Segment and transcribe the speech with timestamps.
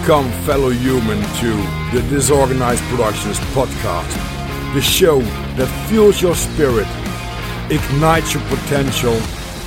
[0.00, 1.52] Welcome, fellow human, to
[1.92, 4.10] the Disorganized Productions podcast,
[4.72, 5.20] the show
[5.56, 6.86] that fuels your spirit,
[7.70, 9.12] ignites your potential,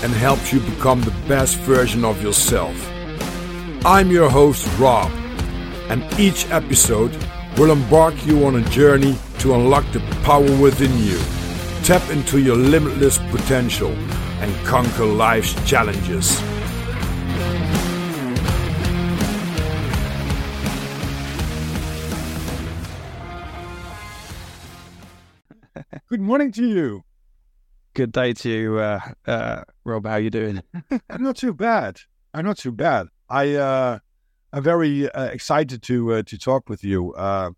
[0.01, 2.75] and helps you become the best version of yourself.
[3.85, 5.11] I'm your host, Rob,
[5.89, 7.15] and each episode
[7.55, 11.19] will embark you on a journey to unlock the power within you,
[11.83, 13.91] tap into your limitless potential,
[14.41, 16.41] and conquer life's challenges.
[26.23, 27.03] Morning to you.
[27.93, 30.05] Good day to you, uh, uh, Rob.
[30.07, 30.61] How you doing?
[31.09, 31.99] I'm not too bad.
[32.33, 33.07] I'm not too bad.
[33.29, 33.99] I uh,
[34.51, 37.13] I'm very uh, excited to uh, to talk with you.
[37.13, 37.51] Uh,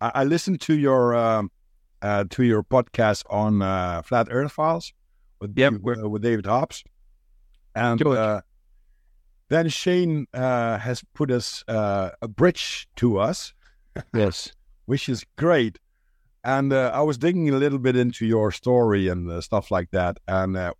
[0.00, 1.50] I, I listened to your um,
[2.02, 4.92] uh, to your podcast on uh, Flat Earth Files
[5.40, 5.74] with Yep.
[6.02, 6.84] uh, with David Hobbs,
[7.74, 8.42] and uh,
[9.48, 13.52] then Shane uh, has put us uh, a bridge to us,
[14.12, 14.52] yes.
[14.86, 15.78] which is great.
[16.44, 19.90] And uh, I was digging a little bit into your story and uh, stuff like
[19.92, 20.18] that.
[20.28, 20.74] And uh,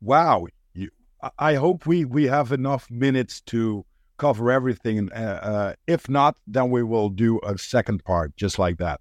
[0.00, 0.90] wow, you,
[1.38, 3.84] I- hope we, we have enough minutes to
[4.18, 5.10] cover everything.
[5.12, 9.00] Uh, uh, if not, then we will do a second part just like that.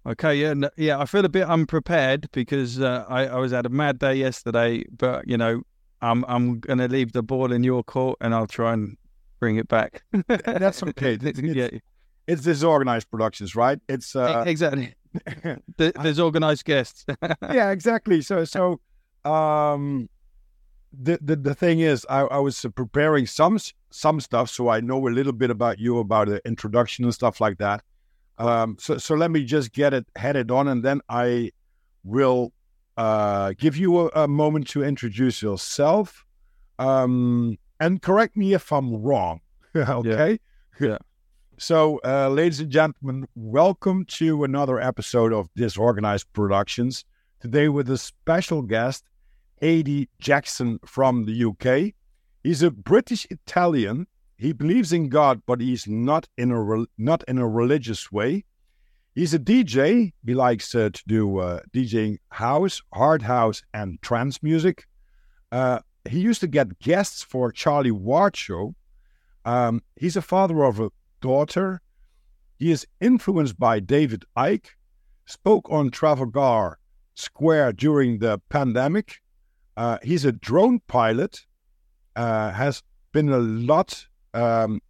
[0.06, 0.34] Okay.
[0.36, 0.54] Yeah.
[0.54, 0.98] No, yeah.
[0.98, 4.84] I feel a bit unprepared because uh, I, I was at a mad day yesterday,
[4.96, 5.62] but you know,
[6.00, 8.96] I'm I'm gonna leave the ball in your court and I'll try and
[9.40, 10.02] bring it back.
[10.26, 11.18] That's okay.
[11.22, 11.68] It's, yeah.
[12.32, 13.78] It's, disorganized productions, right?
[13.88, 14.94] It's uh, exactly.
[15.78, 17.04] Th- There's organised guests.
[17.50, 18.22] yeah, exactly.
[18.22, 18.80] So, so,
[19.24, 20.08] um,
[20.92, 23.58] the the, the thing is, I, I was preparing some
[23.90, 27.40] some stuff, so I know a little bit about you, about the introduction and stuff
[27.40, 27.82] like that.
[28.38, 31.50] Um, so, so let me just get it headed on, and then I
[32.04, 32.52] will
[32.96, 36.24] uh, give you a, a moment to introduce yourself,
[36.78, 39.40] um, and correct me if I'm wrong.
[39.76, 40.38] okay.
[40.80, 40.98] Yeah.
[41.62, 47.04] So, uh, ladies and gentlemen, welcome to another episode of Disorganized Productions.
[47.38, 49.04] Today, with a special guest,
[49.60, 51.92] Adi Jackson from the UK.
[52.42, 54.06] He's a British Italian.
[54.38, 58.46] He believes in God, but he's not in a rel- not in a religious way.
[59.14, 60.14] He's a DJ.
[60.24, 64.86] He likes uh, to do uh, DJing house, hard house, and trance music.
[65.52, 68.74] Uh, he used to get guests for Charlie Ward show.
[69.44, 71.80] Um, he's a father of a daughter.
[72.58, 74.68] He is influenced by David Icke,
[75.26, 76.78] spoke on Trafalgar
[77.14, 79.20] Square during the pandemic.
[79.76, 81.46] Uh, he's a drone pilot,
[82.16, 82.82] uh, has
[83.12, 84.80] been a lot, um,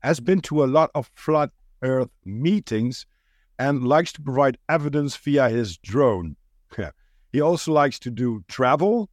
[0.00, 1.50] has been to a lot of flat
[1.82, 3.06] Earth meetings,
[3.58, 6.36] and likes to provide evidence via his drone.
[7.30, 9.10] He also likes to do travel.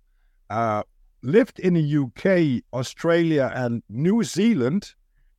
[0.49, 0.83] Uh,
[1.21, 4.93] lived in the UK, Australia, and New Zealand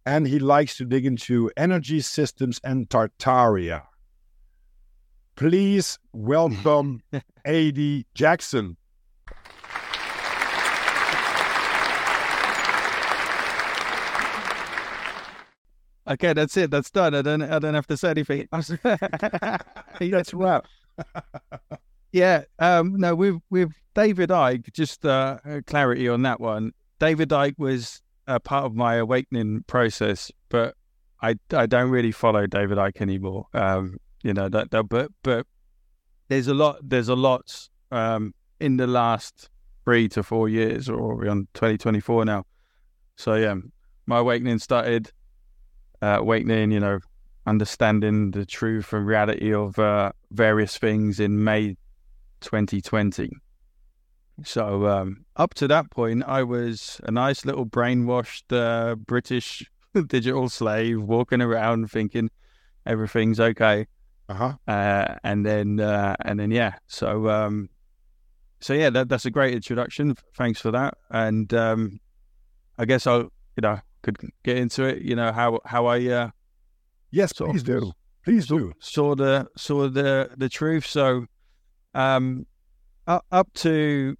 [0.07, 3.83] and he likes to dig into energy systems and Tartaria.
[5.35, 7.03] Please welcome
[7.47, 8.77] Adi Jackson.
[16.09, 16.71] okay, that's it.
[16.71, 17.15] That's done.
[17.15, 18.49] I don't I don't have to say anything.
[18.53, 20.63] That's right.
[22.13, 26.73] Yeah, um, no, with with David Icke, just uh, uh, clarity on that one.
[26.99, 30.75] David Icke was a part of my awakening process, but
[31.23, 33.47] I I don't really follow David Icke anymore.
[33.55, 35.47] Um, you know that, that but but
[36.29, 39.49] there's a lot there's a lot um in the last
[39.85, 42.45] three to four years, or we're on 2024 now.
[43.17, 43.55] So yeah,
[44.07, 45.13] my awakening started
[46.03, 46.99] uh, awakening, you know,
[47.47, 51.77] understanding the truth and reality of uh, various things in May
[52.41, 53.31] 2020.
[54.45, 59.69] So um, up to that point, I was a nice little brainwashed uh, British
[60.07, 62.31] digital slave walking around thinking
[62.85, 63.87] everything's okay.
[64.29, 64.55] Uh-huh.
[64.67, 67.69] Uh, and then uh, and then yeah, so um,
[68.61, 70.17] so yeah, that, that's a great introduction.
[70.37, 70.95] Thanks for that.
[71.11, 72.01] And um,
[72.79, 75.03] I guess I'll you know could get into it.
[75.03, 76.31] You know how how I uh,
[77.11, 77.67] Yes, please of.
[77.67, 77.93] do.
[78.25, 78.73] Please do.
[78.81, 80.85] saw the saw the the truth.
[80.87, 81.27] So,
[81.95, 82.47] um,
[83.07, 84.17] up, up to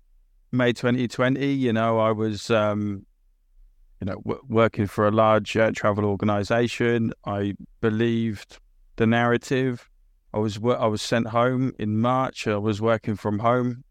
[0.53, 3.05] May 2020, you know, I was um,
[4.01, 7.13] you know, w- working for a large uh, travel organization.
[7.25, 8.59] I believed
[8.97, 9.89] the narrative.
[10.35, 12.47] I was wo- I was sent home in March.
[12.47, 13.85] I was working from home.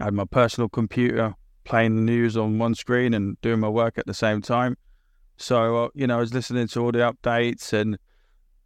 [0.00, 1.34] I had my personal computer
[1.64, 4.76] playing the news on one screen and doing my work at the same time.
[5.36, 7.98] So uh, you know, I was listening to all the updates and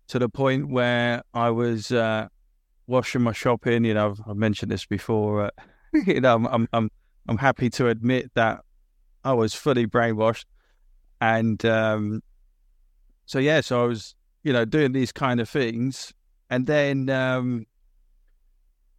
[0.09, 2.29] to the point where I was uh,
[2.87, 3.85] washing my shopping.
[3.85, 5.47] You know, I've, I've mentioned this before.
[5.47, 5.51] Uh,
[6.07, 6.91] you know, I'm, I'm I'm
[7.29, 8.61] I'm happy to admit that
[9.25, 10.47] I was fully brainwashed,
[11.21, 12.23] and um,
[13.27, 16.15] so yeah, so I was, you know, doing these kind of things,
[16.49, 17.67] and then um,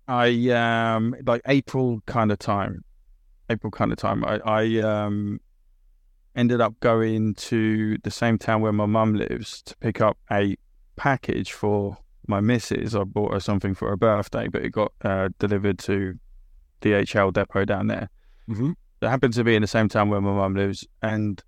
[0.08, 2.84] I um, like April kind of time,
[3.50, 4.24] April kind of time.
[4.24, 5.40] I, I um,
[6.36, 10.56] ended up going to the same town where my mum lives to pick up a
[10.96, 11.98] package for
[12.28, 12.96] my missus.
[12.96, 16.20] I bought her something for her birthday, but it got uh, delivered to
[16.82, 18.10] the DHL depot down there.
[18.50, 18.72] Mm-hmm.
[19.02, 21.42] It happened to be in the same town where my mum lives, and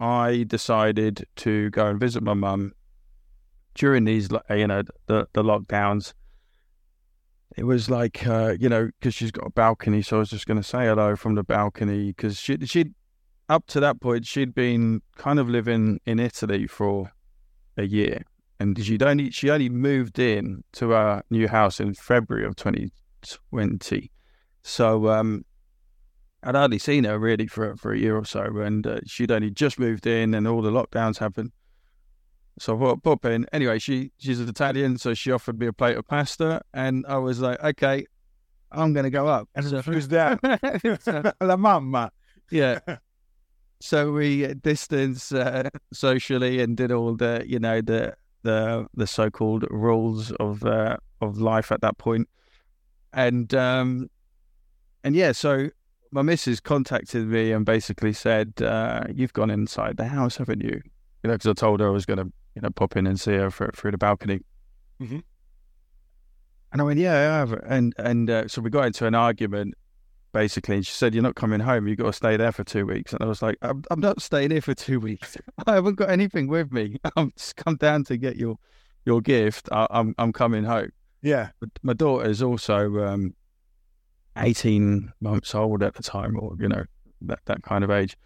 [0.00, 2.72] I decided to go and visit my mum
[3.74, 6.12] during these, you know, the the lockdowns.
[7.56, 10.46] It was like, uh, you know, because she's got a balcony, so I was just
[10.46, 12.86] going to say hello from the balcony because she she
[13.48, 17.12] up to that point she'd been kind of living in Italy for
[17.76, 18.22] a year,
[18.60, 24.10] and she'd only she only moved in to our new house in February of 2020.
[24.62, 25.44] So um,
[26.42, 29.50] I'd hardly seen her really for for a year or so, and uh, she'd only
[29.50, 31.52] just moved in, and all the lockdowns happened.
[32.58, 33.46] So I thought, pop in.
[33.52, 37.18] Anyway, she she's an Italian, so she offered me a plate of pasta, and I
[37.18, 38.06] was like, okay,
[38.72, 39.48] I'm gonna go up.
[39.54, 41.34] And so, who's that?
[41.40, 42.10] La mamma.
[42.50, 42.78] Yeah.
[43.80, 49.06] So we uh, distanced uh, socially and did all the, you know, the the the
[49.06, 52.28] so-called rules of uh, of life at that point,
[53.12, 54.08] and um,
[55.04, 55.70] and yeah, so
[56.10, 60.80] my missus contacted me and basically said, uh, "You've gone inside the house, haven't you?"
[61.22, 63.18] You know, because I told her I was going to, you know, pop in and
[63.18, 64.40] see her for, through the balcony.
[65.00, 65.22] Mhm.
[66.72, 69.74] And I went, "Yeah, I have." And and uh, so we got into an argument,
[70.32, 70.76] basically.
[70.76, 71.88] And she said, "You're not coming home.
[71.88, 74.20] You've got to stay there for two weeks." And I was like, "I'm, I'm not
[74.20, 75.36] staying here for two weeks.
[75.66, 76.96] I haven't got anything with me.
[77.16, 78.58] I'm just come down to get your
[79.06, 79.68] your gift.
[79.72, 80.90] I, I'm I'm coming home."
[81.22, 81.50] Yeah.
[81.60, 83.34] But my daughter is also um,
[84.38, 86.84] 18 months old at the time, or you know
[87.22, 88.16] that that kind of age.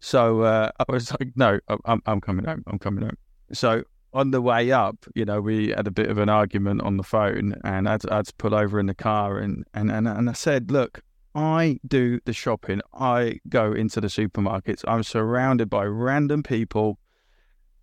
[0.00, 2.64] So uh, I was like, "No, I'm I'm coming home.
[2.66, 3.16] I'm coming home."
[3.52, 6.96] So on the way up, you know, we had a bit of an argument on
[6.96, 10.08] the phone, and I had, I to pull over in the car, and and and,
[10.08, 11.02] and I said, "Look."
[11.32, 12.80] I do the shopping.
[12.92, 14.84] I go into the supermarkets.
[14.88, 16.98] I'm surrounded by random people,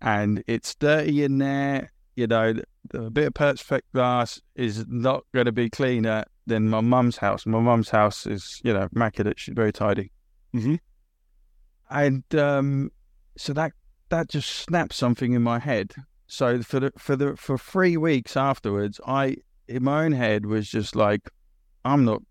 [0.02, 1.90] and it's dirty in there.
[2.14, 2.54] You know,
[2.90, 7.46] the bit of perfect glass is not going to be cleaner than my mum's house.
[7.46, 9.38] My mum's house is, you know, immaculate.
[9.38, 10.10] She's very tidy.
[10.54, 10.76] Mm-hmm.
[11.90, 12.90] And um,
[13.36, 13.72] so that
[14.10, 15.94] that just snapped something in my head.
[16.26, 19.36] So for the for the for three weeks afterwards, I
[19.66, 21.30] in my own head was just like,
[21.84, 22.22] I'm not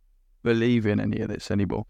[0.44, 1.86] believing any of this anymore.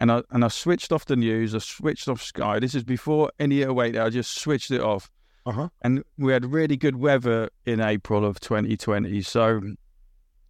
[0.00, 1.54] And I and I switched off the news.
[1.54, 2.58] I switched off Sky.
[2.58, 3.96] This is before any wait.
[3.96, 5.10] I just switched it off.
[5.46, 5.68] Uh huh.
[5.82, 9.22] And we had really good weather in April of 2020.
[9.22, 9.60] So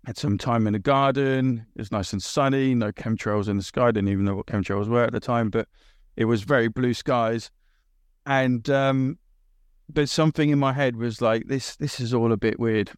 [0.06, 1.67] had some time in the garden.
[1.75, 2.75] It was nice and sunny.
[2.75, 3.89] No chemtrails in the sky.
[3.89, 5.69] I Didn't even know what chemtrails were at the time, but
[6.17, 7.50] it was very blue skies.
[8.27, 9.19] And um,
[9.89, 12.91] but something in my head was like, this this is all a bit weird.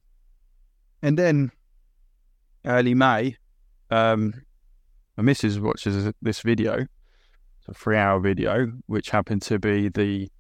[1.03, 1.51] And then
[2.65, 3.37] early May,
[3.91, 4.35] um,
[5.17, 6.81] my missus watches this video.
[6.81, 10.31] It's a three hour video, which happened to be the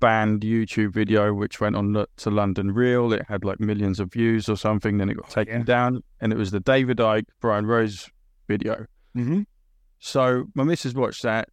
[0.00, 3.12] banned YouTube video, which went on to London Real.
[3.12, 4.98] It had like millions of views or something.
[4.98, 5.64] Then it got taken yeah.
[5.64, 8.10] down, and it was the David Icke, Brian Rose
[8.48, 8.86] video.
[9.16, 9.42] Mm-hmm.
[9.98, 11.48] So my missus watched that.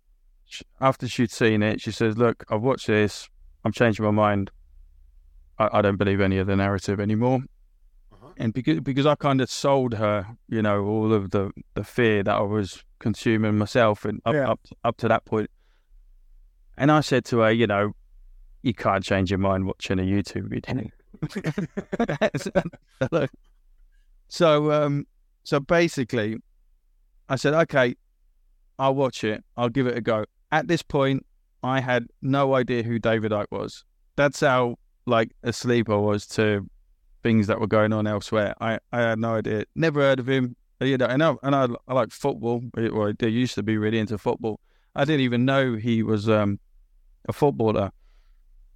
[0.81, 3.29] After she'd seen it, she says, "Look, I've watched this.
[3.63, 4.51] I'm changing my mind.
[5.57, 7.39] I, I don't believe any of the narrative anymore."
[8.12, 8.33] Uh-huh.
[8.38, 12.24] And because because I kind of sold her, you know, all of the the fear
[12.24, 14.51] that I was consuming myself, and up Yeah.
[14.51, 15.50] up up to that point.
[16.77, 17.91] And I said to her, you know,
[18.63, 20.89] you can't change your mind watching a YouTube video.
[24.27, 25.05] so um
[25.43, 26.37] so basically
[27.31, 27.95] I said, okay,
[28.77, 29.41] I'll watch it.
[29.55, 30.25] I'll give it a go.
[30.51, 31.25] At this point,
[31.63, 33.85] I had no idea who David Icke was.
[34.17, 34.75] That's how
[35.05, 36.69] like asleep I was to
[37.23, 38.53] things that were going on elsewhere.
[38.59, 39.63] I, I had no idea.
[39.75, 40.57] Never heard of him.
[40.81, 42.63] You know, and I, and I, I like football.
[42.75, 44.59] Or I used to be really into football.
[44.95, 46.59] I didn't even know he was um,
[47.29, 47.93] a footballer.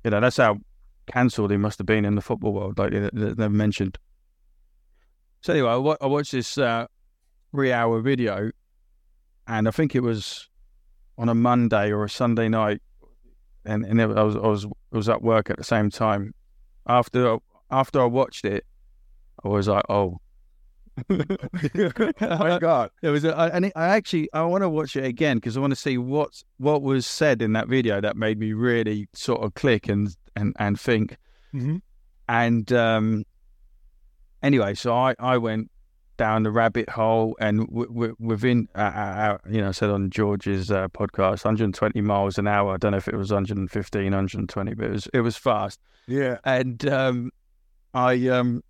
[0.06, 0.60] You know, that's how
[1.12, 2.78] cancelled he must have been in the football world.
[2.78, 3.98] Like they- they never mentioned.
[5.42, 6.86] So anyway, I, watched this uh,
[7.52, 8.52] three-hour video,
[9.48, 10.48] and I think it was
[11.18, 12.84] on a Monday or a Sunday night,
[13.66, 16.36] and, and I was I was I was at work at the same time.
[16.86, 17.38] After
[17.72, 18.64] after I watched it,
[19.44, 20.20] I was like, oh.
[21.10, 22.92] My God.
[23.02, 25.60] It was, a, I, and I actually, I want to watch it again because I
[25.60, 29.42] want to see what what was said in that video that made me really sort
[29.42, 31.18] of click and and and think.
[31.54, 31.78] Mm-hmm.
[32.28, 33.26] And um,
[34.42, 35.70] anyway, so I I went
[36.18, 40.10] down the rabbit hole, and w- w- within, uh, uh, you know, I said on
[40.10, 42.74] George's uh, podcast, 120 miles an hour.
[42.74, 45.80] I don't know if it was 115, 120, but it was it was fast.
[46.08, 46.38] Yeah.
[46.44, 47.32] And um,
[47.94, 48.64] I um,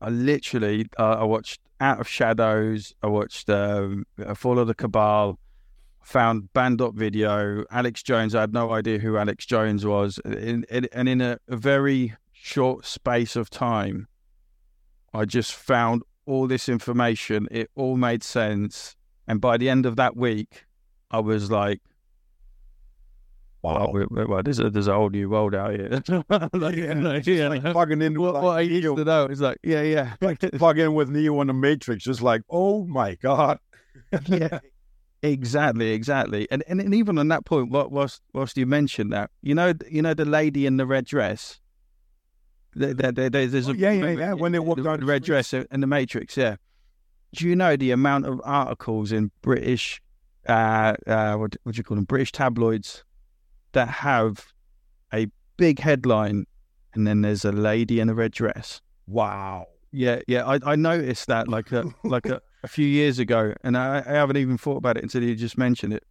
[0.00, 2.94] I literally uh, I watched Out of Shadows.
[3.02, 5.38] I watched um, Fall of the Cabal.
[6.02, 7.64] Found Band-Up video.
[7.68, 8.36] Alex Jones.
[8.36, 12.86] I had no idea who Alex Jones was, in, and in a, a very short
[12.86, 14.06] space of time,
[15.12, 17.48] I just found all this information.
[17.50, 18.94] It all made sense.
[19.26, 20.66] And by the end of that week,
[21.10, 21.80] I was like,
[23.66, 23.90] Wow.
[23.92, 25.88] we- well there's, a, there's a whole new world out here.
[26.28, 29.26] like, Yeah, like, It's yeah, like plugging in what, like what I used to know
[29.26, 30.14] is like, yeah, yeah.
[30.20, 32.04] like plug in with Neo on the Matrix.
[32.04, 33.58] Just like, oh my god.
[34.26, 34.60] yeah,
[35.22, 36.46] exactly, exactly.
[36.50, 39.72] And, and and even on that point, what whilst whilst you mentioned that, you know,
[39.90, 41.60] you know, the lady in the red dress.
[42.74, 45.06] There, there, there- there's a Oh, yeah, yeah, yeah, when they walk the, the the
[45.06, 46.36] red dress in the Matrix.
[46.36, 46.56] Yeah.
[47.34, 50.00] Do you know the amount of articles in British,
[50.46, 53.02] uh, uh, what what do you call them, British tabloids,
[53.76, 54.54] that have
[55.12, 55.26] a
[55.58, 56.46] big headline,
[56.94, 58.80] and then there's a lady in a red dress.
[59.06, 59.66] Wow.
[59.92, 63.76] Yeah, yeah, I, I noticed that like a like a, a few years ago, and
[63.76, 66.04] I, I haven't even thought about it until you just mentioned it.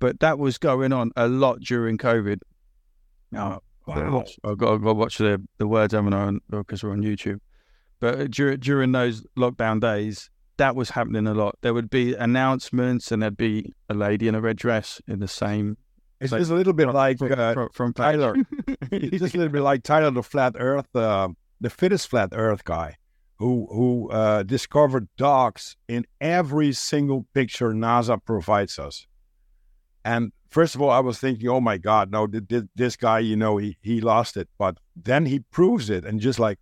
[0.00, 2.40] But that was going on a lot during COVID.
[3.34, 3.94] Oh, now, Wow.
[3.94, 7.40] I've got, I've got to watch the, the words, haven't I, because we're on YouTube.
[8.00, 11.56] But uh, during during those lockdown days, that was happening a lot.
[11.62, 15.28] There would be announcements, and there'd be a lady in a red dress in the
[15.28, 15.78] same
[16.20, 18.34] It's Like- just a little bit like from, uh, from, from Tyler.
[18.90, 21.28] it's just a little bit like Tyler, the flat Earth, uh,
[21.60, 22.96] the fittest flat Earth guy,
[23.36, 29.06] who who uh, discovered dogs in every single picture NASA provides us.
[30.04, 33.18] And first of all, I was thinking, oh my God, no, th- th- this guy,
[33.20, 34.48] you know, he he lost it.
[34.58, 36.58] But then he proves it, and just like,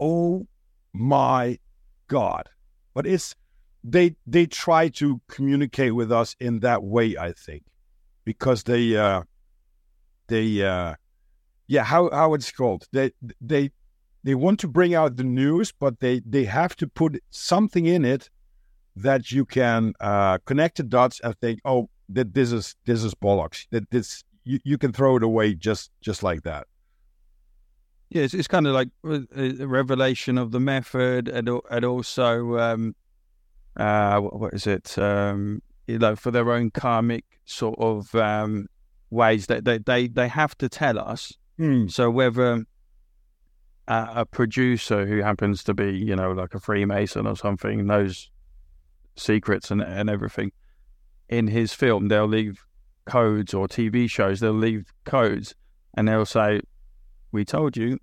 [0.00, 0.46] oh
[0.94, 1.58] my
[2.06, 2.48] God.
[2.94, 3.34] But it's
[3.84, 7.64] they they try to communicate with us in that way, I think,
[8.32, 8.84] because they.
[8.96, 9.22] Uh,
[10.28, 10.94] they uh
[11.66, 13.70] yeah how how it's called they they
[14.24, 18.04] they want to bring out the news but they they have to put something in
[18.04, 18.30] it
[18.94, 23.14] that you can uh connect the dots and think oh that this is this is
[23.14, 26.66] bollocks that this you, you can throw it away just just like that
[28.10, 32.56] Yeah, it's, it's kind of like uh, a revelation of the method, and and also,
[32.56, 32.94] um,
[33.76, 34.96] uh, what, what is it?
[34.98, 38.66] Um, you know, for their own karmic sort of um,
[39.10, 41.32] ways that they, they they have to tell us.
[41.88, 42.64] So whether
[43.88, 48.30] uh, a producer who happens to be, you know, like a Freemason or something, knows
[49.16, 50.52] secrets and and everything
[51.28, 52.64] in his film, they'll leave
[53.06, 55.54] codes or TV shows, they'll leave codes,
[55.94, 56.60] and they'll say,
[57.32, 57.98] "We told you."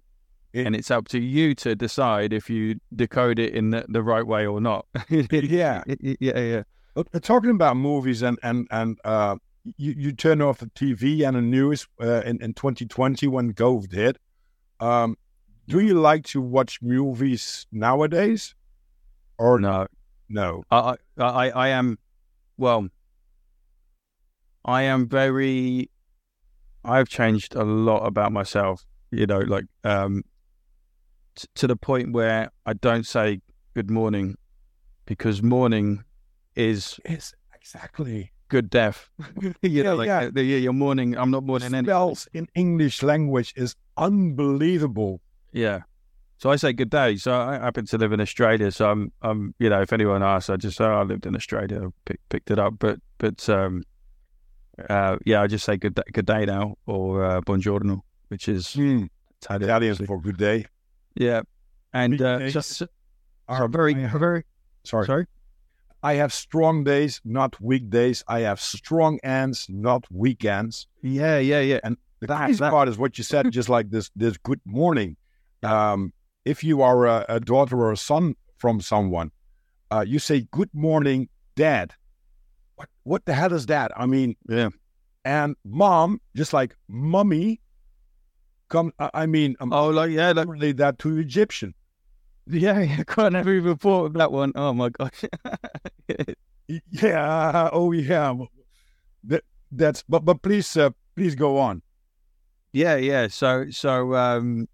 [0.53, 4.01] It- and it's up to you to decide if you decode it in the, the
[4.01, 4.85] right way or not.
[5.09, 6.63] yeah yeah, yeah.
[6.95, 9.35] Uh, talking about movies and and and uh
[9.77, 13.91] you, you turn off the tv and the news uh, in, in 2020 when covid
[13.91, 14.17] hit.
[14.79, 15.17] Um
[15.67, 18.53] do you like to watch movies nowadays?
[19.37, 19.87] Or No,
[20.29, 20.63] no.
[20.69, 21.97] I, I, I, I am,
[22.57, 22.87] well,
[24.63, 25.89] I am very,
[26.83, 30.23] I've changed a lot about myself, you know, like, um,
[31.35, 33.41] t- to the point where I don't say
[33.73, 34.37] good morning
[35.05, 36.03] because morning
[36.55, 36.99] is
[37.53, 38.31] exactly.
[38.49, 39.09] good death.
[39.41, 40.19] you Yeah, know, like, yeah.
[40.25, 41.85] uh, the, your morning, I'm not morning any.
[41.85, 45.21] Spells in English language is unbelievable.
[45.51, 45.81] Yeah.
[46.37, 47.15] So I say good day.
[47.15, 48.69] So I happen to live in Australia.
[48.71, 51.35] So I'm, I'm, you know, if anyone asks, I just say oh, I lived in
[51.35, 51.89] Australia.
[52.05, 52.73] Pick, picked it up.
[52.77, 53.83] But, but, um,
[54.89, 58.73] uh, yeah, I just say good day, good day now or uh, buongiorno, which is
[58.73, 59.05] Hmm.
[59.41, 59.69] Italian.
[59.69, 60.65] Italian for good day.
[61.15, 61.41] Yeah.
[61.93, 62.81] And uh, just
[63.47, 64.43] Are very, very
[64.83, 65.05] sorry.
[65.05, 65.25] sorry.
[66.09, 68.23] I have strong days, not weekdays.
[68.27, 70.87] I have strong ends, not weekends.
[71.01, 71.79] Yeah, yeah, yeah.
[71.83, 74.61] And the That- crazy that- part is what you said, just like this this good
[74.65, 75.17] morning.
[75.63, 76.13] Um,
[76.53, 79.31] if you are a, a daughter or a son from someone,
[79.93, 81.87] uh, you say good morning, dad.
[82.75, 83.91] What what the hell is that?
[83.97, 84.69] I mean, Yeah.
[85.23, 87.61] And mom, just like mummy,
[88.69, 88.93] come.
[88.99, 91.73] I mean, um, Oh, like yeah, like relate that to Egyptian.
[92.47, 94.51] Yeah, I never even thought of that one.
[94.55, 95.23] Oh my gosh.
[96.89, 97.69] Yeah.
[97.71, 98.33] Oh yeah.
[99.23, 100.03] That that's.
[100.09, 101.83] But but please uh, please go on.
[102.75, 103.27] Yeah, yeah.
[103.29, 104.67] So, so, um,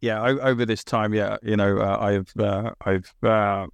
[0.00, 0.22] yeah.
[0.22, 3.66] O- over this time, yeah, you know, uh, I've, uh, I've, uh,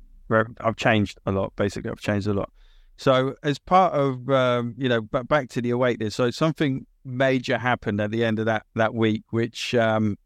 [0.60, 1.52] I've changed a lot.
[1.54, 2.50] Basically, I've changed a lot.
[2.96, 6.14] So, as part of, um, you know, but back to the awakeness.
[6.14, 10.16] So, something major happened at the end of that that week, which, um,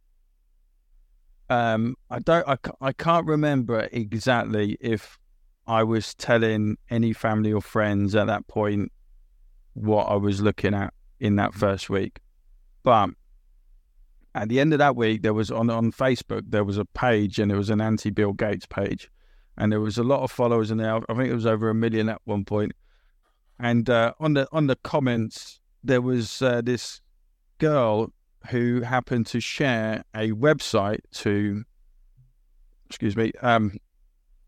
[1.53, 5.19] um, I don't, I, I can't remember exactly if
[5.67, 8.91] I was telling any family or friends at that point
[9.75, 12.21] what I was looking at in that first week.
[12.83, 13.11] But
[14.35, 17.39] at the end of that week, there was on on Facebook there was a page,
[17.39, 19.11] and it was an anti Bill Gates page,
[19.59, 20.97] and there was a lot of followers in there.
[20.97, 22.73] I think it was over a million at one point.
[23.59, 27.03] And uh, on the on the comments, there was uh, this
[27.59, 28.11] girl
[28.51, 31.65] who happened to share a website to,
[32.87, 33.77] excuse me, um,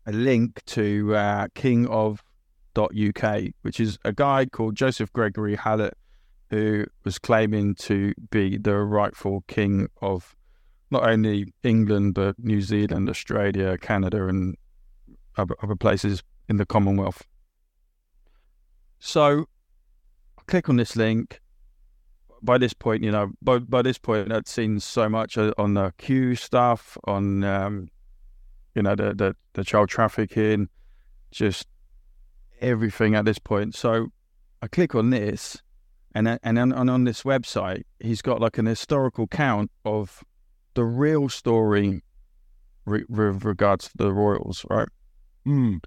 [0.05, 2.23] a link to uh, King of
[2.75, 5.97] .uk, which is a guy called Joseph Gregory Hallett,
[6.49, 10.35] who was claiming to be the rightful king of
[10.91, 14.55] not only England but New Zealand, Australia, Canada, and
[15.37, 17.25] other, other places in the Commonwealth.
[18.99, 19.45] So,
[20.37, 21.41] I click on this link.
[22.45, 25.93] By this point, you know, by by this point, I'd seen so much on the
[25.97, 27.89] Q stuff, on um,
[28.75, 30.69] you know, the the, the child trafficking,
[31.31, 31.67] just
[32.61, 33.75] everything at this point.
[33.75, 34.07] So,
[34.61, 35.61] I click on this,
[36.13, 40.23] and and on, and on this website, he's got like an historical count of
[40.75, 42.03] the real story
[42.85, 44.87] with re- regards to the royals, right?
[45.45, 45.79] Mm.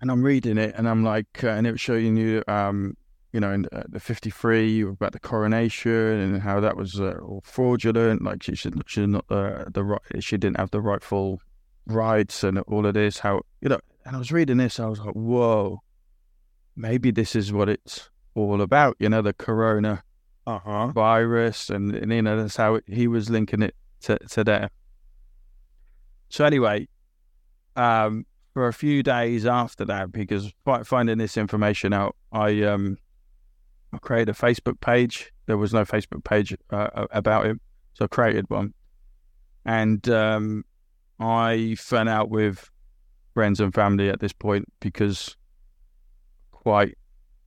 [0.00, 2.96] And I'm reading it, and I'm like, uh, and it was showing you, um,
[3.32, 8.22] you know, in the 53 about the coronation and how that was uh, all fraudulent.
[8.22, 11.40] Like she should, she not uh, the right, she didn't have the rightful
[11.86, 13.18] rights and all of this.
[13.18, 15.82] How you know, and I was reading this, I was like, whoa,
[16.76, 18.96] maybe this is what it's all about.
[18.98, 20.02] You know, the corona
[20.46, 20.88] Uh-huh.
[20.88, 24.70] virus, and, and you know that's how he was linking it to to there.
[26.28, 26.88] So anyway,
[27.76, 32.98] um, for a few days after that, because fi- finding this information out, I um,
[33.92, 35.32] I created a Facebook page.
[35.46, 37.60] There was no Facebook page uh, about him,
[37.94, 38.74] so I created one,
[39.64, 40.64] and um,
[41.20, 42.70] I fell out with
[43.34, 45.36] friends and family at this point because
[46.50, 46.96] quite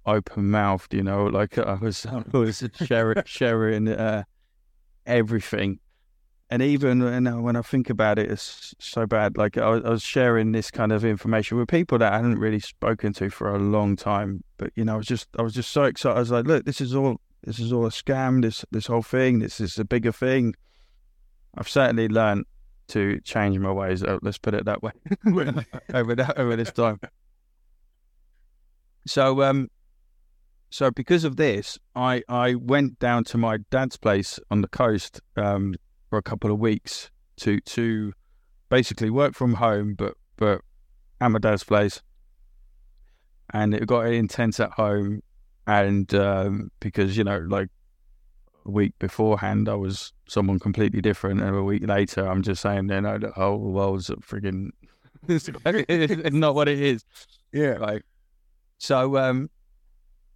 [0.06, 4.24] open mouthed, you know, like I was, I was sharing, sharing uh,
[5.06, 5.80] everything.
[6.52, 9.38] And even when I, when I think about it, it's so bad.
[9.38, 12.40] Like I was, I was sharing this kind of information with people that I hadn't
[12.40, 14.44] really spoken to for a long time.
[14.58, 16.16] But you know, I was just, I was just so excited.
[16.16, 18.42] I was like, look, this is all, this is all a scam.
[18.42, 19.40] This, this whole thing.
[19.40, 20.56] This is a bigger thing.
[21.56, 22.46] I've certainly learned
[22.90, 24.04] to change my ways.
[24.04, 24.92] uh, Let's put it that way
[25.94, 27.00] over that, over this time.
[29.06, 29.70] So, um,
[30.72, 35.20] so because of this, I I went down to my dad's place on the coast
[35.36, 35.76] um,
[36.10, 38.14] for a couple of weeks to to
[38.70, 40.62] basically work from home, but but
[41.22, 42.02] at my dad's place,
[43.54, 45.22] and it got intense at home,
[45.68, 47.70] and um, because you know like
[48.66, 52.90] a week beforehand I was someone completely different, and a week later I'm just saying
[52.90, 54.72] you know the whole world's a frigging
[55.28, 55.50] it's
[56.34, 57.04] not what it is.
[57.52, 57.78] Yeah.
[57.80, 58.04] Like,
[58.78, 59.50] so, um,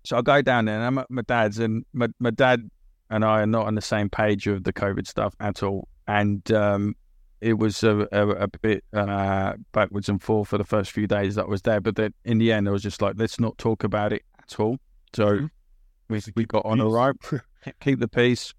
[0.03, 2.69] so I go down there and I'm at my dad's, and my, my dad
[3.13, 5.87] and I are not on the same page of the COVID stuff at all.
[6.07, 6.95] And um,
[7.41, 11.35] it was a, a, a bit uh, backwards and forth for the first few days
[11.35, 11.79] that I was there.
[11.79, 14.59] But then in the end, I was just like, let's not talk about it at
[14.59, 14.77] all.
[15.13, 15.49] So Mhm.
[16.09, 17.15] we, we got on all right,
[17.79, 18.53] keep the peace,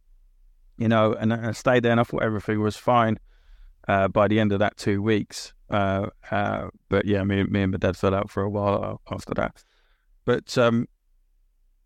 [0.78, 3.18] you know, and I stayed there and I thought everything was fine
[3.88, 5.52] uh, by the end of that two weeks.
[5.68, 9.34] Uh, uh, but yeah, me, me and my dad fell out for a while after
[9.34, 9.64] that.
[10.24, 10.86] But um,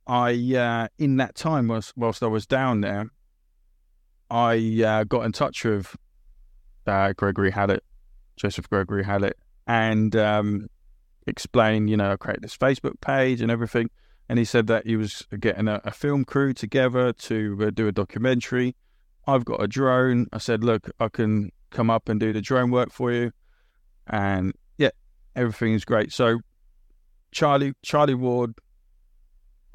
[0.08, 3.10] I, uh, in that time, whilst, whilst I was down there,
[4.30, 5.94] I uh, got in touch with
[6.86, 7.84] uh, Gregory Hallett,
[8.36, 10.68] Joseph Gregory Hallett, and um,
[11.26, 13.90] explained, you know, I created this Facebook page and everything.
[14.28, 17.88] And he said that he was getting a, a film crew together to uh, do
[17.88, 18.76] a documentary.
[19.26, 20.26] I've got a drone.
[20.32, 23.32] I said, look, I can come up and do the drone work for you.
[24.06, 24.90] And yeah,
[25.36, 26.12] everything is great.
[26.12, 26.40] So
[27.32, 28.54] Charlie, Charlie Ward,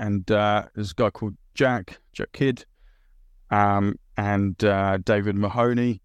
[0.04, 2.66] and uh, there's a guy called Jack, Jack Kidd,
[3.50, 6.02] um, and uh, David Mahoney.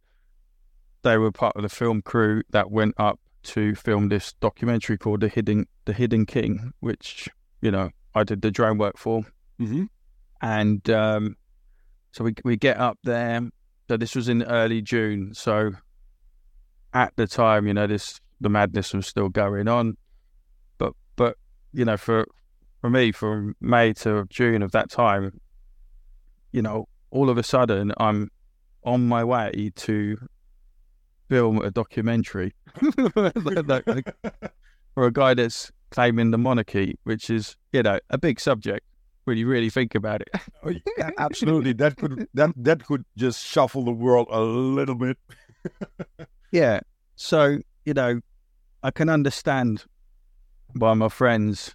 [1.03, 5.21] They were part of the film crew that went up to film this documentary called
[5.21, 7.29] "The Hidden The Hidden King," which
[7.61, 9.23] you know I did the drone work for.
[9.61, 9.87] Mm-hmm.
[10.43, 11.37] And um,
[12.13, 13.49] so we we get up there.
[13.89, 15.35] So this was in early June.
[15.35, 15.73] So
[16.95, 19.97] at the time, you know, this the madness was still going on.
[20.79, 21.37] But but
[21.73, 22.27] you know, for
[22.81, 25.41] for me, from May to June of that time,
[26.53, 28.31] you know, all of a sudden I'm
[28.85, 30.17] on my way to
[31.29, 32.55] film a documentary
[33.15, 34.15] Like- like,
[34.95, 38.85] for a guy that's claiming the monarchy, which is, you know, a big subject
[39.25, 40.29] when you really think about it.
[40.65, 45.17] Oh, yeah, absolutely, that could that that could just shuffle the world a little bit.
[46.51, 46.81] yeah.
[47.17, 48.21] So you know,
[48.83, 49.85] I can understand
[50.75, 51.75] why my friends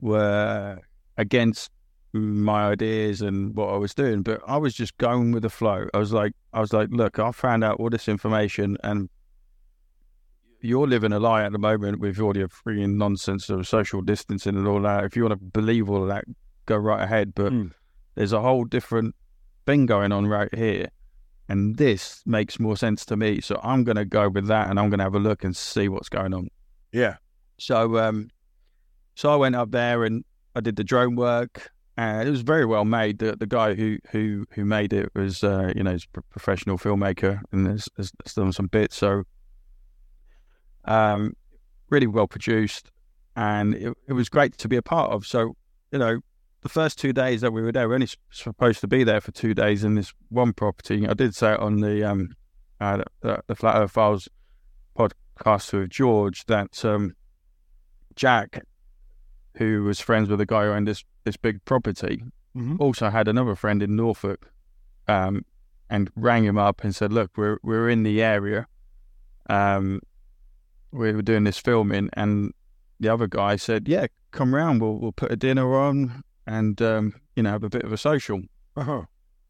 [0.00, 0.80] were
[1.16, 1.70] against
[2.12, 5.86] my ideas and what I was doing, but I was just going with the flow.
[5.92, 9.08] I was like, I was like, look, I found out all this information, and
[10.60, 14.56] you're living a lie at the moment with all your freaking nonsense of social distancing
[14.56, 15.04] and all that.
[15.04, 16.24] If you want to believe all of that,
[16.66, 17.34] go right ahead.
[17.34, 17.72] But mm.
[18.14, 19.14] there's a whole different
[19.64, 20.88] thing going on right here.
[21.48, 23.40] And this makes more sense to me.
[23.40, 25.54] So I'm going to go with that and I'm going to have a look and
[25.54, 26.48] see what's going on.
[26.92, 27.16] Yeah.
[27.58, 28.30] So, um,
[29.16, 30.24] so I went up there and
[30.54, 33.18] I did the drone work and it was very well made.
[33.18, 36.78] The the guy who who who made it was uh, you know he's a professional
[36.78, 38.96] filmmaker and has, has done some bits.
[38.96, 39.24] So
[40.84, 41.34] um,
[41.90, 42.90] really well produced,
[43.34, 45.26] and it, it was great to be a part of.
[45.26, 45.56] So,
[45.90, 46.20] you know,
[46.60, 49.20] the first two days that we were there, we are only supposed to be there
[49.20, 51.08] for two days in this one property.
[51.08, 52.34] I did say it on the um,
[52.80, 54.28] uh, the, the Flat Earth Files
[54.98, 57.14] podcast with George that um,
[58.14, 58.62] Jack,
[59.56, 62.22] who was friends with the guy who owned this this big property,
[62.56, 62.76] mm-hmm.
[62.78, 64.50] also had another friend in Norfolk,
[65.08, 65.44] um,
[65.90, 68.66] and rang him up and said, "Look, we're we're in the area.
[69.48, 70.00] Um,
[70.92, 72.52] we were doing this filming, and
[73.00, 74.80] the other guy said, "Yeah, come round.
[74.80, 77.98] We'll we'll put a dinner on, and um, you know, have a bit of a
[77.98, 78.42] social."
[78.76, 79.02] Uh-huh.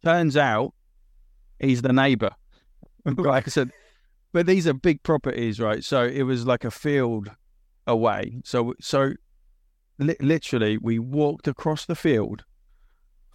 [0.05, 0.73] Turns out,
[1.59, 2.31] he's the neighbour.
[3.05, 3.71] like I said,
[4.33, 5.83] but these are big properties, right?
[5.83, 7.31] So it was like a field
[7.87, 8.40] away.
[8.45, 9.14] So so
[9.99, 12.45] li- literally, we walked across the field,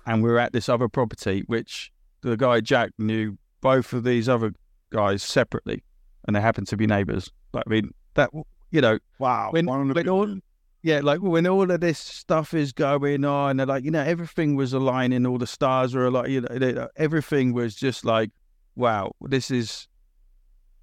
[0.06, 4.28] and we were at this other property, which the guy Jack knew both of these
[4.28, 4.54] other
[4.91, 5.84] guys separately,
[6.26, 7.30] and they happened to be neighbours.
[7.54, 8.30] Like, I mean, that
[8.71, 10.39] you know, wow, when, when all,
[10.84, 14.56] yeah, like when all of this stuff is going on, and like you know, everything
[14.56, 18.32] was aligning, all the stars were like, you know, uh, everything was just like,
[18.76, 19.88] wow, this is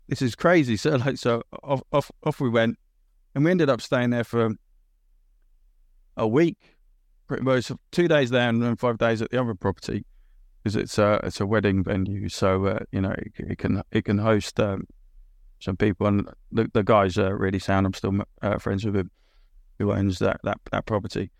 [0.08, 0.76] this is crazy.
[0.76, 2.78] So like, so off off off we went,
[3.34, 4.50] and we ended up staying there for
[6.18, 6.76] a week,
[7.26, 10.04] pretty much two days there and five days at the other property
[10.68, 14.04] because it's a it's a wedding venue, so uh, you know it, it, can it
[14.04, 14.84] can host um,
[15.60, 17.86] some people, and the, the guy's are really sound.
[17.86, 19.10] I'm still uh, friends with him,
[19.78, 21.30] who owns that that, that property.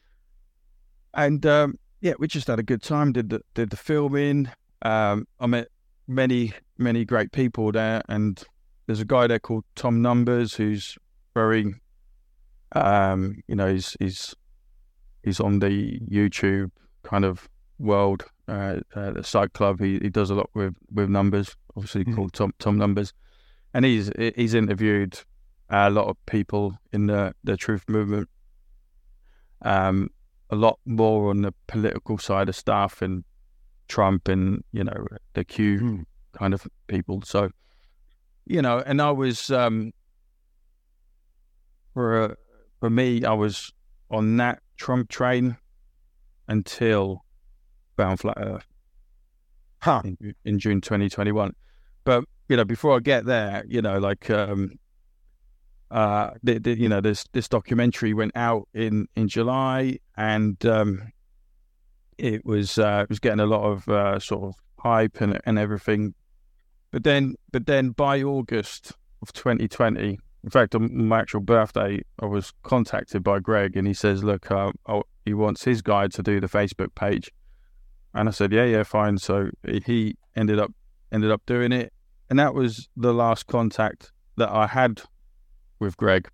[1.14, 3.12] And um, yeah, we just had a good time.
[3.12, 4.50] Did the did the filming.
[4.82, 5.68] Um, I met
[6.06, 8.42] many many great people there, and
[8.86, 10.96] there's a guy there called Tom Numbers who's
[11.34, 11.74] very,
[12.72, 14.34] um, you know, he's he's
[15.28, 16.70] he's on the YouTube
[17.02, 19.80] kind of world, uh, uh, the site club.
[19.80, 22.14] He he does a lot with with numbers, obviously mm-hmm.
[22.14, 23.12] called Tom Tom Numbers
[23.74, 25.20] and he's he's interviewed
[25.70, 28.28] a lot of people in the the truth movement.
[29.62, 30.10] Um,
[30.50, 33.24] a lot more on the political side of stuff and
[33.88, 36.04] Trump and you know the Q mm.
[36.32, 37.22] kind of people.
[37.22, 37.50] So
[38.46, 39.92] you know, and I was um,
[41.92, 42.36] for
[42.80, 43.72] for me, I was
[44.10, 45.56] on that Trump train
[46.48, 47.24] until
[47.96, 48.66] Bound Flat Earth
[49.80, 50.02] huh.
[50.04, 51.54] in, in June 2021.
[52.04, 54.78] But you know, before I get there, you know, like, um,
[55.90, 61.12] uh, the, the, you know, this this documentary went out in in July, and um,
[62.16, 65.58] it was uh, it was getting a lot of uh, sort of hype and and
[65.58, 66.14] everything.
[66.90, 72.24] But then, but then by August of 2020, in fact, on my actual birthday, I
[72.24, 76.22] was contacted by Greg, and he says, "Look, uh, oh, he wants his guy to
[76.22, 77.30] do the Facebook page."
[78.14, 80.72] And I said, "Yeah, yeah, fine." So he ended up
[81.12, 81.92] ended up doing it,
[82.30, 85.02] and that was the last contact that I had
[85.80, 86.30] with Greg.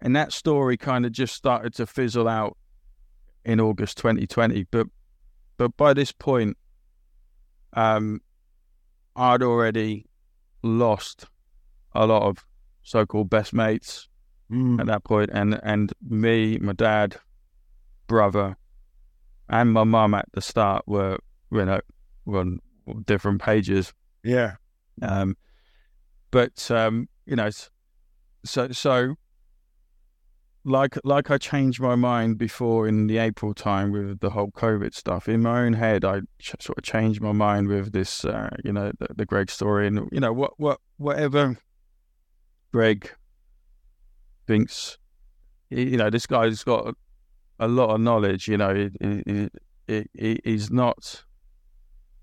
[0.00, 2.56] And that story kind of just started to fizzle out
[3.44, 4.66] in August 2020.
[4.68, 4.88] But
[5.58, 6.56] but by this point,
[7.74, 8.20] um,
[9.14, 10.06] I'd already
[10.64, 11.26] lost
[11.94, 12.44] a lot of
[12.82, 14.08] so-called best mates
[14.50, 14.80] mm.
[14.80, 17.16] at that point, and and me, my dad,
[18.06, 18.56] brother,
[19.48, 21.18] and my mum at the start were
[21.50, 21.80] you know
[22.24, 22.60] were on
[23.04, 23.92] different pages.
[24.22, 24.56] Yeah.
[25.02, 25.36] Um,
[26.30, 27.50] but um, you know,
[28.44, 29.14] so so
[30.64, 34.94] like like I changed my mind before in the April time with the whole COVID
[34.94, 35.28] stuff.
[35.28, 38.72] In my own head, I ch- sort of changed my mind with this, uh, you
[38.72, 41.56] know, the, the, Greg story, and you know what what whatever
[42.72, 43.10] Greg
[44.46, 44.98] thinks,
[45.70, 46.94] you know, this guy's got
[47.58, 48.48] a lot of knowledge.
[48.48, 49.48] You know, he,
[49.86, 51.24] he, he, he's not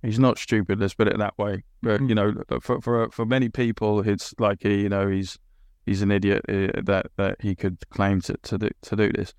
[0.02, 0.80] he's not stupid.
[0.80, 1.64] Let's put it that way.
[1.82, 2.10] But mm-hmm.
[2.10, 5.38] you know, for for for many people, it's like he, you know, he's
[5.86, 9.34] he's an idiot uh, that that he could claim to to do, to do this.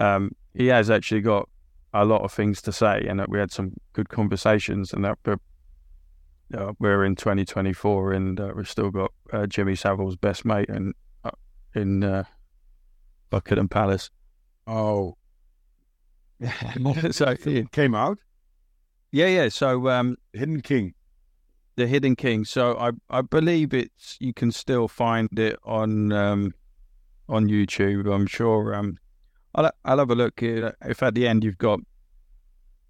[0.00, 1.48] Um, he has actually got
[1.92, 5.40] a lot of things to say, and we had some good conversations, and that but
[6.56, 10.94] uh, we're in 2024, and uh, we've still got uh, Jimmy Savile's best mate in
[11.24, 11.30] uh,
[11.74, 12.24] in uh,
[13.30, 14.10] Buckingham Palace.
[14.66, 15.16] Oh,
[17.10, 17.62] so yeah.
[17.72, 18.18] came out
[19.10, 19.48] yeah, yeah.
[19.48, 20.94] So um, Hidden King.
[21.76, 22.44] the Hidden King.
[22.44, 26.54] So I I believe it's you can still find it on um,
[27.28, 28.12] on YouTube.
[28.12, 28.74] I'm sure.
[28.74, 28.98] Um,
[29.54, 30.42] I'll I'll have a look.
[30.42, 31.80] If at the end you've got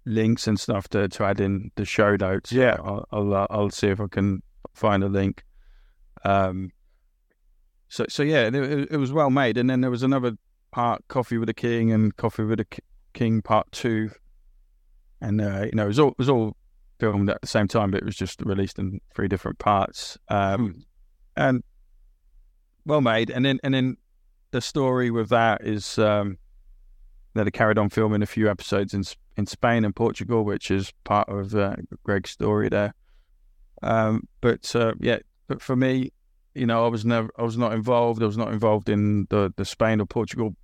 [0.05, 2.77] links and stuff to, to add in the show notes, Yeah.
[2.83, 4.41] I'll I'll, uh, I'll see if I can
[4.73, 5.43] find a link.
[6.25, 6.71] Um,
[7.87, 9.57] so so yeah, it, it- was well made.
[9.57, 10.33] And then there was another
[10.71, 12.79] part, Coffee with the King and Coffee with the K-
[13.13, 14.11] King Part Two,
[15.21, 16.55] and uh, you know it was all it was all
[16.99, 20.17] filmed at the same time, but it was just released in three different parts.
[20.27, 20.83] Um,
[21.35, 21.63] and
[22.85, 23.29] well made.
[23.31, 23.97] And then and then
[24.51, 26.37] the story with that is um,
[27.33, 29.03] that they carried on filming a few episodes in
[29.37, 32.93] in Spain and Portugal, which is part of uh, Greg's story there.
[33.81, 36.11] Um, but uh, yeah, but for me,
[36.55, 38.21] you know, I was never, I was not involved.
[38.21, 40.55] I was not involved in the the Spain or Portugal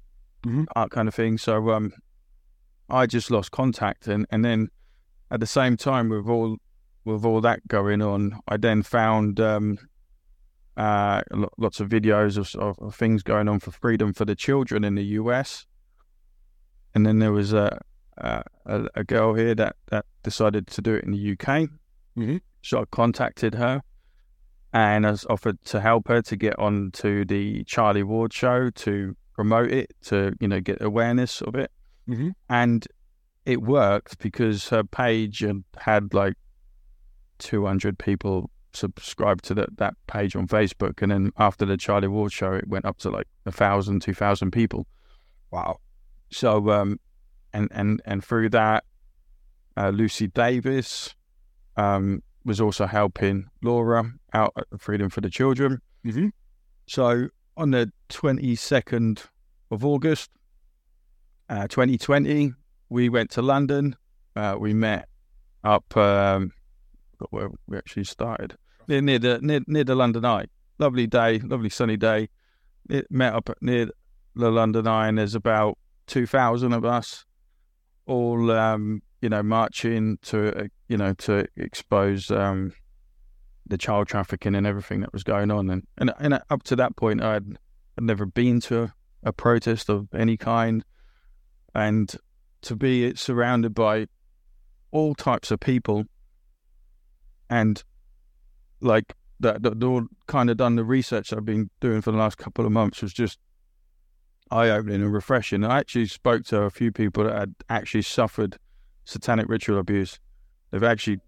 [0.46, 0.66] Mhm.
[0.76, 1.38] art kind of thing.
[1.40, 1.92] So um,
[2.90, 4.68] I just lost contact, and and then
[5.32, 6.58] at the same time with all
[7.06, 9.78] with all that going on, I then found um,
[10.78, 11.22] uh,
[11.58, 14.96] lots of videos of, of, of things going on for freedom for the children in
[14.96, 15.66] the US.
[16.96, 17.80] And then there was a
[18.18, 18.44] a,
[18.96, 21.70] a girl here that, that decided to do it in the UK.
[22.18, 22.40] Mhm.
[22.62, 23.82] So I contacted her
[24.72, 28.70] and I was offered to help her to get on to the Charlie Ward show
[28.70, 31.72] to promote it, to, you know, get awareness of it.
[32.08, 32.34] Mhm.
[32.50, 32.88] And
[33.46, 36.36] it worked because her page had, had like
[37.40, 41.02] 200 people subscribed to that, that page on Facebook.
[41.02, 44.14] And then after the Charlie Ward show, it went up to like a thousand, two
[44.14, 44.88] thousand people.
[45.52, 45.80] Wow.
[46.36, 47.00] So, um,
[47.54, 48.84] and and and through that,
[49.78, 51.16] uh, Lucy Davis
[51.78, 55.82] um, was also helping Laura out at Freedom for the Children.
[56.06, 56.32] Mhm.
[56.88, 59.24] So on the twenty second
[59.72, 60.30] of August,
[61.50, 62.54] uh, twenty twenty,
[62.90, 63.96] we went to London.
[64.36, 65.08] Uh, we met
[65.64, 66.52] up um,
[67.30, 68.58] where we actually started
[68.90, 70.48] near near the near, near the London Eye.
[70.80, 72.28] Lovely day, lovely sunny day.
[72.90, 73.90] It met up near
[74.36, 77.26] the London Eye, and there's about two thousand of us,
[78.06, 82.74] all um, you know, marching to you know to expose um,
[83.66, 85.70] the child trafficking and everything that was going on.
[85.70, 87.58] And and, and up to that point, I'd,
[87.98, 90.84] I'd never been to a, a protest of any kind,
[91.74, 92.14] and
[92.62, 94.08] to be surrounded by
[94.92, 96.06] all types of people,
[97.50, 97.84] and
[98.82, 102.38] like that, that all kind of done the research I've been doing for the last
[102.38, 103.40] couple of months was just
[104.52, 105.64] eye opening and refreshing.
[105.64, 108.58] I actually spoke to a few people that had actually suffered
[109.04, 110.20] satanic ritual abuse.
[110.72, 111.20] They've actually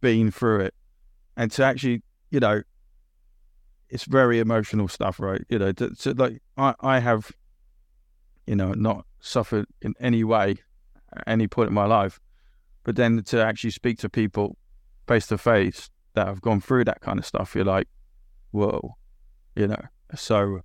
[0.00, 0.74] been through it.
[1.36, 2.62] And to actually, you know,
[3.88, 5.42] it's very emotional stuff, right?
[5.48, 7.30] You know, to, to like I, I have,
[8.46, 10.56] you know, not suffered in any way
[11.14, 12.20] at any point in my life.
[12.84, 14.56] But then to actually speak to people
[15.06, 17.88] face to face that have gone through that kind of stuff, you're like,
[18.50, 18.96] whoa,
[19.54, 19.82] you know.
[20.14, 20.60] So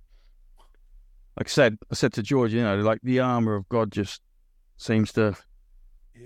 [1.38, 4.20] like I said, I said to George, you know, like the armor of God just
[4.76, 5.36] seems to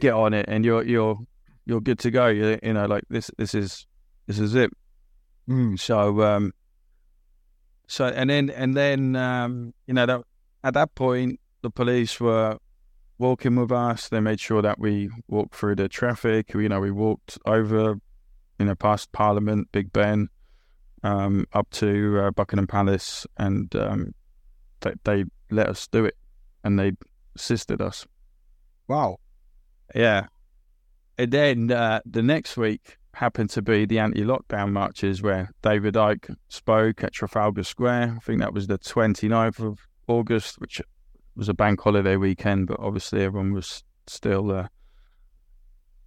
[0.01, 1.19] get on it, and you're you're
[1.67, 2.29] you're good to go.
[2.29, 3.87] You, you know, like this this is
[4.27, 4.71] this is it.
[5.47, 5.79] Mm.
[5.79, 6.53] So um,
[7.87, 10.23] so and then and then um, you know that
[10.65, 12.57] at that point the police were
[13.19, 14.09] walking with us.
[14.09, 16.55] They made sure that we walked through the traffic.
[16.55, 18.01] You know, we walked over,
[18.59, 20.29] you know, past Parliament, Big Ben,
[21.03, 24.15] um, up to uh, Buckingham Palace, and um,
[24.83, 26.17] they, they let us do it,
[26.65, 26.93] and they
[27.35, 28.07] assisted us.
[28.89, 29.19] Wow.
[29.95, 30.27] Yeah.
[31.19, 36.35] And then uh, the next week happened to be the anti-lockdown marches where David Icke
[36.49, 38.15] spoke at Trafalgar Square.
[38.17, 40.81] I think that was the 29th of August, which
[41.37, 44.69] was a bank holiday weekend, but obviously everyone was still uh,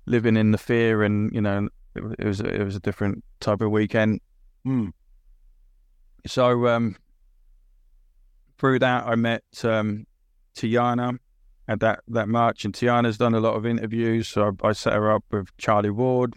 [0.05, 3.61] living in the fear, and you know it, it was it was a different type
[3.61, 4.21] of weekend.
[4.65, 4.91] Mm.
[6.27, 6.95] So um,
[8.57, 10.05] through that, I met um,
[10.55, 11.17] Tiana
[11.67, 14.27] at that, that march, and Tiana's done a lot of interviews.
[14.27, 16.35] So I, I set her up with Charlie Ward.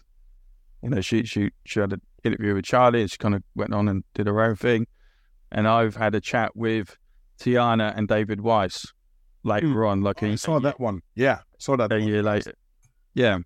[0.82, 3.74] You know, she she she had an interview with Charlie, and she kind of went
[3.74, 4.86] on and did her own thing.
[5.50, 6.96] And I've had a chat with
[7.40, 8.86] Tiana and David Weiss
[9.42, 11.00] later on, like I a, saw that one.
[11.14, 11.92] Yeah, saw that.
[11.92, 12.06] a one.
[12.06, 12.52] year later.
[13.14, 13.38] Yeah,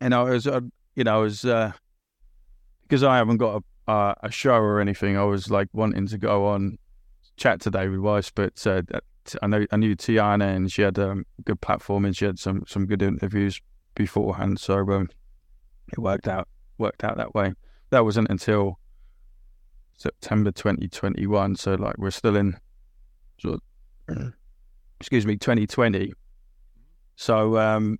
[0.00, 0.60] and I was, uh,
[0.94, 1.72] you know, I was uh,
[2.82, 5.16] because I haven't got a uh, a show or anything.
[5.16, 6.78] I was like wanting to go on
[7.36, 8.82] chat to David Weiss, but uh,
[9.42, 12.38] I know I knew Tiana, and she had um, a good platform, and she had
[12.38, 13.60] some some good interviews
[13.94, 14.60] beforehand.
[14.60, 15.08] So um,
[15.92, 17.54] it worked out worked out that way.
[17.90, 18.78] That wasn't until
[19.96, 21.56] September 2021.
[21.56, 22.56] So like we're still in
[23.38, 23.60] sort
[24.08, 24.32] of,
[25.00, 26.12] excuse me, 2020.
[27.16, 27.98] So um,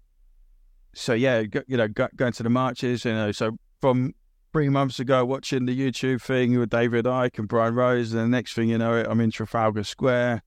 [0.94, 4.14] so yeah, you know, go, going to the marches, you know, so from
[4.54, 8.28] three months ago watching the YouTube thing with David Icke and Brian Rose, and the
[8.28, 10.44] next thing you know, I'm in Trafalgar Square,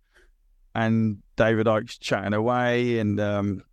[0.73, 3.63] and David Icke's chatting away, and um,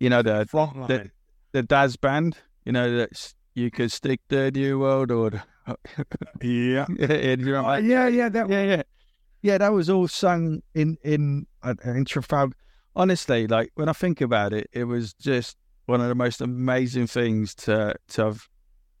[0.00, 0.48] you know the
[0.88, 1.10] the,
[1.52, 5.42] the Daz band, you know that's you could stick the new world order.
[6.40, 8.82] yeah, yeah, yeah, yeah, that, yeah, yeah,
[9.42, 9.58] yeah.
[9.58, 12.56] That was all sung in in uh, in Trafalgar.
[12.96, 17.06] Honestly, like when I think about it, it was just one of the most amazing
[17.06, 18.48] things to to have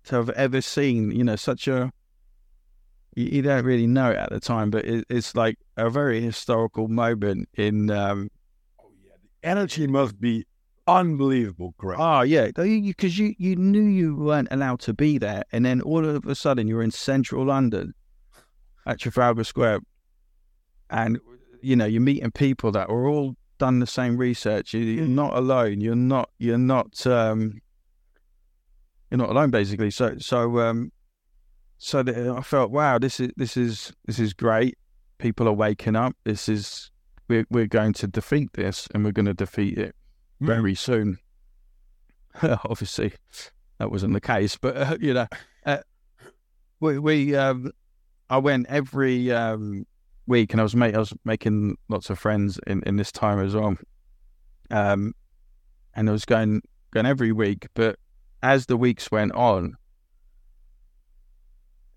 [0.04, 1.10] to have ever seen.
[1.10, 1.92] You know, such a
[3.14, 6.20] you, you don't really know it at the time, but it, it's like a very
[6.20, 7.90] historical moment in.
[7.90, 8.30] Um,
[8.80, 10.46] oh yeah, the energy must be
[10.86, 12.00] unbelievable, correct?
[12.00, 15.80] Oh yeah, because you, you you knew you weren't allowed to be there, and then
[15.82, 17.94] all of a sudden you're in central London
[18.86, 19.80] at Trafalgar Square,
[20.90, 21.18] and
[21.60, 24.74] you know you're meeting people that were all done the same research.
[24.74, 25.80] You're not alone.
[25.80, 26.30] You're not.
[26.38, 27.06] You're not.
[27.06, 27.60] Um,
[29.12, 29.90] you're not alone, basically.
[29.90, 30.90] So, so, um,
[31.76, 34.78] so the, I felt, wow, this is this is this is great.
[35.18, 36.16] People are waking up.
[36.24, 36.90] This is
[37.28, 39.94] we're we're going to defeat this, and we're going to defeat it
[40.40, 40.46] mm.
[40.46, 41.18] very soon.
[42.42, 43.12] Obviously,
[43.76, 45.26] that wasn't the case, but uh, you know,
[45.66, 45.78] uh,
[46.80, 47.70] we we um,
[48.30, 49.84] I went every um,
[50.26, 53.54] week, and I was I was making lots of friends in, in this time as
[53.54, 53.76] well.
[54.70, 55.12] Um,
[55.94, 57.98] and I was going going every week, but
[58.42, 59.76] as the weeks went on,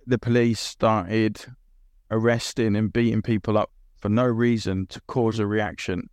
[0.06, 1.46] the police started
[2.12, 6.10] arresting and beating people up for no reason to cause a reaction.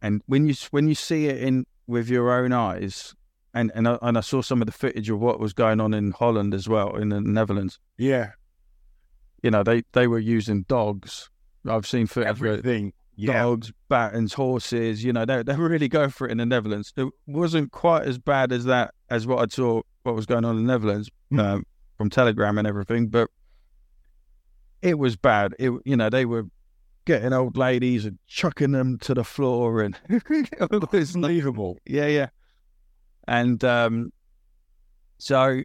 [0.00, 3.14] And when you when you see it in with your own eyes,
[3.54, 5.94] and and I, and I saw some of the footage of what was going on
[5.94, 7.78] in Holland as well, in the Netherlands.
[7.96, 8.32] Yeah,
[9.42, 11.28] you know, they, they were using dogs.
[11.68, 12.92] I've seen footage everything.
[13.14, 13.42] Yeah.
[13.42, 15.04] Dogs, battens, horses.
[15.04, 16.92] You know, they they really going for it in the Netherlands.
[16.96, 20.56] It wasn't quite as bad as that as what I saw what was going on
[20.56, 21.40] in the Netherlands mm.
[21.40, 21.66] um,
[21.98, 23.28] from Telegram and everything, but
[24.80, 25.54] it was bad.
[25.58, 26.44] It you know they were
[27.04, 31.78] getting old ladies and chucking them to the floor and it was unbelievable.
[31.84, 32.28] Yeah, yeah.
[33.28, 34.12] And um,
[35.18, 35.62] so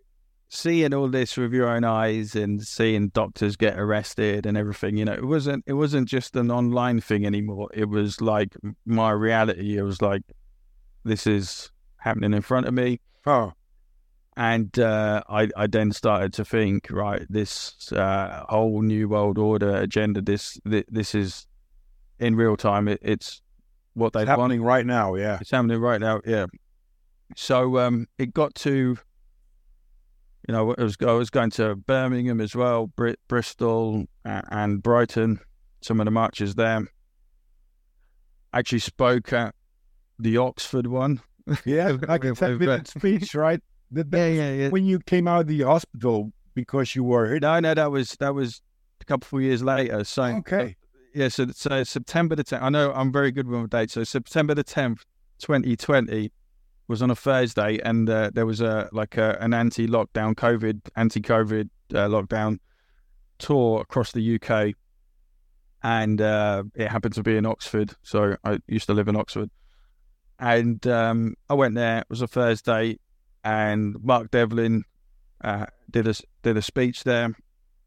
[0.49, 5.05] seeing all this with your own eyes and seeing doctors get arrested and everything, you
[5.05, 7.69] know, it wasn't it wasn't just an online thing anymore.
[7.73, 8.55] It was like
[8.85, 9.77] my reality.
[9.77, 10.23] It was like
[11.03, 12.99] this is happening in front of me.
[13.25, 13.53] Oh.
[14.37, 19.75] And uh, I, I then started to think, right, this uh, whole new world order
[19.75, 21.47] agenda, this this, this is
[22.19, 22.87] in real time.
[22.87, 23.41] It, it's
[23.95, 25.15] what they're happening right now.
[25.15, 26.21] Yeah, it's happening right now.
[26.23, 26.45] Yeah.
[27.35, 28.97] So um, it got to
[30.47, 35.39] you know, I was, I was going to Birmingham as well, Br- Bristol and Brighton,
[35.81, 36.87] some of the marches there.
[38.53, 39.53] Actually spoke at
[40.17, 41.21] the Oxford one.
[41.65, 43.61] Yeah, like a 10 minute speech, right?
[43.91, 44.69] That, yeah, yeah, yeah.
[44.69, 48.33] When you came out of the hospital because you were No, no, that was that
[48.33, 48.61] was
[48.99, 50.03] a couple of years later.
[50.03, 50.75] So okay,
[51.13, 51.27] yeah.
[51.29, 52.61] So so September the 10th.
[52.61, 53.93] I know I'm very good with my dates.
[53.93, 55.03] So September the 10th,
[55.39, 56.31] 2020
[56.87, 61.69] was on a Thursday, and uh, there was a like a, an anti-lockdown COVID, anti-COVID
[61.93, 62.59] uh, lockdown
[63.39, 64.73] tour across the UK,
[65.83, 67.93] and uh, it happened to be in Oxford.
[68.03, 69.49] So I used to live in Oxford,
[70.39, 71.99] and um, I went there.
[71.99, 72.99] It was a Thursday,
[73.43, 74.83] and Mark Devlin
[75.43, 77.35] uh, did a did a speech there,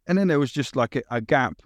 [0.06, 1.62] and then there was just like a, a gap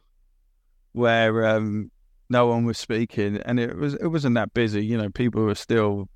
[0.92, 1.90] where um,
[2.30, 4.84] no one was speaking, and it was it wasn't that busy.
[4.84, 6.08] You know, people were still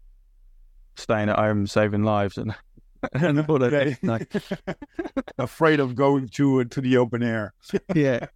[0.98, 2.54] staying at home, saving lives, and
[3.12, 3.98] and all that.
[4.02, 4.32] Like,
[5.38, 7.55] afraid of going to to the open air.
[7.94, 8.26] yeah,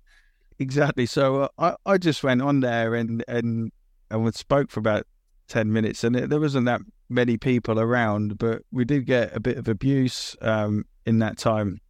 [0.59, 1.07] exactly.
[1.07, 3.73] So uh, I I just went on there and and
[4.11, 5.07] and spoke for about
[5.49, 9.41] ten minutes, and it, there wasn't that many people around, but we did get a
[9.41, 11.81] bit of abuse um, in that time.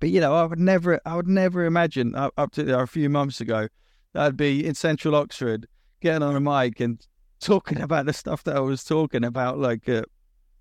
[0.00, 3.08] But you know, I would never, I would never imagine up, up to a few
[3.08, 3.68] months ago,
[4.12, 5.66] that I'd be in Central Oxford,
[6.00, 7.04] getting on a mic and
[7.44, 9.58] talking about the stuff that I was talking about.
[9.58, 10.02] Like uh,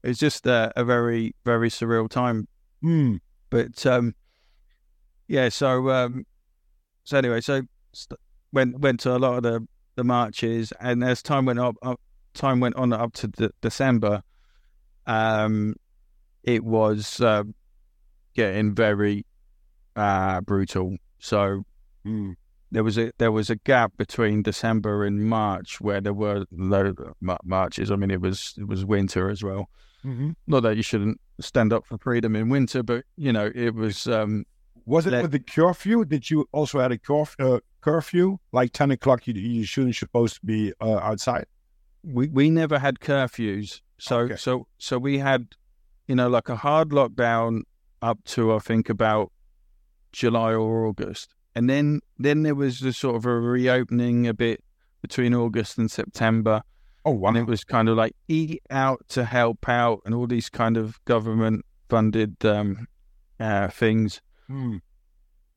[0.04, 2.48] it was just uh, a very very surreal time.
[2.84, 3.20] Mm.
[3.50, 4.14] But um,
[5.28, 6.26] yeah, so um,
[7.04, 7.62] so anyway, so
[7.94, 8.20] st-
[8.52, 12.00] went went to a lot of the the marches, and as time went up, up
[12.34, 14.22] time went on up to de- December,
[15.06, 15.76] um,
[16.44, 17.44] it was uh,
[18.34, 19.26] getting very
[19.96, 20.98] uh, brutal.
[21.20, 21.64] So
[22.06, 22.36] mm.
[22.74, 26.94] There was a there was a gap between December and March where there were low
[27.44, 27.92] marches.
[27.92, 29.70] I mean, it was it was winter as well.
[30.04, 30.32] Mm-hmm.
[30.48, 34.08] Not that you shouldn't stand up for freedom in winter, but you know, it was.
[34.08, 34.46] Um,
[34.86, 36.04] was it with the curfew?
[36.04, 39.28] Did you also had a curf- uh, curfew, like ten o'clock?
[39.28, 41.46] You, you shouldn't supposed to be uh, outside.
[42.04, 44.36] We we never had curfews, so okay.
[44.36, 45.48] so so we had,
[46.08, 47.62] you know, like a hard lockdown
[48.02, 49.32] up to I think about
[50.12, 54.64] July or August, and then then there was a sort of a reopening a bit
[55.02, 56.64] between August and September.
[57.06, 57.30] Oh wow!
[57.30, 60.78] And it was kind of like eat out to help out, and all these kind
[60.78, 62.88] of government funded um,
[63.40, 64.22] uh, things.
[64.48, 64.78] Hmm.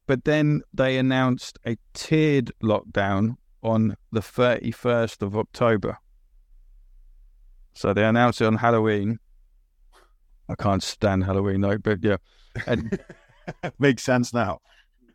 [0.06, 5.98] But then they announced a tiered lockdown on the thirty first of October.
[7.74, 9.18] So they announced it on Halloween.
[10.48, 12.16] I can't stand Halloween though, but yeah,
[12.66, 12.98] and
[13.78, 14.60] makes sense now.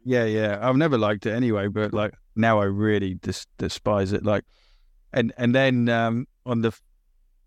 [0.04, 0.60] Yeah, yeah.
[0.62, 4.26] I've never liked it anyway, but like now I really dis- despise it.
[4.26, 4.43] Like,
[5.14, 6.74] and and then um, on the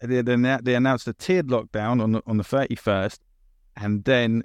[0.00, 3.20] they, they announced a tiered lockdown on the, on the thirty first,
[3.76, 4.44] and then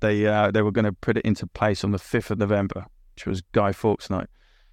[0.00, 2.86] they uh, they were going to put it into place on the fifth of November,
[3.14, 4.28] which was Guy Fawkes night.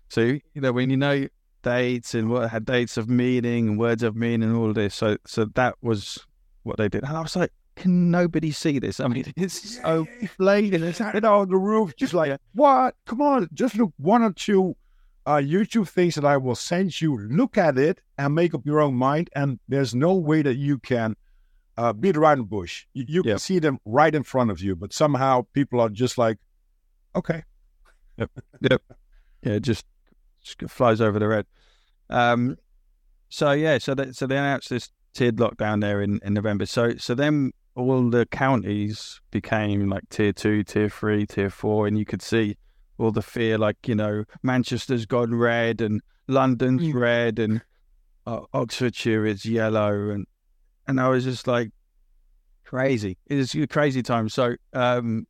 [0.09, 1.27] So you know when you know
[1.61, 4.95] dates and what had dates of meaning and words of meaning and all of this,
[4.95, 6.25] so so that was
[6.63, 8.99] what they did, and I was like, can nobody see this?
[8.99, 10.05] I mean, it's so
[10.37, 10.83] blatant.
[10.83, 12.95] It's out on the roof, just like, what?
[13.05, 14.75] Come on, just look one or two
[15.25, 17.17] uh, YouTube things that I will send you.
[17.17, 19.29] Look at it and make up your own mind.
[19.35, 21.15] And there's no way that you can
[21.77, 22.85] uh, beat around the bush.
[22.93, 23.33] You, you yep.
[23.33, 26.37] can see them right in front of you, but somehow people are just like,
[27.15, 27.43] okay.
[28.17, 28.31] Yep.
[28.69, 28.81] yep.
[29.41, 29.85] Yeah, just,
[30.43, 31.45] just flies over the red.
[32.09, 32.57] Um,
[33.29, 36.65] so yeah, so they, so they announced this tiered lockdown there in, in November.
[36.65, 41.97] So so then all the counties became like tier two, tier three, tier four, and
[41.97, 42.57] you could see
[42.97, 46.93] all the fear, like you know, Manchester's gone red and London's mm.
[46.93, 47.61] red and
[48.27, 50.27] uh, Oxfordshire is yellow, and
[50.87, 51.71] and I was just like
[52.65, 53.17] crazy.
[53.27, 54.29] It was a crazy time.
[54.29, 55.25] So um,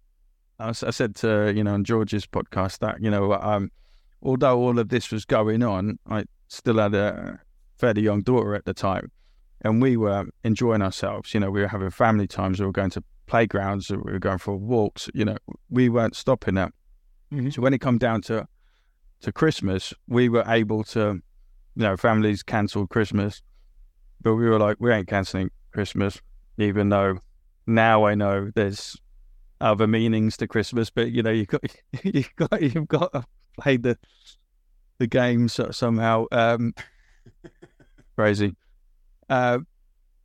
[0.58, 3.72] I, I, said to you know on George's podcast that you know um,
[4.22, 7.39] although all of this was going on, I still had a
[7.78, 9.12] fairly young daughter at the time
[9.62, 11.34] and we were enjoying ourselves.
[11.34, 12.60] You know, we were having family times.
[12.60, 13.89] We were going to playgrounds.
[13.89, 15.10] We were going for walks.
[15.14, 15.38] You know,
[15.70, 16.74] we weren't stopping that.
[17.34, 17.49] Mm-hmm.
[17.51, 18.47] So when it come down to
[19.22, 21.22] to Christmas, we were able to,
[21.76, 23.41] you know, families cancelled Christmas,
[24.22, 26.22] but we were like, we ain't cancelling Christmas,
[26.57, 27.20] even though
[27.68, 28.97] now I know there's
[29.62, 30.89] other meanings to Christmas.
[30.89, 31.62] But you know, you got
[32.03, 33.26] you got you've got to
[33.60, 33.97] play the
[34.97, 36.26] the games somehow.
[36.32, 36.74] Um,
[38.16, 38.55] crazy.
[39.30, 39.60] Uh,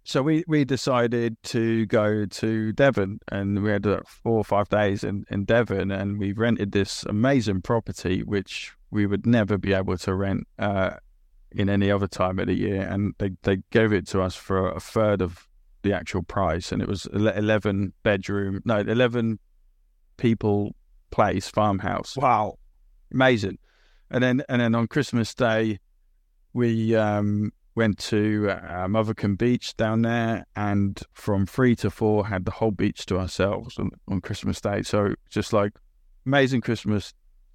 [0.05, 4.69] so we, we decided to go to Devon and we had uh, four or five
[4.69, 9.73] days in, in Devon and we rented this amazing property which we would never be
[9.73, 10.91] able to rent uh,
[11.53, 12.83] in any other time of the year.
[12.83, 15.49] And they, they gave it to us for a third of
[15.83, 19.39] the actual price and it was 11 bedroom no 11
[20.17, 20.75] people
[21.11, 22.17] place farmhouse.
[22.17, 22.59] Wow.
[23.13, 23.59] Amazing.
[24.11, 25.79] And then and then on Christmas day
[26.53, 32.45] we um went to uh, Mothercombe Beach down there, and from three to four had
[32.45, 34.83] the whole beach to ourselves on, on Christmas Day.
[34.83, 35.73] So just like
[36.27, 37.13] amazing Christmas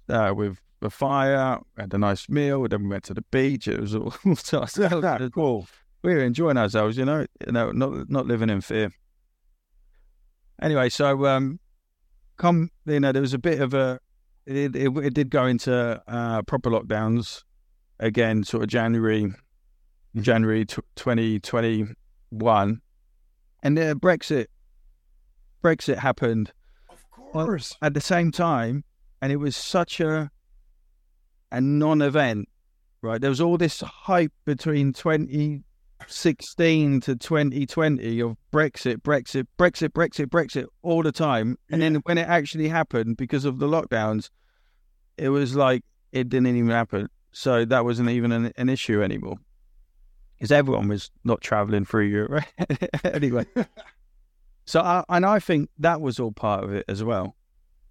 [0.08, 3.68] uh, with a fire, had a nice meal, then we went to the beach.
[3.68, 5.30] It was all, all to ourselves.
[5.34, 5.66] cool.
[6.02, 8.90] We were enjoying ourselves, you know, you know, not not living in fear.
[10.62, 11.58] Anyway, so um,
[12.36, 13.98] come, you know, there was a bit of a,
[14.46, 17.44] it, it, it did go into uh, proper lockdowns
[17.98, 19.32] again, sort of January
[20.16, 22.80] January t- 2021.
[23.62, 24.46] And uh, Brexit,
[25.62, 26.52] Brexit happened.
[26.88, 27.76] Of course.
[27.82, 28.84] At the same time,
[29.22, 30.30] and it was such a
[31.52, 32.48] a non-event,
[33.02, 33.20] right?
[33.20, 40.66] There was all this hype between 2016 to 2020 of Brexit, Brexit, Brexit, Brexit, Brexit
[40.82, 41.56] all the time.
[41.70, 41.88] And yeah.
[41.88, 44.30] then when it actually happened because of the lockdowns,
[45.16, 45.82] it was like
[46.12, 47.08] it didn't even happen.
[47.32, 49.38] So that wasn't even an, an issue anymore
[50.40, 52.44] because everyone was not traveling through Europe
[53.04, 53.44] anyway.
[54.64, 57.36] so, I, and I think that was all part of it as well.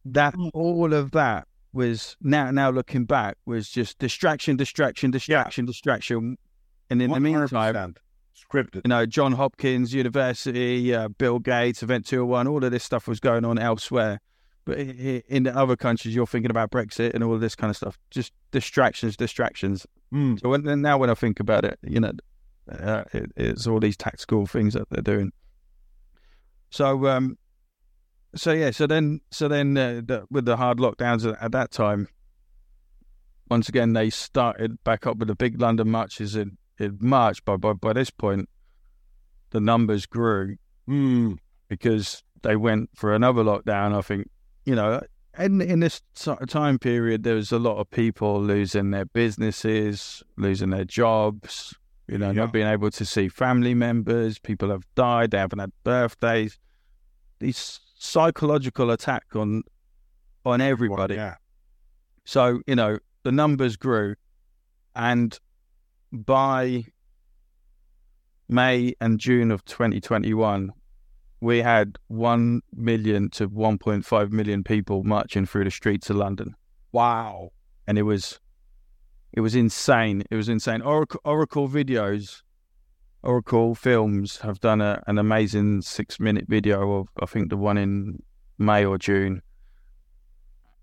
[0.03, 0.49] That mm.
[0.55, 5.67] all of that was now, now looking back, was just distraction, distraction, distraction, yeah.
[5.67, 6.37] distraction.
[6.89, 7.13] And in 100%.
[7.13, 7.95] the meantime,
[8.35, 8.81] scripted.
[8.83, 13.19] You know, John Hopkins University, uh, Bill Gates, Event 201, all of this stuff was
[13.19, 14.21] going on elsewhere.
[14.65, 17.77] But in the other countries, you're thinking about Brexit and all of this kind of
[17.77, 17.99] stuff.
[18.09, 19.85] Just distractions, distractions.
[20.11, 20.39] Mm.
[20.41, 22.11] So when, now, when I think about it, you know,
[22.71, 25.31] uh, it, it's all these tactical things that they're doing.
[26.69, 27.37] So, um,
[28.35, 31.71] so yeah, so then, so then, uh, the, with the hard lockdowns at, at, that
[31.71, 32.07] time,
[33.49, 37.43] once again they started back up with the big London marches in, in March.
[37.43, 38.47] By, by by this point,
[39.49, 40.57] the numbers grew
[40.89, 41.37] Mm.
[41.67, 43.95] because they went for another lockdown.
[43.95, 44.27] I think
[44.65, 45.01] you know,
[45.37, 46.01] in in this
[46.47, 51.75] time period, there was a lot of people losing their businesses, losing their jobs.
[52.09, 52.43] You know, Yeah.
[52.43, 54.39] not being able to see family members.
[54.39, 55.31] People have died.
[55.31, 56.59] They haven't had birthdays.
[57.39, 59.63] This psychological attack on
[60.45, 61.15] on everybody.
[61.15, 61.35] Yeah.
[62.25, 64.15] So, you know, the numbers grew.
[64.95, 65.37] And
[66.11, 66.85] by
[68.47, 70.71] May and June of 2021,
[71.41, 76.55] we had 1 million to 1.5 million people marching through the streets of London.
[76.91, 77.51] Wow.
[77.87, 78.39] And it was,
[79.31, 80.23] it was insane.
[80.29, 80.81] It was insane.
[80.81, 82.41] Oracle, Oracle videos,
[83.23, 87.77] Oracle films have done a, an amazing six minute video of, I think, the one
[87.77, 88.21] in
[88.57, 89.41] May or June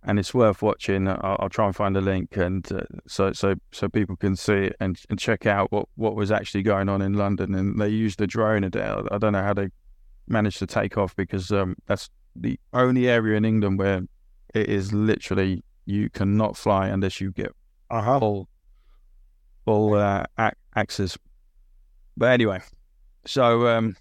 [0.07, 1.09] and it's worth watching.
[1.09, 4.53] I'll, I'll try and find a link, and uh, so so so people can see
[4.53, 7.55] it and, and check out what, what was actually going on in London.
[7.55, 8.65] And they used a drone.
[8.65, 8.69] I
[9.19, 9.69] don't know how they
[10.29, 14.03] managed to take off because um, that's the only area in England where
[14.55, 17.53] it is literally you cannot fly unless you get
[17.91, 18.19] Uh huh.
[18.21, 18.49] full
[19.65, 21.19] full uh, ac- access.
[22.17, 22.61] But anyway,
[23.27, 23.97] so um,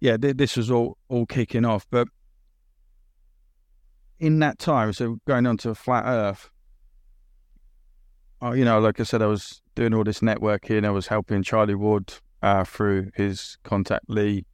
[0.00, 1.86] yeah, th- this was all all kicking off.
[1.90, 2.08] But
[4.18, 6.50] in that time, so going on to flat Earth,
[8.42, 10.84] uh, you know, like I said, I was doing all this networking.
[10.84, 12.12] I was helping Charlie Ward
[12.42, 14.46] uh, through his contact Lee.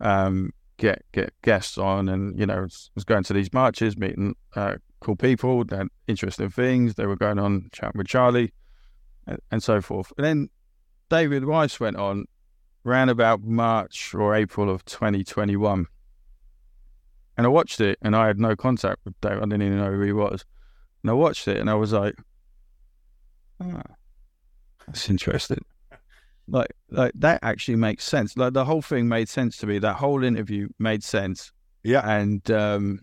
[0.00, 4.34] Um, get get guests on, and you know, was, was going to these marches, meeting
[4.54, 6.94] uh, cool people, they had interesting things.
[6.94, 8.52] They were going on chatting with Charlie,
[9.26, 10.12] and, and so forth.
[10.16, 10.48] And then
[11.08, 12.26] David Weiss went on
[12.84, 15.86] around about March or April of 2021.
[17.36, 19.38] And I watched it, and I had no contact with David.
[19.38, 20.44] I didn't even know who he was.
[21.02, 22.16] And I watched it, and I was like,
[23.60, 23.82] "Ah,
[24.86, 25.64] that's interesting."
[26.50, 28.34] Like, like that actually makes sense.
[28.34, 29.78] Like the whole thing made sense to me.
[29.78, 31.52] That whole interview made sense.
[31.84, 32.00] Yeah.
[32.08, 33.00] And um,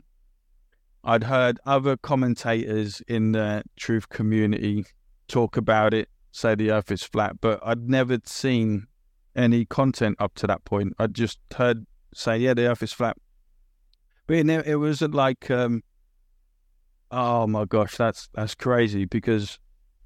[1.06, 4.86] I'd heard other commentators in the truth community
[5.28, 8.88] talk about it, say the Earth is flat, but I'd never seen
[9.36, 10.94] any content up to that point.
[10.98, 13.18] I'd just heard say, "Yeah, the Earth is flat,"
[14.26, 15.84] but it, it wasn't like, um,
[17.12, 19.60] "Oh my gosh, that's that's crazy," because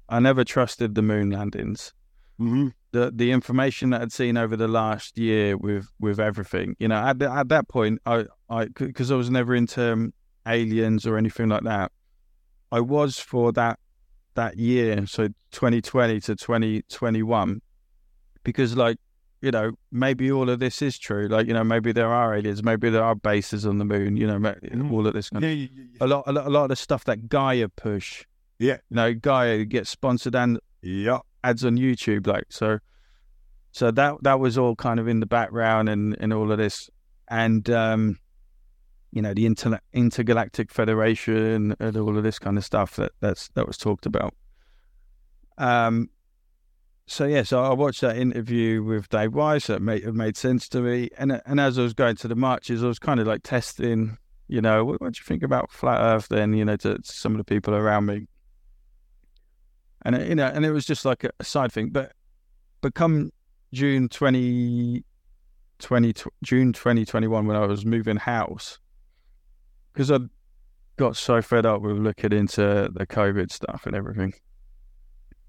[0.08, 1.94] I never trusted the moon landings
[2.40, 2.68] Mm-hmm.
[2.92, 6.96] the the information that I'd seen over the last year with with everything, you know,
[6.96, 10.14] at the, at that point, I I because I was never into um,
[10.46, 11.92] aliens or anything like that.
[12.72, 13.78] I was for that
[14.34, 17.60] that year, so 2020 to 2021,
[18.44, 18.96] because like
[19.42, 21.26] you know maybe all of this is true.
[21.28, 24.16] Like you know maybe there are aliens, maybe there are bases on the moon.
[24.16, 24.92] You know Mm.
[24.92, 25.50] all of this kind Yeah.
[25.50, 28.24] of yeah, yeah, a lot a lot, a lot of the stuff that Gaia push.
[28.58, 28.76] Yeah.
[28.90, 31.18] you know Gaia gets sponsored and yeah.
[31.42, 32.78] ads on YouTube, like so.
[33.72, 36.88] So that that was all kind of in the background and and all of this,
[37.28, 38.18] and um,
[39.12, 43.48] you know the inter- intergalactic federation and all of this kind of stuff that that's
[43.54, 44.34] that was talked about.
[45.58, 46.10] Um,
[47.06, 49.66] so yeah, so I watched that interview with Dave Weiss.
[49.66, 52.36] That made it made sense to me, and and as I was going to the
[52.36, 55.72] marches, I was kind of like testing, you know, what, what do you think about
[55.72, 56.28] flat Earth?
[56.28, 58.28] Then you know, to, to some of the people around me,
[60.02, 61.90] and you know, and it was just like a, a side thing.
[61.90, 62.12] But
[62.80, 63.32] but come
[63.72, 65.04] June 20,
[65.80, 68.78] 20 June twenty twenty one, when I was moving house,
[69.92, 70.18] because I
[70.96, 74.34] got so fed up with looking into the COVID stuff and everything,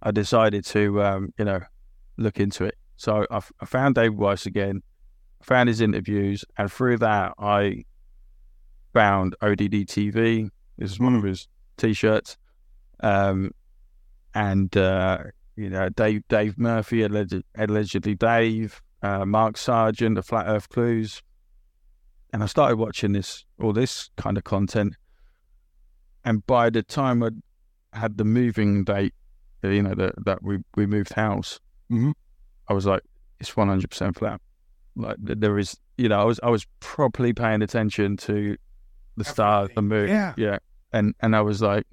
[0.01, 1.61] I decided to um, you know
[2.17, 2.75] look into it.
[2.97, 4.81] So I, f- I found Dave Weiss again,
[5.41, 7.83] found his interviews, and through that I
[8.93, 10.49] found ODD TV.
[10.77, 12.37] This is one of his t-shirts.
[13.01, 13.51] Um,
[14.33, 15.23] and uh,
[15.55, 21.21] you know Dave Dave Murphy, alleged, allegedly Dave, uh, Mark Sargent, the Flat Earth Clues,
[22.33, 24.95] and I started watching this all this kind of content.
[26.23, 27.29] And by the time I
[27.93, 29.13] had the moving date,
[29.63, 31.59] uh, you know that that we we moved house,
[31.91, 32.13] Mhm.
[32.67, 33.01] I was like,
[33.39, 34.39] it's one hundred percent flat.
[34.95, 38.55] Like there is, you know, I was I was properly paying attention to
[39.17, 40.33] the stars, the moon, Yeah.
[40.37, 40.57] yeah,
[40.93, 41.85] and and I was like,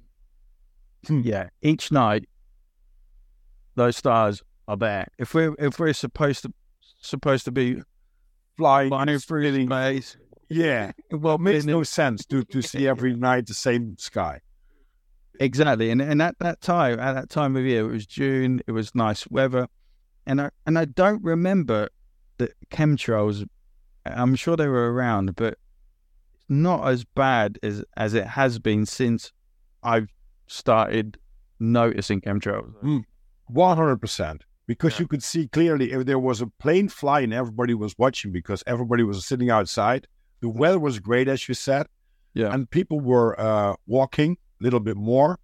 [1.07, 1.21] Hmm.
[1.21, 2.27] yeah, each night
[3.75, 5.07] those stars are there.
[5.17, 6.53] If we're if we're supposed to
[7.01, 7.81] supposed to be
[8.57, 8.89] Flying.
[8.89, 10.17] flying through space,
[10.49, 10.91] Yeah.
[11.11, 14.39] well, It makes no sense to, to see every night the same sky.
[15.39, 15.89] exactly.
[15.91, 18.61] And and at that time, at that time of year, it was June.
[18.67, 19.67] It was nice weather,
[20.25, 21.89] and I and I don't remember
[22.37, 23.47] the chemtrails.
[24.05, 25.57] I'm sure they were around, but
[26.47, 29.31] not as bad as as it has been since
[29.83, 30.09] I've
[30.47, 31.17] started
[31.59, 32.73] noticing chemtrails.
[32.83, 33.03] Mm,
[33.47, 35.01] one hundred percent, because Yeah.
[35.03, 39.03] you could see clearly if there was a plane flying, everybody was watching because everybody
[39.03, 40.07] was sitting outside.
[40.41, 41.87] The weather was great, as you said,
[42.33, 42.53] Yeah.
[42.53, 45.39] and people were uh, walking a little bit more.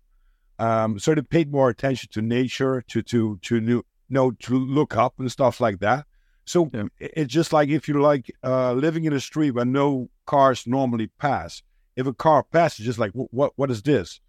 [0.57, 4.95] Um, so they paid more attention to nature, to to to new, know to look
[4.95, 6.05] up and stuff like that.
[6.45, 6.85] So Yeah.
[6.99, 11.07] it's just like if you like uh, living in a street where no cars normally
[11.19, 11.61] pass.
[11.95, 14.21] If a car passes, just like what what is this?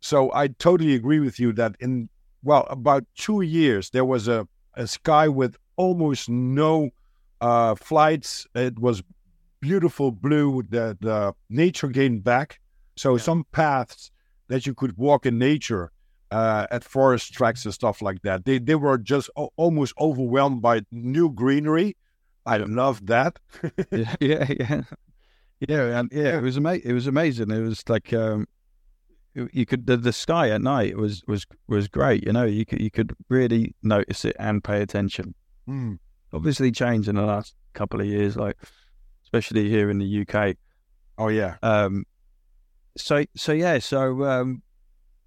[0.00, 2.08] So I totally agree with you that in
[2.42, 6.90] well about two years there was a, a sky with almost no
[7.40, 8.46] uh, flights.
[8.54, 9.02] It was
[9.60, 10.62] beautiful blue.
[10.70, 12.60] that the nature gained back.
[12.96, 13.22] So Yeah.
[13.22, 14.10] some paths
[14.48, 15.90] that you could walk in nature
[16.30, 18.44] uh, at forest tracks and stuff like that.
[18.44, 21.96] They they were just o- almost overwhelmed by new greenery.
[22.46, 23.38] I love that.
[23.90, 24.82] yeah, yeah, yeah,
[25.68, 26.38] yeah, and yeah.
[26.38, 27.50] It was ama- It was amazing.
[27.50, 28.46] It was like um,
[29.34, 32.24] you you could the, the sky at night was was was great.
[32.24, 35.34] You know, you could you could really notice it and pay attention.
[35.68, 35.98] Mm.
[36.32, 38.56] Obviously, changed in the last couple of years, like
[39.32, 40.56] especially here in the UK.
[41.18, 41.56] Oh yeah.
[41.62, 42.04] Um,
[42.96, 44.62] so so yeah, so um,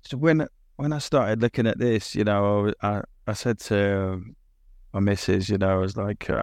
[0.01, 0.45] so when
[0.76, 4.36] when I started looking at this, you know, I I, I said to um,
[4.93, 6.41] my missus, you know, I was like, uh,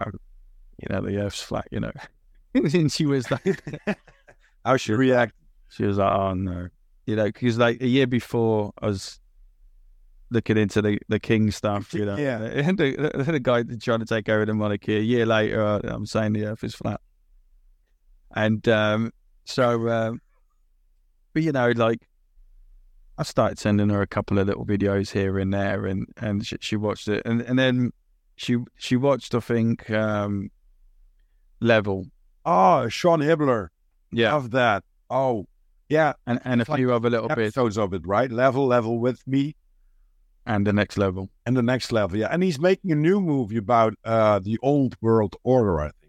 [0.78, 1.92] you know, the Earth's flat, you know,
[2.54, 3.62] and she was like,
[4.64, 5.34] How should react?
[5.68, 6.68] she was like, oh no,
[7.06, 9.20] you know, because like a year before I was
[10.30, 12.40] looking into the the king stuff, you know, Yeah.
[12.42, 14.96] and the, the, the guy trying to take over the monarchy.
[14.96, 17.00] A year later, I'm saying the Earth is flat,
[18.34, 19.12] and um,
[19.44, 20.20] so, um,
[21.32, 22.06] but you know, like
[23.18, 26.56] I started sending her a couple of little videos here and there, and and she,
[26.60, 27.92] she watched it, and and then
[28.36, 30.50] she she watched, I think, um,
[31.60, 32.06] Level,
[32.46, 33.68] Oh, Sean Hibbeler.
[34.12, 34.82] yeah, Love that.
[35.10, 35.46] Oh,
[35.88, 36.14] yeah.
[36.26, 38.30] and and a It's like few other little bits, Episodes of it, right?
[38.30, 39.54] Level, level with me,
[40.46, 41.28] and the next level.
[41.44, 42.16] and the next level.
[42.18, 45.80] Yeah, and he's making a new movie about uh the old world order.
[45.80, 45.99] I think it is.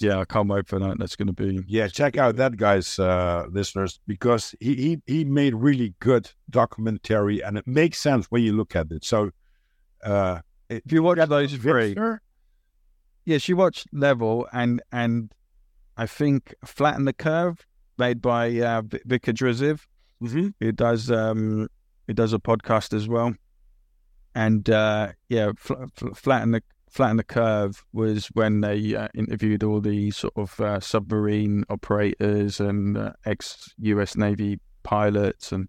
[0.00, 0.98] Yeah, I can't wait for that.
[0.98, 5.24] That's going to be Yeah, check out that guy's uh, listeners because he, he he
[5.24, 9.04] made really good documentary and it makes sense when you look at it.
[9.04, 9.30] So,
[10.04, 12.22] uh, If you watch those three, Victor,
[13.26, 15.32] yeah, she watched Level and and
[15.96, 17.66] I think Flatten the Curve,
[17.98, 19.86] made by uh, V- Vika Driziv,
[20.22, 20.54] Mhm.
[20.60, 21.68] who does um
[22.06, 23.34] who does a podcast as well,
[24.34, 29.62] and uh, yeah, fl- fl- Flatten the Flatten the Curve was when they uh, interviewed
[29.62, 34.16] all the sort of uh, submarine operators and uh, ex U.S.
[34.16, 35.68] Navy pilots and.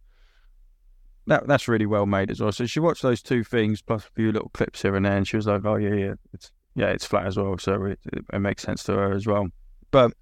[1.27, 2.51] That, that's really well made as well.
[2.51, 5.25] So she watched those two things plus a few little clips here and there, and
[5.25, 8.25] she was like, "Oh yeah, yeah, it's yeah, it's flat as well, so it, it,
[8.33, 9.47] it makes sense to her as well.
[9.91, 10.13] But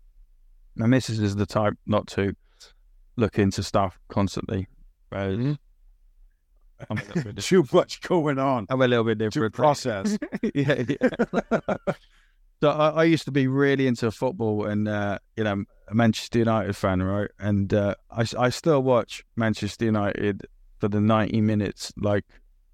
[0.76, 2.36] my missus is the type not to
[3.16, 4.68] look into stuff constantly.
[5.10, 5.58] Whereas
[6.90, 9.54] I'm, a little bit too much going on I'm a little bit to different.
[9.54, 10.18] process.
[10.54, 11.78] yeah, yeah.
[12.62, 16.40] so I, I used to be really into football and uh, you know a Manchester
[16.40, 17.30] United fan, right?
[17.40, 20.46] And uh, I I still watch Manchester United
[20.80, 21.92] for the 90 minutes.
[21.98, 22.26] Like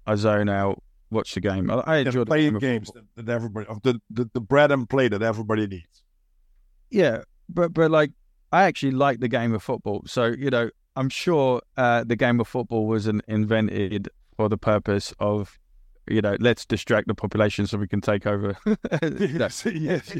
[0.06, 1.70] I zone out, watch the game.
[1.70, 4.70] I, I enjoy the playing game games that, that everybody of the, the the bread
[4.70, 6.02] and play that everybody needs.
[6.90, 8.12] Yeah, but but like
[8.52, 10.02] I actually like the game of football.
[10.06, 15.14] So you know, I'm sure uh, the game of football wasn't invented for the purpose
[15.18, 15.58] of
[16.08, 18.56] you know let's distract the population so we can take over.
[19.18, 20.16] yes, yes.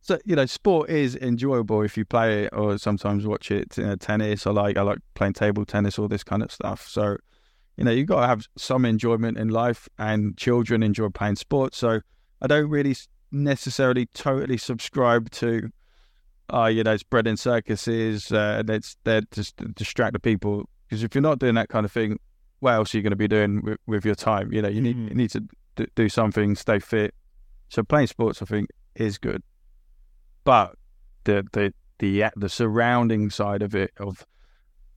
[0.00, 3.76] so you know, sport is enjoyable if you play it or sometimes watch it.
[3.76, 4.76] You know, tennis, I like.
[4.76, 6.86] I like playing table tennis, all this kind of stuff.
[6.86, 7.16] So
[7.76, 11.78] you know, you've got to have some enjoyment in life, and children enjoy playing sports.
[11.78, 12.00] So
[12.40, 12.96] I don't really
[13.30, 15.70] necessarily totally subscribe to,
[16.52, 18.30] uh, you know, it's bread and circuses.
[18.30, 20.68] Uh, that's there just distract the people.
[20.88, 22.18] Because if you're not doing that kind of thing,
[22.60, 24.52] what else are you going to be doing with, with your time?
[24.52, 25.08] You know, you need Mhm.
[25.08, 25.40] you need to
[25.76, 27.14] d- do something, stay fit.
[27.68, 29.42] So playing sports, I think, is good,
[30.44, 30.76] but
[31.24, 34.26] the the the the surrounding side of it of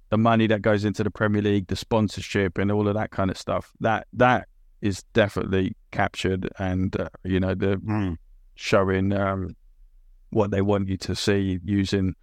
[0.09, 3.31] the money that goes into the Premier League, the sponsorship, and all of that kind
[3.31, 3.71] of stuff.
[3.79, 4.47] That that
[4.81, 8.17] is definitely captured, and uh, you know the Mm.
[8.55, 9.55] showing um,
[10.35, 12.13] what they want you to see using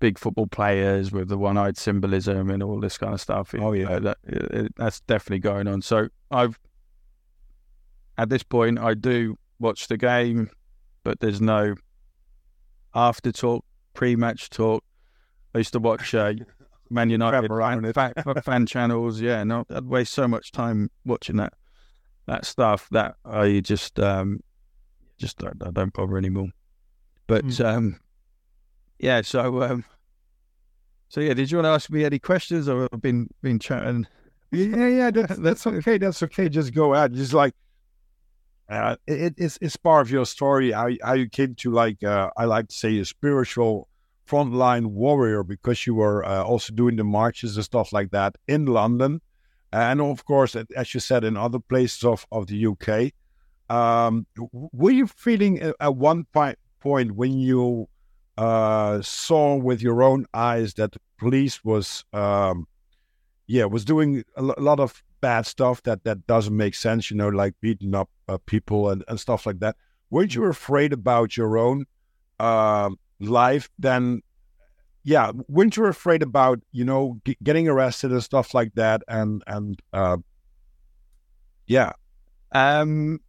[0.00, 3.54] big football players with the one-eyed symbolism and all this kind of stuff.
[3.58, 3.90] Oh, yeah.
[3.90, 5.82] Uh, that, that's definitely going on.
[5.82, 6.58] So I've
[8.16, 10.48] at this point I do watch the game,
[11.02, 11.74] but there's no
[12.94, 14.82] after talk, pre-match talk.
[15.54, 16.32] I used to watch uh,
[16.90, 19.20] Man United fan, fan channels.
[19.20, 21.52] Yeah, no, I'd waste so much time watching that
[22.26, 24.40] that stuff that I just um
[25.18, 26.48] just don't, I don't bother anymore.
[27.26, 27.66] But Hmm.
[27.66, 28.00] um
[28.98, 29.84] yeah, so um
[31.08, 34.06] so yeah, did you want to ask me any questions or I've been been chatting?
[34.50, 35.98] yeah, yeah, that's, that's okay.
[35.98, 36.48] That's okay.
[36.48, 37.14] Just go ahead.
[37.14, 37.54] Just like
[38.68, 42.30] uh, it, it's it's part of your story how how you came to like uh,
[42.36, 43.88] I like to say a spiritual
[44.26, 48.64] frontline warrior because you were uh, also doing the marches and stuff like that in
[48.66, 49.20] London,
[49.72, 53.12] and of course, as you said, in other places of of the UK.
[53.70, 57.88] Um, were you feeling at one point point when you
[58.36, 62.66] uh, saw with your own eyes that the police was um,
[63.46, 67.28] yeah was doing a lot of bad stuff that that doesn't make sense you know
[67.28, 69.76] like beating up uh, people and, and stuff like that
[70.14, 71.86] weren't you afraid about your own
[72.38, 73.68] uh, life?
[73.78, 74.22] Then
[75.06, 79.42] yeah weren't you afraid about you know g- getting arrested and stuff like that and
[79.46, 80.16] and uh,
[81.66, 81.92] yeah.
[82.52, 83.20] Um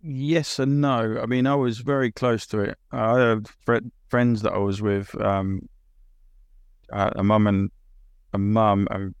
[0.00, 3.78] yes and no i mean i was very close to it i had fr-
[4.08, 5.68] friends that i was with um
[6.90, 7.70] a mum and
[8.32, 9.14] a mum and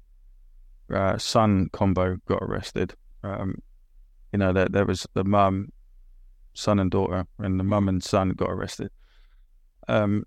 [0.92, 2.94] uh, son combo got arrested.
[3.22, 3.56] Um,
[4.32, 5.72] you know, there, there was the mum,
[6.54, 8.90] son and daughter, and the mum and son got arrested.
[9.86, 10.24] Um,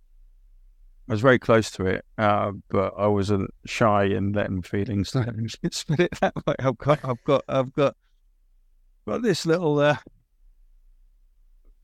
[1.10, 5.14] I was very close to it, uh, but I wasn't shy in letting feelings
[5.64, 6.56] Let's it that way.
[6.60, 7.96] I've got, I've got, I've got,
[9.08, 9.98] got this little uh,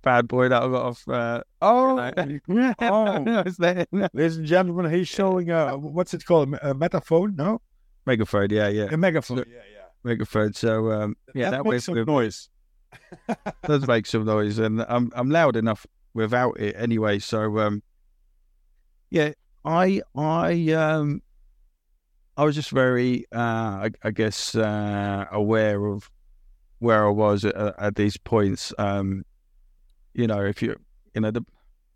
[0.01, 1.07] bad boy that I got off.
[1.07, 3.43] Uh, oh, you know, oh.
[4.13, 6.55] ladies and gentlemen, he's showing a what's it called?
[6.61, 7.35] A metaphone?
[7.35, 7.61] No,
[8.05, 8.49] megaphone.
[8.49, 9.37] Yeah, yeah, a megaphone.
[9.37, 10.53] So, yeah, yeah, megaphone.
[10.53, 12.49] So um, yeah, that, that makes some noise.
[13.63, 17.19] does make some noise, and I'm I'm loud enough without it anyway.
[17.19, 17.83] So um,
[19.09, 19.31] yeah,
[19.65, 21.21] I I um
[22.35, 26.09] I was just very uh I, I guess uh aware of
[26.79, 28.73] where I was at, at these points.
[28.77, 29.25] Um,
[30.17, 30.75] you know, if you,
[31.13, 31.45] you know, the,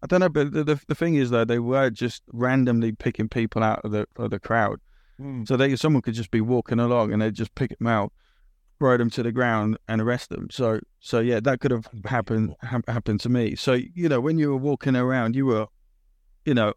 [0.04, 3.28] I don't know, but the, the, the thing is though, they were just randomly picking
[3.28, 4.80] people out of the of the crowd.
[5.20, 5.48] Mm.
[5.48, 8.14] So they someone could just be walking along and they'd just pick them out,
[8.80, 10.50] throw them to the ground and arrest them.
[10.50, 13.56] So so yeah, that could have happened ha- happened to me.
[13.56, 15.66] So you know, when you were walking around, you were,
[16.46, 16.74] you know,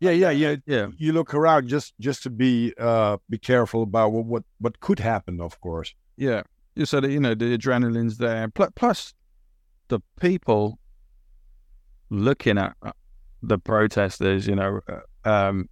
[0.00, 0.88] yeah, yeah, yeah, yeah.
[0.96, 4.98] You look around just just to be uh be careful about what what, what could
[4.98, 5.94] happen, of course.
[6.16, 6.42] Yeah,
[6.84, 8.48] so that you know the adrenaline's there.
[8.48, 9.14] Plus,
[9.88, 10.79] the people
[12.10, 12.92] looking at uh,
[13.42, 15.68] the protesters, you know, uh, um,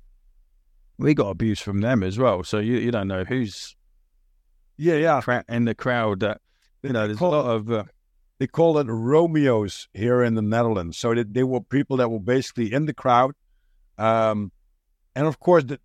[0.99, 2.43] we got abuse from them as well.
[2.43, 3.77] So you you don't know who's
[4.77, 6.41] yeah yeah in the crowd that
[6.83, 7.85] you know there's a lot of uh,
[8.39, 10.99] they call it Romeos here in the Netherlands.
[10.99, 13.35] So they, they were people that were basically in the crowd,
[13.97, 14.53] um,
[15.15, 15.81] and of course the,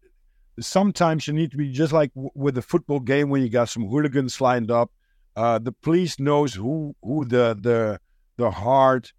[0.60, 3.70] sometimes you need to be just like w- with a football game when you got
[3.70, 4.92] some hooligans lined up.
[5.36, 8.00] Uh, the police knows who who the the
[8.38, 9.12] the hard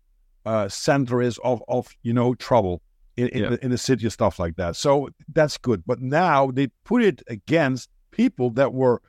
[0.44, 2.82] uh, center is of of you know trouble
[3.16, 3.48] in in, yeah.
[3.50, 4.76] the, in the city and stuff like that.
[4.76, 5.82] So that's good.
[5.86, 9.02] But now they put it against people that were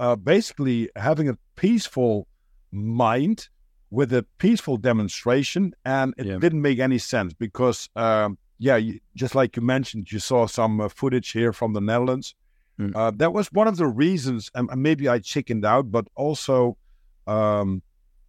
[0.00, 2.26] uh, basically having a peaceful
[2.72, 3.48] mind
[3.90, 6.38] with a peaceful demonstration, and it yeah.
[6.38, 10.80] didn't make any sense because, um, yeah, you, just like you mentioned, you saw some
[10.80, 12.34] uh, footage here from the Netherlands.
[12.80, 12.94] Mm.
[12.94, 16.76] Uh, that was one of the reasons, and maybe I chickened out, but also
[17.26, 17.80] um,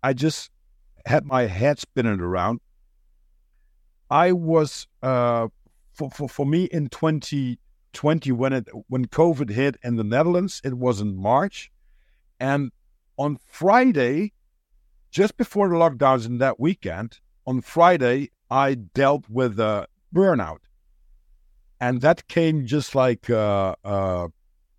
[0.04, 0.52] I just
[1.08, 2.60] had my head spinning around.
[4.10, 5.48] I was uh,
[5.94, 10.76] for, for for me in 2020 when it when COVID hit in the Netherlands, it
[10.76, 11.72] was in March,
[12.40, 12.72] and
[13.18, 14.34] on Friday,
[15.12, 20.60] just before the lockdowns in that weekend, on Friday I dealt with a burnout,
[21.82, 24.28] and that came just like uh, uh,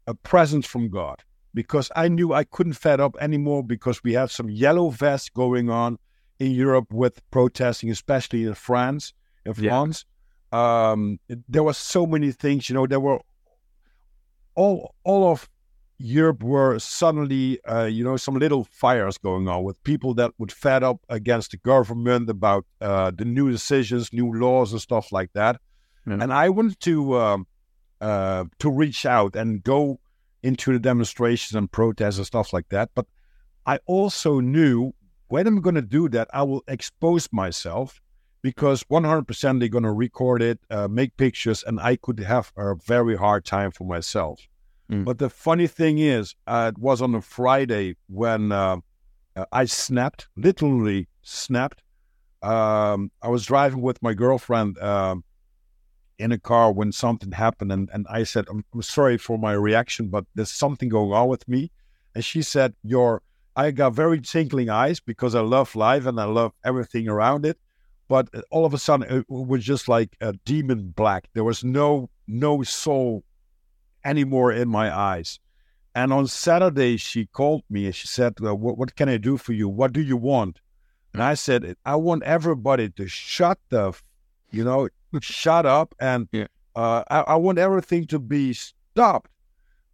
[0.07, 1.23] a present from God
[1.53, 5.69] because I knew I couldn't fed up anymore because we had some yellow vests going
[5.69, 5.99] on
[6.39, 9.13] in Europe with protesting, especially in France.
[9.45, 10.05] In France,
[10.53, 10.91] yeah.
[10.91, 11.19] um,
[11.49, 12.69] there were so many things.
[12.69, 13.21] You know, there were
[14.55, 15.49] all all of
[15.99, 20.53] Europe were suddenly, uh, you know, some little fires going on with people that would
[20.53, 25.33] fed up against the government about uh, the new decisions, new laws, and stuff like
[25.33, 25.61] that.
[26.07, 26.19] Yeah.
[26.21, 27.47] And I wanted to um,
[28.01, 29.99] uh, to reach out and go
[30.43, 32.91] into the demonstrations and protests and stuff like that.
[32.95, 33.07] But
[33.67, 34.93] I also knew
[35.29, 38.01] when I'm going to do that, I will expose myself
[38.43, 42.75] because 100% they're going to record it, uh, make pictures, and I could have a
[42.75, 44.41] very hard time for myself.
[44.91, 45.05] Mm.
[45.05, 48.79] But the funny thing is, uh, it was on a Friday when uh,
[49.37, 51.83] uh I snapped, literally snapped.
[52.43, 55.25] Um, I was driving with my girlfriend um,
[56.19, 59.53] in a car when something happened, and, and I said, I'm, I'm sorry for my
[59.53, 61.71] reaction, but there's something going on with me.
[62.15, 63.23] And she said, You're
[63.59, 67.59] I got very twinkling eyes because I love life and I love everything around it.
[68.07, 71.29] But all of a sudden, it was just like a demon black.
[71.35, 73.25] There was no no soul
[74.05, 75.41] anymore in my eyes.
[75.93, 79.37] And on Saturday, she called me and she said, well, what, what can I do
[79.37, 79.69] for you?
[79.69, 80.61] What do you want?
[81.13, 83.93] And I said, I want everybody to shut the,
[84.53, 84.89] you know,
[85.21, 85.97] shut up.
[85.99, 86.47] And Yeah.
[86.77, 89.33] uh, I, I want everything to be stopped.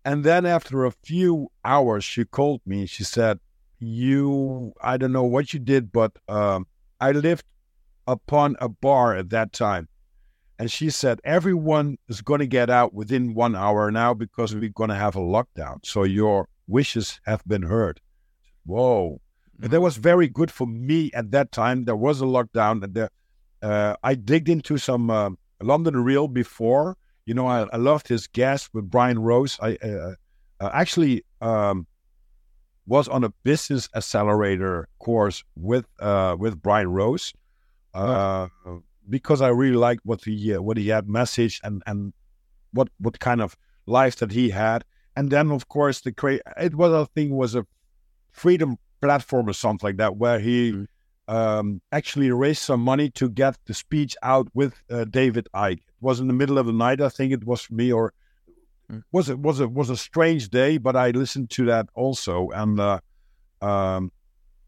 [0.05, 3.41] And then after a few hours, she called me and she said,
[3.87, 6.67] You, I don't know what you did, but um,
[7.01, 7.45] I lived
[8.07, 9.89] upon a bar at that time.
[10.59, 14.69] And she said, Everyone is going to get out within one hour now because we're
[14.69, 15.85] going to have a lockdown.
[15.85, 18.01] So your wishes have been heard.
[18.65, 19.21] Whoa.
[19.61, 21.85] And that was very good for me at that time.
[21.85, 22.85] There was a lockdown.
[22.85, 23.11] And there,
[23.63, 25.31] uh, I digged into some uh,
[25.61, 26.97] London Real before.
[27.27, 29.59] You know, I, I loved his guest with Brian Rose.
[29.61, 30.15] I uh,
[30.61, 31.87] uh, actually um,
[32.87, 37.33] was on a business accelerator course with uh, with Brian Rose
[37.95, 38.49] uh,
[39.09, 42.13] because I really liked what he uh, what he had message and and
[42.73, 43.57] what what kind of
[43.87, 44.85] life that he had.
[45.17, 47.65] And then of course the cra- it was a thing was a
[48.33, 50.87] freedom platform or something like that where he Mhm.
[51.27, 55.79] um, actually raised some money to get the speech out with uh, David Icke.
[55.79, 58.13] It was in the middle of the night, I think it was for me, or
[58.93, 59.03] Mm.
[59.13, 62.79] was it was it was a strange day, but I listened to that also, and
[62.81, 63.01] uh,
[63.63, 64.13] um,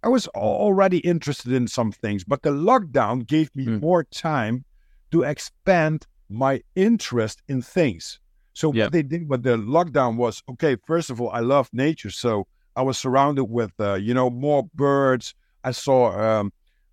[0.03, 3.81] I was already interested in some things, but the lockdown gave me Mm.
[3.81, 4.65] more time
[5.11, 8.19] to expand my interest in things.
[8.53, 8.85] So Yeah.
[8.85, 10.77] what they did with the lockdown was okay.
[10.87, 14.65] First of all, I love nature, so I was surrounded with uh, you know more
[14.75, 15.35] birds.
[15.65, 16.53] I saw um,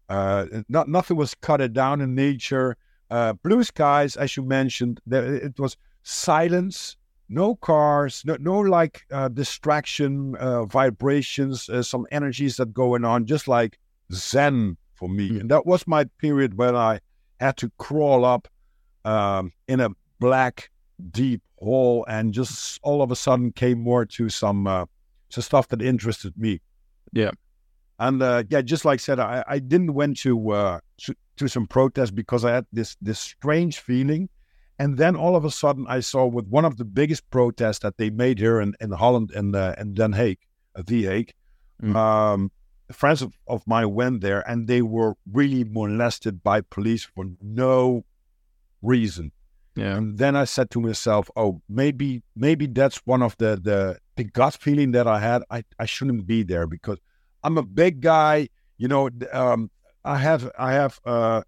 [0.09, 2.75] uh, not nothing was cut down in nature.
[3.09, 6.97] Uh, blue skies, as you mentioned, there, it was silence,
[7.29, 13.25] no cars, no, no like uh, distraction, uh, vibrations, uh, some energies that going on,
[13.25, 13.79] just like
[14.11, 15.29] Zen for me.
[15.31, 15.39] Mm.
[15.41, 16.99] And that was my period when I
[17.39, 18.47] had to crawl up
[19.05, 20.69] um, in a black,
[21.11, 24.85] deep hole and just all of a sudden came more to some uh,
[25.29, 26.61] to stuff that interested me.
[27.11, 27.31] Yeah.
[27.99, 31.47] And uh, yeah, just like I said, I, I didn't went to, uh, to to
[31.47, 34.29] some protests because I had this this strange feeling.
[34.79, 37.97] And then all of a sudden, I saw with one of the biggest protests that
[37.97, 40.37] they made here in, in Holland and uh, in Den Haag,
[40.75, 41.33] uh, The Hague.
[41.81, 41.95] Mm.
[41.95, 42.51] Um,
[42.91, 48.05] friends of, of mine went there and they were really molested by police for no
[48.81, 49.31] reason.
[49.75, 49.97] Yeah.
[49.97, 54.23] And then I said to myself, "Oh, maybe maybe that's one of the the, the
[54.23, 55.41] gut feeling that I had.
[55.49, 56.99] I, I shouldn't be there because
[57.43, 58.49] I'm a big guy.
[58.77, 59.71] You know, um,
[60.05, 61.41] I have I have uh,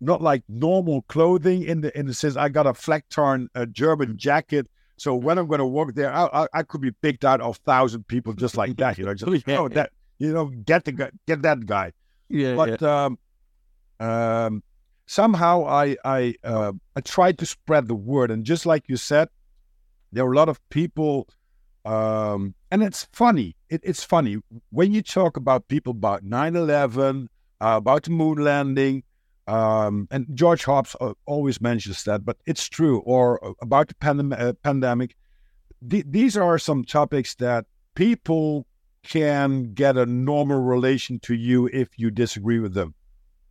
[0.00, 3.66] not like normal clothing in the in the sense I got a flak Flecktarn a
[3.66, 4.68] German jacket.
[4.98, 7.58] So when I'm going to walk there, I, I, I could be picked out of
[7.58, 8.98] thousand people just like that.
[8.98, 9.58] You know, just Yeah.
[9.58, 11.92] oh that you know get the guy, get that guy
[12.28, 12.54] Yeah.
[12.56, 13.18] but um,
[14.00, 14.62] um,
[15.06, 19.28] somehow I I uh, I tried to spread the word, and just like you said,
[20.12, 21.28] there are a lot of people,
[21.84, 23.56] um, and it's funny.
[23.68, 24.38] It, it's funny
[24.70, 27.26] when you talk about people about 9-11,
[27.60, 29.02] uh, about the moon landing,
[29.46, 32.98] um, and George Hobbs uh, always mentions that, but it's true.
[33.00, 35.16] Or uh, about the pandem- uh, pandemic.
[35.88, 38.66] Th- these are some topics that people
[39.02, 42.94] can get a normal relation to you if you disagree with them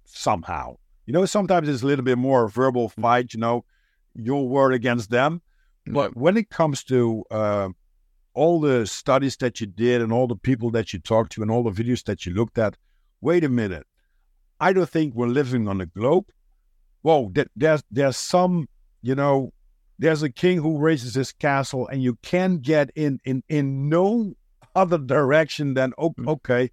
[0.03, 0.75] somehow.
[1.05, 3.63] You know, sometimes it's a little bit more verbal fight, you know,
[4.15, 5.41] your word against them.
[5.87, 7.69] But when it comes to uh,
[8.33, 11.51] all the studies that you did and all the people that you talked to and
[11.51, 12.75] all the videos that you looked at,
[13.21, 13.85] wait a minute.
[14.59, 16.25] I don't think we're living on a globe.
[17.01, 18.67] Whoa, there, there's there's some,
[19.01, 19.53] you know,
[19.99, 24.33] there's a king who raises his castle, and you can get in in in no
[24.75, 26.27] other direction than Mm.
[26.27, 26.71] okay,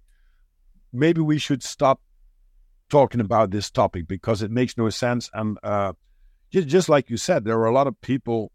[0.91, 2.01] maybe we should stop
[2.89, 5.29] talking about this topic because it makes no sense.
[5.33, 5.93] And uh,
[6.51, 8.51] just, just like you said, there are a lot of people,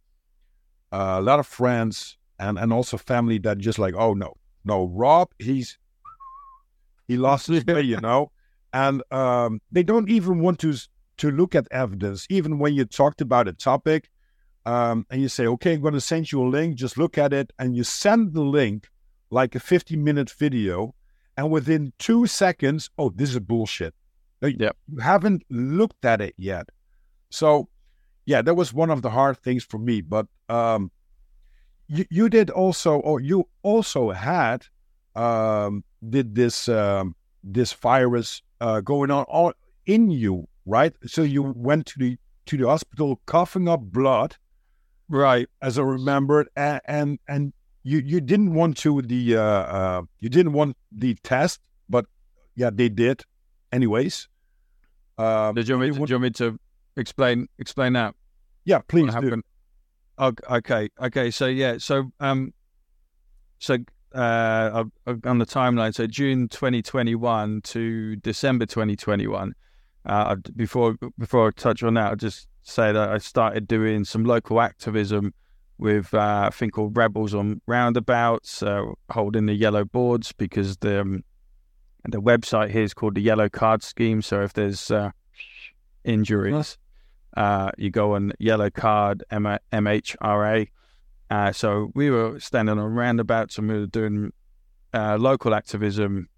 [0.93, 4.87] uh, a lot of friends, and and also family that just like, oh no, no,
[4.87, 5.79] Rob, he's
[7.07, 8.31] he lost his way, you know,
[8.73, 10.75] and um, they don't even want to
[11.19, 14.09] to look at evidence, even when you talked about a topic.
[14.67, 16.77] Um, and you say, okay, I'm going to send you a link.
[16.77, 18.89] Just look at it, and you send the link
[19.31, 20.95] like a 50 minute video,
[21.37, 23.95] and within two seconds, oh, this is bullshit.
[24.43, 24.77] Yep.
[24.89, 26.69] You haven't looked at it yet.
[27.31, 27.69] So,
[28.27, 30.01] yeah, that was one of the hard things for me.
[30.01, 30.91] But um,
[31.89, 34.65] you, you did also, or you also had,
[35.17, 39.53] um, did this um, this virus uh, going on all
[39.87, 40.93] in you, right?
[41.07, 44.37] So you went to the to the hospital coughing up blood,
[45.09, 45.49] right.
[45.61, 50.29] as I remembered, and and, and you you didn't want to the uh, uh, you
[50.29, 52.07] didn't want the test, but
[52.55, 53.25] yeah, they did,
[53.73, 54.29] anyways.
[55.17, 56.59] Um, Do you want me to, you want to
[56.97, 58.15] explain explain that?
[58.65, 59.43] yeah, please do.
[60.21, 61.31] Okay, okay.
[61.31, 62.53] So yeah, so um,
[63.59, 63.79] so
[64.15, 64.85] uh,
[65.25, 69.55] on the timeline, so June 2021 to December 2021.
[70.07, 74.25] Uh, before before I touch on that, I'll just say that I started doing some
[74.25, 75.35] local activism
[75.79, 81.01] with uh, a thing called Rebels on Roundabouts, uh, holding the yellow boards because the
[81.01, 81.25] um,
[82.05, 84.23] the website here is called the Yellow Card Scheme.
[84.23, 85.11] So if there's uh,
[86.05, 86.79] injuries,
[87.37, 90.69] uh, you go on Yellow Card M- MHRA.
[91.31, 94.33] Uh, so we were standing on roundabouts and we were doing
[94.95, 96.29] uh, local activism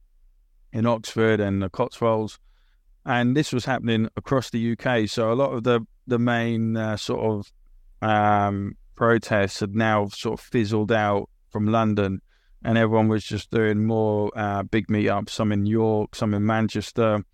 [0.72, 2.38] in Oxford and the Cotswolds.
[3.07, 5.09] And this was happening across the UK.
[5.09, 7.53] So a lot of the, the main sort of
[8.03, 12.20] um, protests had now sort of fizzled out from London,
[12.62, 17.24] and everyone was just doing more uh, big meetups, some in York, some in Manchester,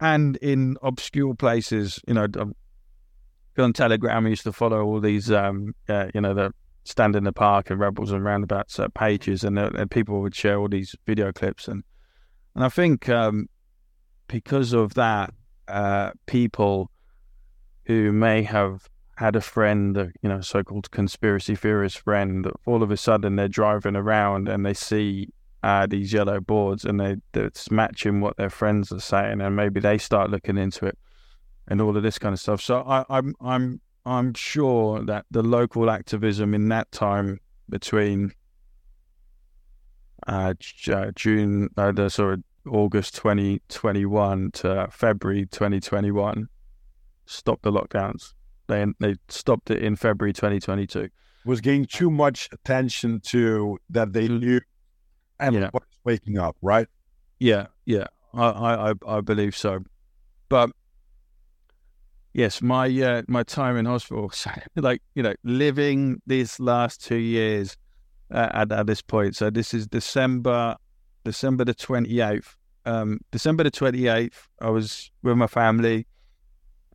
[0.00, 2.00] and in obscure places.
[2.06, 2.26] You know,
[3.58, 6.54] on Telegram, I used to follow all these, um, uh, you know, the
[6.84, 10.34] stand in the park and rebels and roundabouts uh, pages, and, uh, and, people would
[10.34, 11.84] share all these video clips, and
[12.54, 13.48] and I think um,
[14.26, 15.32] because of that,
[15.68, 16.90] uh, people
[17.84, 22.50] who may have had a friend, you know, so-called conspiracy theorist friend.
[22.66, 25.28] All of a sudden, they're driving around and they see
[25.62, 29.80] uh, these yellow boards, and they it's matching what their friends are saying, and maybe
[29.80, 30.96] they start looking into it,
[31.66, 32.60] and all of this kind of stuff.
[32.60, 38.32] So I, I'm I'm I'm sure that the local activism in that time between
[40.26, 40.54] uh,
[40.90, 46.48] uh June, uh, the sort of August 2021 to February 2021
[47.26, 48.34] stopped the lockdowns.
[48.66, 51.08] They they stopped it in February 2022.
[51.44, 54.60] Was getting too much attention to that they knew
[55.40, 55.70] and yeah.
[55.72, 56.88] was waking up, right?
[57.38, 59.80] Yeah, yeah, I, I I believe so.
[60.48, 60.70] But
[62.32, 64.30] yes, my uh, my time in hospital,
[64.76, 67.76] like you know, living these last two years
[68.32, 69.36] uh, at at this point.
[69.36, 70.76] So this is December
[71.24, 72.56] December the twenty eighth.
[72.84, 74.48] Um, December the twenty eighth.
[74.60, 76.06] I was with my family.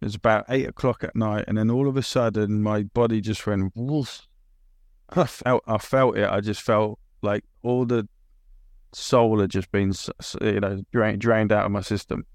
[0.02, 3.22] It was about eight o'clock at night, and then all of a sudden, my body
[3.22, 3.72] just went.
[3.76, 4.28] Woof.
[5.10, 6.30] I felt, I felt it.
[6.30, 8.08] I just felt like all the
[8.94, 9.94] soul had just been,
[10.42, 12.26] you know, drained, drained out of my system.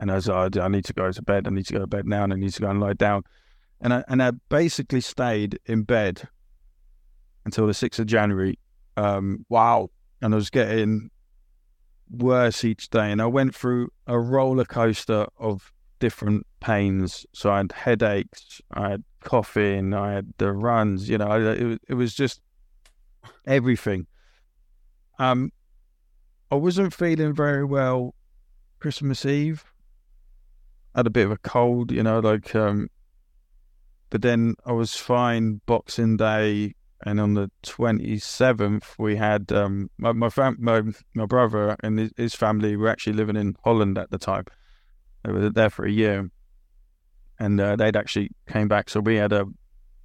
[0.00, 1.46] And I was like, I need to go to bed.
[1.46, 3.24] I need to go to bed now, and I need to go and lie down.
[3.80, 6.28] And I and I basically stayed in bed
[7.44, 8.58] until the sixth of January.
[8.96, 9.90] Um, wow!
[10.20, 11.10] And I was getting
[12.10, 17.26] worse each day, and I went through a roller coaster of different pains.
[17.32, 21.08] So I had headaches, I had coughing, I had the runs.
[21.08, 22.40] You know, it, it was just
[23.46, 24.06] everything.
[25.18, 25.50] Um,
[26.50, 28.14] I wasn't feeling very well
[28.78, 29.64] Christmas Eve.
[30.98, 32.88] Had a bit of a cold, you know, like um,
[34.10, 36.74] but then I was fine Boxing Day,
[37.06, 40.82] and on the twenty seventh we had um, my my, fam- my
[41.14, 44.46] my brother and his, his family were actually living in Holland at the time,
[45.22, 46.28] they were there for a year,
[47.38, 48.90] and uh, they'd actually came back.
[48.90, 49.44] So we had a,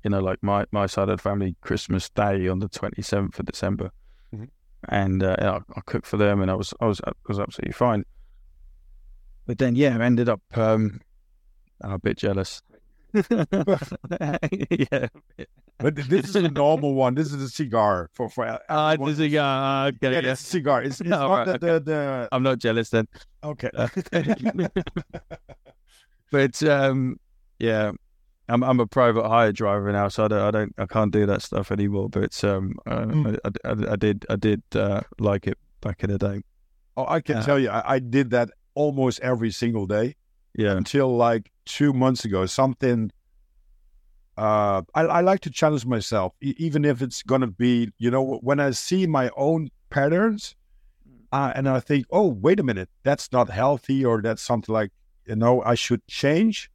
[0.04, 3.40] you know, like my my side of the family Christmas Day on the twenty seventh
[3.40, 3.90] of December,
[4.32, 4.46] mm-hmm.
[4.90, 7.74] and uh, I, I, cooked for them, and I was I was I was absolutely
[7.74, 8.04] fine.
[9.46, 11.02] But then, yeah, I ended up um,
[11.82, 12.62] a bit jealous.
[13.30, 15.08] yeah,
[15.78, 17.14] but this is a normal one.
[17.14, 18.46] This is a cigar for for.
[18.48, 19.88] Uh, uh the cigar.
[19.88, 20.34] Okay, yeah, yeah.
[20.34, 20.82] cigar.
[20.82, 21.68] It's, it's no, not right, the, okay.
[21.68, 23.08] the, the, I'm not jealous then.
[23.44, 23.70] Okay.
[26.32, 27.20] but um,
[27.60, 27.92] yeah,
[28.50, 31.26] I'm I'm a private hire driver now, so I don't I don't I can't do
[31.28, 32.10] that stuff anymore.
[32.10, 33.38] But um, uh, mm.
[33.46, 36.42] I, I, I, did I did uh, like it back in the day.
[36.98, 40.16] Oh, I can uh, tell you, I, I did that almost every single day.
[40.56, 40.74] Yeah.
[40.78, 43.12] Until like two months ago, something
[44.38, 48.40] uh, I, I, like to challenge myself, e- even if it's to be, you know,
[48.42, 50.56] when I see my own patterns
[51.08, 51.26] mm.
[51.32, 54.92] uh, and I think, oh, wait a minute, that's not healthy or that's something like,
[55.28, 56.72] you know, I should change.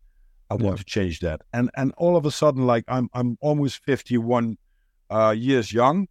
[0.50, 0.66] I yeah.
[0.66, 1.42] want to change that.
[1.52, 4.56] And and all of a sudden, like I'm I'm almost 51
[5.10, 6.08] uh, years young.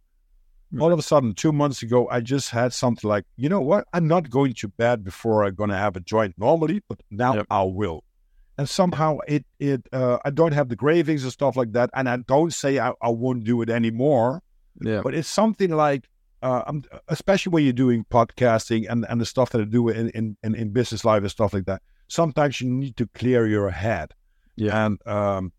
[0.78, 3.86] All of a sudden, two months ago, I just had something like, you know what?
[3.94, 7.36] I'm not going to bed before I'm going to have a joint normally, but now
[7.36, 7.46] yep.
[7.50, 8.04] I will
[8.58, 12.08] and somehow it it uh, I don't have the cravings and stuff like that, and
[12.08, 14.42] I don't say I, I won't do it anymore.
[14.82, 16.08] Yeah, but it's something like,
[16.42, 16.72] uh,
[17.06, 20.54] especially when you're doing podcasting and, and the stuff that I do in, in, in,
[20.54, 21.82] in business life and stuff like that.
[22.08, 24.12] Sometimes you need to clear your head.
[24.56, 25.52] Yeah, and um,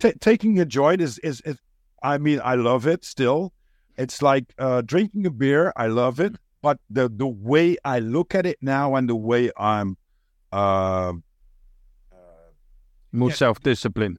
[0.00, 1.58] t- taking a joint is, is is
[2.02, 3.52] I mean I love it still.
[3.98, 5.72] It's like uh, drinking a beer.
[5.76, 9.50] I love it, but the the way I look at it now and the way
[9.56, 9.96] I'm.
[10.52, 11.14] Uh,
[13.12, 13.34] more yeah.
[13.34, 14.18] self discipline.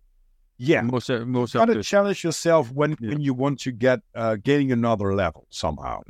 [0.57, 1.59] Yeah, more so, more so.
[1.59, 3.09] got to challenge yourself when Yeah.
[3.09, 6.01] when you want to get uh, getting another level somehow.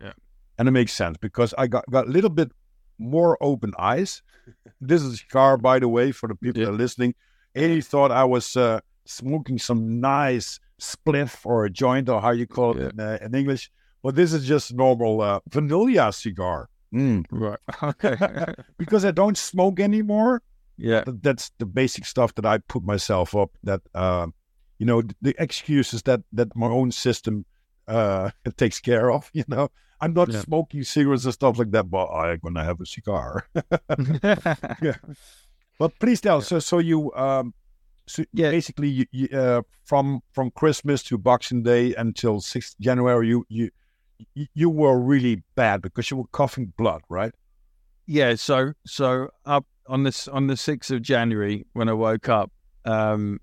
[0.00, 0.12] Yeah.
[0.58, 2.52] and it makes sense because I got got a little bit
[2.98, 4.22] more open eyes.
[4.80, 6.66] this is a cigar, by the way, for the people Yeah.
[6.66, 7.14] that are listening.
[7.54, 12.46] Any thought I was uh, smoking some nice spliff or a joint or how you
[12.46, 12.90] call it Yeah.
[12.92, 13.70] in, uh, in English.
[14.02, 16.68] But this is just normal uh, vanilla cigar.
[16.94, 17.24] Mm.
[17.30, 17.58] Right.
[17.82, 18.16] Okay.
[18.78, 20.42] Because I don't smoke anymore,
[20.76, 21.02] yeah.
[21.04, 23.50] th- that's the basic stuff that I put myself up.
[23.64, 24.26] That uh,
[24.78, 27.44] you know, th- the excuses that that my own system
[27.88, 29.30] uh takes care of.
[29.32, 29.68] You know,
[30.00, 30.40] I'm not Yeah.
[30.42, 33.46] smoking cigarettes and stuff like that, but I'm gonna have a cigar.
[35.78, 36.40] but please tell.
[36.42, 37.54] So, so you um,
[38.06, 38.50] so Yeah.
[38.50, 43.70] basically you, you uh from from Christmas to Boxing Day until 6th January, you you
[44.54, 47.32] you- were really bad because you were coughing blood, right?
[48.06, 48.34] yeah.
[48.36, 52.50] So so up on this on the sixth of January when I woke up,
[52.84, 53.40] um,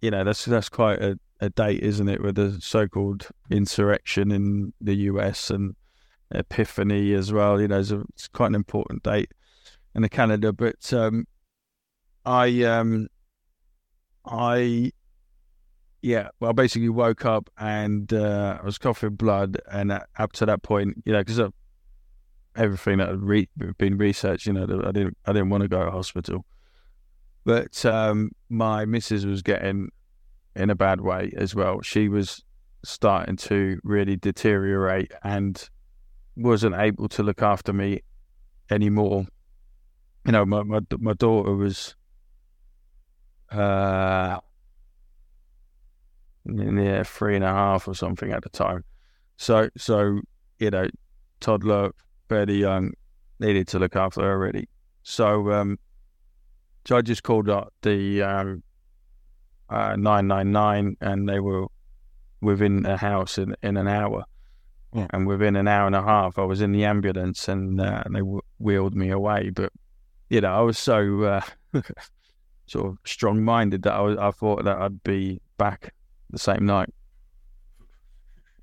[0.00, 4.72] you know that's that's quite a, a date, isn't it, with the so-called insurrection in
[4.80, 5.50] the U.S.
[5.50, 5.74] and
[6.30, 7.60] Epiphany as well.
[7.60, 9.32] You know, it's, a, it's quite an important date
[9.94, 10.52] in the calendar.
[10.52, 11.26] But um,
[12.24, 13.08] I um,
[14.30, 14.92] I
[16.02, 20.46] yeah, well, I basically woke up and uh, I was coughing blood, and up to
[20.46, 21.40] that point, you know, because
[22.56, 25.84] everything that had re- been researched, you know, I didn't, I didn't want to go
[25.84, 26.44] to hospital,
[27.44, 29.90] but um, my missus was getting
[30.56, 31.82] in a bad way as well.
[31.82, 32.42] She was
[32.82, 35.68] starting to really deteriorate and
[36.36, 38.00] wasn't able to look after me
[38.70, 39.26] anymore.
[40.24, 41.94] You know, my my, my daughter was
[43.50, 44.40] uh
[46.44, 48.84] yeah, three and a half or something at the time.
[49.36, 50.20] So, so
[50.58, 50.88] you know,
[51.40, 51.90] toddler,
[52.28, 52.92] fairly young,
[53.38, 54.68] needed to look after her already.
[55.02, 55.78] So, um,
[56.86, 58.62] so I just called up the um,
[59.68, 61.66] uh, nine nine nine, and they were
[62.40, 64.24] within a house in in an hour.
[64.92, 65.06] Yeah.
[65.10, 68.14] And within an hour and a half, I was in the ambulance, and, uh, and
[68.14, 69.50] they w- wheeled me away.
[69.50, 69.72] But
[70.28, 71.40] you know, I was so uh,
[72.70, 75.92] sort of strong minded that I was, I thought that I'd be back
[76.30, 76.88] the same night.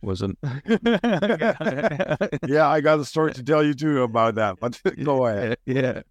[0.02, 0.38] Wasn't.
[0.66, 4.58] yeah, I got a story to tell you too about that.
[4.62, 5.58] But go ahead.
[5.66, 6.04] Yeah.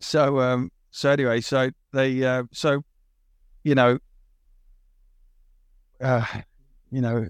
[0.00, 2.84] So um so anyway, so they uh so
[3.62, 3.98] you know
[6.00, 6.26] uh
[6.90, 7.28] you know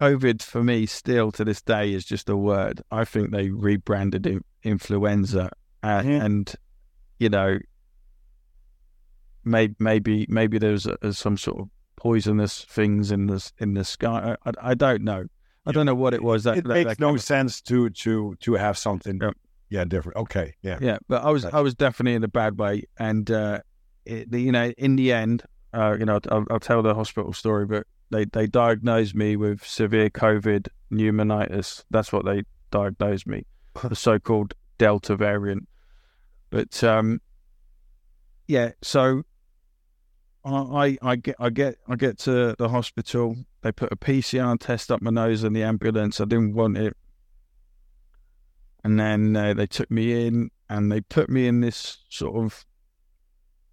[0.00, 2.82] COVID for me still to this day is just a word.
[2.90, 5.50] I think they rebranded in, influenza
[5.82, 6.24] uh, Mhm.
[6.24, 6.54] and
[7.18, 7.58] you know
[9.48, 14.36] maybe maybe maybe there's a, some sort of poisonous things in the in the sky.
[14.44, 15.24] I, I, I don't know.
[15.66, 16.44] I don't know what it was.
[16.44, 17.20] That it that- makes that no up.
[17.20, 19.34] sense to to to have something Yep.
[19.70, 21.44] yeah different okay yeah Yeah, but I was.
[21.44, 23.60] I was definitely in a bad way, and uh,
[24.06, 25.42] it, you know, in the end,
[25.74, 29.62] uh, you know, I'll, I'll tell the hospital story, but they they diagnosed me with
[29.64, 31.84] severe COVID pneumonitis.
[31.90, 33.44] That's what they diagnosed me,
[33.82, 35.68] the so-called Delta variant.
[36.50, 37.20] But um,
[38.46, 39.24] yeah, so
[40.44, 43.36] I I I get I get I get to the hospital.
[43.62, 46.20] They put a PCR test up my nose in the ambulance.
[46.20, 46.96] I didn't want it.
[48.84, 52.64] And then uh, they took me in and they put me in this sort of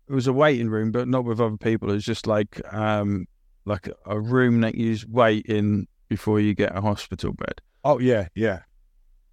[0.08, 1.90] it was a waiting room, but not with other people.
[1.90, 3.28] It was just like um
[3.66, 7.62] like a room that you wait in before you get a hospital bed.
[7.84, 8.62] oh yeah yeah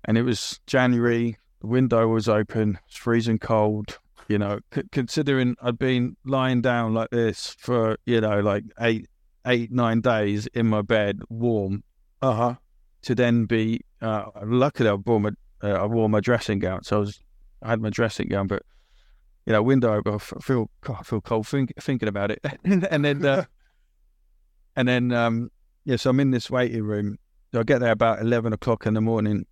[0.05, 1.37] And it was January.
[1.61, 2.79] The window was open.
[2.89, 3.99] It's freezing cold.
[4.33, 9.09] You know, c- considering I'd been lying down like this for you know like eight,
[9.47, 11.85] eight, nine days in my bed, warm,
[12.21, 12.57] uh-huh
[13.03, 15.31] to then be uh, luckily I wore my
[15.63, 17.21] uh, I wore my dressing gown, so I was
[17.63, 18.63] I had my dressing gown, but
[19.47, 20.15] you know, window open.
[20.15, 23.45] I feel God, I feel cold think, thinking about it, and then uh,
[24.77, 25.51] and then um,
[25.85, 27.19] yeah, so I'm in this waiting room.
[27.53, 29.47] So I get there about eleven o'clock in the morning,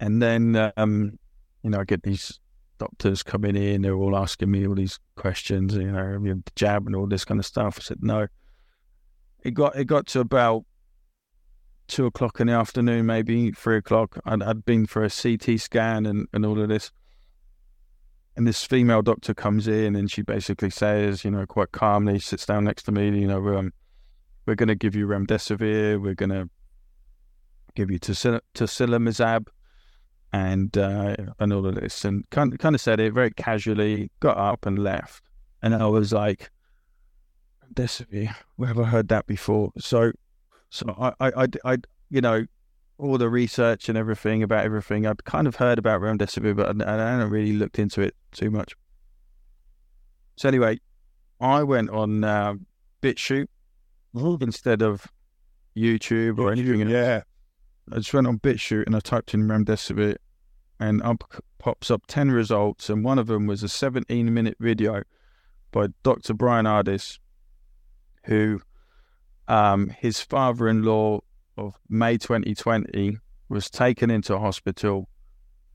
[0.00, 1.18] and then um,
[1.62, 2.40] you know I get these
[2.80, 3.82] doctors coming in.
[3.82, 5.74] They're all asking me all these questions.
[5.74, 7.76] You know, the jab and all this kind of stuff.
[7.78, 8.26] I said no.
[9.44, 10.64] It got it got to about
[11.86, 14.18] two o'clock in the afternoon, maybe three o'clock.
[14.24, 16.90] I'd, I'd been for a CT scan and, and all of this.
[18.36, 22.46] And this female doctor comes in and she basically says, you know, quite calmly, sits
[22.46, 23.72] down next to me, you know, um,
[24.46, 26.48] we're going to give you remdesivir, we're going to
[27.74, 29.48] give you tocil- tocilizumab
[30.32, 32.04] and uh, and all of this.
[32.04, 35.22] And kind, kind of said it very casually, got up and left.
[35.62, 36.50] And I was like,
[37.74, 39.72] remdesivir, where have I heard that before?
[39.78, 40.12] So
[40.70, 41.76] so I, I, I, I,
[42.10, 42.46] you know,
[42.98, 46.94] all the research and everything about everything, I'd kind of heard about remdesivir, but I,
[46.94, 48.74] I hadn't really looked into it too much.
[50.36, 50.78] So anyway,
[51.40, 52.54] I went on uh,
[53.02, 53.48] BitChute
[54.14, 54.42] Mhm.
[54.42, 55.06] instead of
[55.76, 56.82] YouTube or anything.
[56.82, 56.90] else.
[56.90, 57.22] Yeah.
[57.92, 60.16] I just went on BitChute and I typed in remdesivir,
[60.78, 61.24] and up
[61.58, 65.02] pops up ten results, and one of them was a 17 minute video
[65.72, 66.34] by Dr.
[66.34, 67.18] Bryan Ardis,
[68.24, 68.60] who
[69.48, 71.20] um, his father-in-law
[71.56, 75.08] of May 2020 was taken into hospital,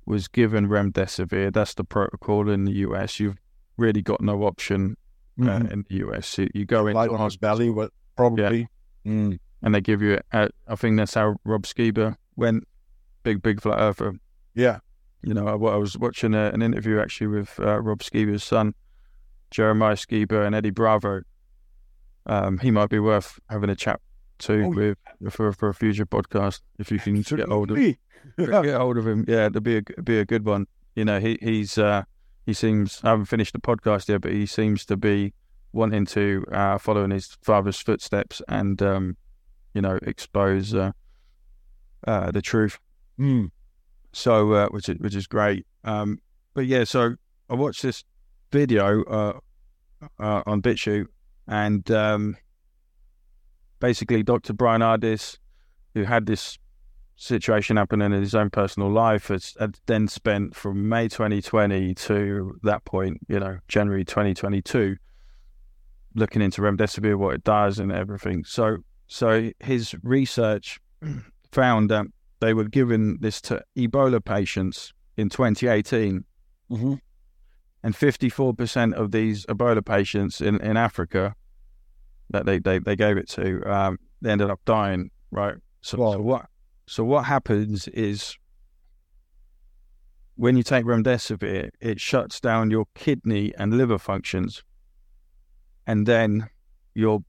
[0.05, 1.53] was given remdesivir.
[1.53, 3.19] That's the protocol in the US.
[3.19, 3.37] You've
[3.77, 4.95] really got no option
[5.39, 5.71] uh, Mhm.
[5.71, 6.37] in the US.
[6.37, 8.69] You, you go into Light on his belly, what probably.
[9.05, 9.37] Mm.
[9.65, 10.19] And they give you.
[10.31, 12.65] A, I think that's how Rob Skiba went.
[13.23, 14.13] Big, big flat earther.
[14.53, 14.77] Yeah.
[15.23, 18.75] You know, I, I was watching a, an interview actually with uh, Rob Skiba's son,
[19.49, 21.23] Jeremiah Skiba, and Eddie Bravo.
[22.27, 23.99] Um, he might be worth having a chat
[24.37, 24.97] to Oh, with
[25.31, 27.77] for for a future podcast if you can get hold of
[28.37, 29.25] get hold of him.
[29.27, 30.67] Yeah, it'll be a be a good one.
[30.95, 32.03] You know, he he's uh,
[32.45, 35.33] he seems I haven't finished the podcast yet, but he seems to be
[35.73, 39.17] wanting to uh, follow in his father's footsteps and um,
[39.75, 40.91] you know expose uh,
[42.07, 42.79] uh, the truth.
[43.19, 43.51] Mm.
[44.13, 45.67] So uh, which is which is great.
[45.83, 46.19] Um,
[46.55, 47.15] but yeah, so
[47.49, 48.03] I watched this
[48.51, 49.39] video uh,
[50.19, 51.07] uh, on BitChute,
[51.47, 52.37] and um,
[53.79, 54.53] basically Dr.
[54.53, 55.37] Bryan Ardis,
[55.93, 56.57] who had this
[57.17, 62.59] situation happening in his own personal life, has, had then spent from May 2020 to
[62.63, 64.97] that point, you know, January 2022,
[66.15, 68.43] looking into remdesivir, what it does, and everything.
[68.45, 70.79] So, so his research
[71.51, 72.05] found that
[72.39, 76.23] they were giving this to Ebola patients in 2018
[76.71, 76.99] Mhm.
[77.83, 81.35] and 54% of these Ebola patients in, in Africa
[82.31, 85.55] that they, they, they gave it to, um, they ended up dying, right?
[85.81, 86.11] So, Wow.
[86.13, 86.45] so what
[86.87, 88.37] so what happens is
[90.35, 94.63] when you take remdesivir, it shuts down your kidney and liver functions,
[95.87, 96.49] and then
[96.93, 97.23] your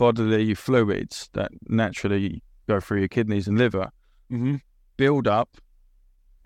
[0.00, 3.90] bodily fluids that naturally go through your kidneys and liver
[4.32, 4.62] Mhm.
[4.96, 5.58] build up,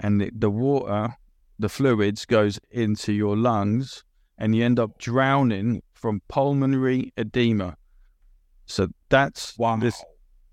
[0.00, 1.16] and the, the water,
[1.58, 4.02] the fluids goes into your lungs,
[4.36, 7.76] and you end up drowning from pulmonary edema.
[8.66, 9.76] So that's Wow.
[9.76, 10.02] this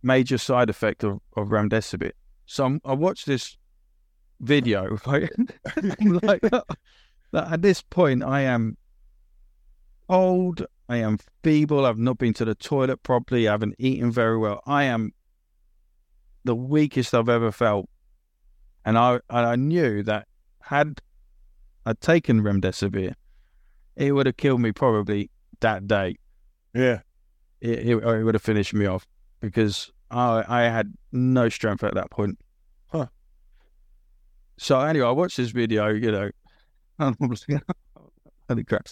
[0.03, 2.11] major side effect of, of remdesivir.
[2.45, 3.57] So I'm, I watched this
[4.39, 4.97] video.
[5.07, 5.31] Right?
[6.23, 6.43] Like,
[7.33, 8.77] at this point, I am
[10.07, 10.65] old.
[10.89, 11.85] I am feeble.
[11.85, 13.47] I've not been to the toilet properly.
[13.47, 14.61] I haven't eaten very well.
[14.65, 15.13] I am
[16.43, 17.87] the weakest I've ever felt.
[18.83, 20.27] And I, I knew that
[20.61, 21.01] had
[21.85, 23.13] I taken remdesivir,
[23.95, 25.29] it would have killed me probably
[25.59, 26.15] that day
[26.73, 27.01] Yeah.
[27.61, 29.05] it, it, it would have finished me off
[29.39, 32.39] because I I had no strength at that point.
[32.87, 33.07] Huh.
[34.57, 36.29] So anyway, I watched this video, you know,
[36.99, 37.63] and I was like,
[38.49, 38.87] holy crap.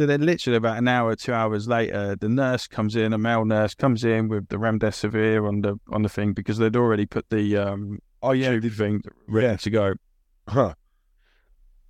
[0.00, 3.44] So then literally about an hour, two hours later, the nurse comes in, a male
[3.44, 7.28] nurse comes in with the remdesivir on the on the thing because they'd already put
[7.28, 8.58] the um Oh yeah.
[8.58, 9.56] tube thing ready Yeah.
[9.56, 9.92] to go.
[10.48, 10.72] Huh.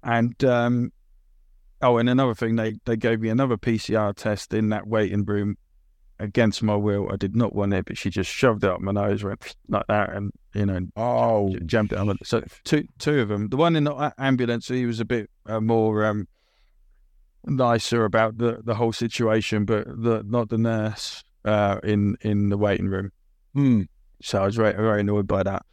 [0.03, 0.93] And um,
[1.82, 5.57] oh, and another thing, they they gave me another PCR test in that waiting room
[6.19, 7.12] against my will.
[7.12, 9.87] I did not want it, but she just shoved it up my nose, went like
[9.87, 11.51] that, and you know, Oh.
[11.65, 12.19] jumped jammed it on.
[12.24, 13.51] So two two of them.
[13.51, 16.27] The one in the ambulance, he was a bit uh, more um,
[17.45, 22.59] nicer about the the whole situation, but the not the nurse uh, in in the
[22.59, 23.12] waiting room.
[23.55, 23.83] Hmm.
[24.23, 25.65] So I was very, very annoyed by that.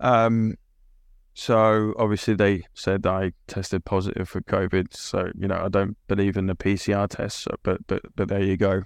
[0.00, 0.56] Um,
[1.32, 4.94] so obviously they said I tested positive for COVID.
[4.94, 7.48] So you know I don't believe in the PCR test.
[7.62, 8.82] But but but there you go.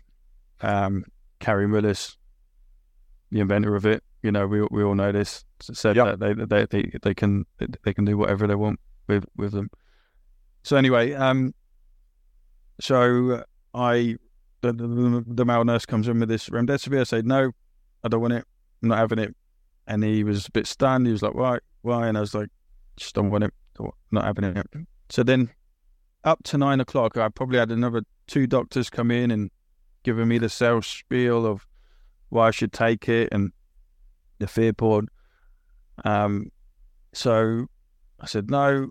[0.60, 1.04] Um,
[1.40, 2.16] Kary Mullis,
[3.30, 5.44] the inventor of it, you know we we all know this.
[5.60, 6.18] Said Yep.
[6.18, 7.44] that they, they they they can
[7.84, 9.70] they can do whatever they want with with them.
[10.68, 11.54] So anyway, um,
[12.78, 13.42] so
[13.72, 14.16] I
[14.60, 17.00] the, the, the male nurse comes in with this remdesivir.
[17.00, 17.52] I say no,
[18.04, 18.44] I don't want it.
[18.82, 19.34] I'm not having it.
[19.86, 21.06] And he was a bit stunned.
[21.06, 21.60] He was like, why?
[21.80, 22.06] Why?
[22.06, 22.50] And I was like,
[22.98, 23.54] just don't want it.
[23.78, 24.66] Don't- Not having it.
[25.08, 25.48] So then
[26.24, 29.50] up to nine o'clock, I probably had another two doctors come in and
[30.02, 31.66] giving me the sales spiel of
[32.28, 33.52] why I should take it and
[34.38, 35.08] the fear porn.
[36.04, 36.52] Um,
[37.14, 37.68] so
[38.20, 38.90] I said no,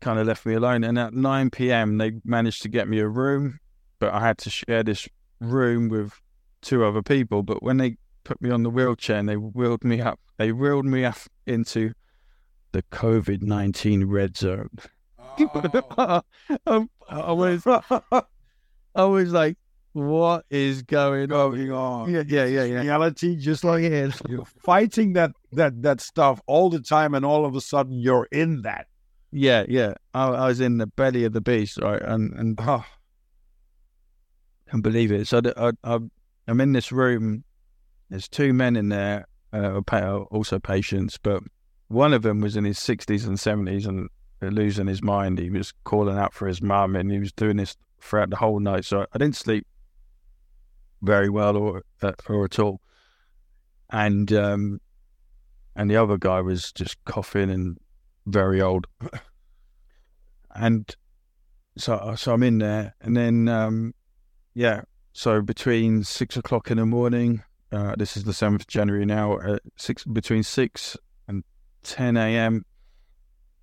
[0.00, 0.84] kind of left me alone.
[0.84, 3.58] And at 9 p.m., they managed to get me a room,
[3.98, 5.08] but I had to share this
[5.40, 6.12] room with
[6.62, 7.42] two other people.
[7.42, 10.86] But when they put me on the wheelchair and they wheeled me up, they wheeled
[10.86, 11.92] me up into
[12.72, 14.70] the COVID 19 red zone.
[16.66, 19.56] Um, I was, I was like,
[19.92, 21.50] what is going on?
[21.52, 22.12] Going on.
[22.12, 22.80] Yeah, yeah, yeah, yeah.
[22.80, 24.14] Reality, just like it.
[24.28, 28.28] you're fighting that that that stuff all the time, and all of a sudden you're
[28.32, 28.86] in that.
[29.30, 29.94] Yeah, yeah.
[30.14, 32.00] I, I was in the belly of the beast, right?
[32.00, 32.84] And and Oh,
[34.70, 35.26] can't believe it.
[35.26, 35.98] So I, I,
[36.46, 37.44] I'm in this room.
[38.10, 39.80] There's two men in there, uh,
[40.30, 41.42] also patients, but
[41.88, 44.08] one of them was in his 60s and 70s and
[44.40, 45.38] losing his mind.
[45.38, 48.60] He was calling out for his mum, and he was doing this throughout the whole
[48.60, 48.84] night.
[48.84, 49.66] So I didn't sleep
[51.02, 52.80] very well or uh, or at all.
[53.90, 54.80] And um,
[55.76, 57.78] and the other guy was just coughing and
[58.28, 58.86] very old.
[60.54, 60.94] and
[61.76, 63.94] so so I'm in there, and then um,
[64.54, 64.82] yeah,
[65.12, 67.42] so between six o'clock in the morning,
[67.72, 70.96] uh, this is the seventh of January now, uh, six between six
[71.26, 71.44] and
[71.82, 72.64] ten a.m.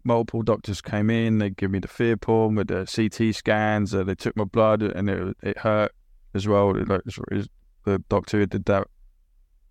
[0.03, 1.39] Multiple doctors came in.
[1.39, 3.95] They give me the Fearporn with the CT scans.
[3.95, 5.91] Uh, they took my blood, and it, it hurt
[6.35, 6.77] as well.
[6.77, 7.01] It, like,
[7.31, 7.49] it,
[7.85, 8.87] the doctor who did that,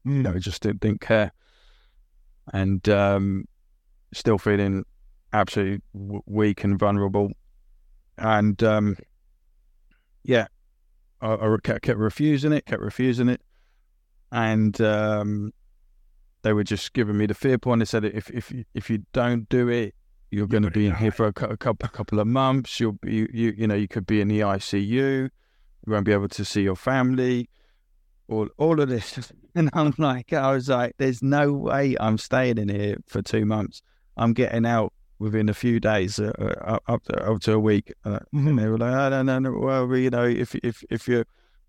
[0.04, 1.32] you know, just didn't, didn't care,
[2.52, 3.44] and um,
[4.14, 4.84] still feeling
[5.32, 7.32] absolutely w- weak and vulnerable.
[8.16, 8.96] And um,
[10.22, 10.46] yeah,
[11.20, 13.40] I, I kept, kept, refusing it, kept refusing it,
[14.30, 15.52] and um,
[16.42, 17.80] they were just giving me the fear point.
[17.80, 19.94] They said if if if you don't do it,
[20.30, 22.78] you're going to be in here for a, a, couple a couple of months.
[22.78, 25.28] You'll be you, you you know you could be in the ICU.
[25.86, 27.48] You won't be able to see your family.
[28.28, 32.58] All all of this, and I'm like, I was like, there's no way I'm staying
[32.58, 33.82] in here for two months.
[34.16, 37.92] I'm getting out within a few days, uh, uh up to, up to a week.
[38.04, 38.48] Uh, mm-hmm.
[38.48, 39.52] And they were like, I don't know.
[39.52, 41.24] Well, you know, if if if you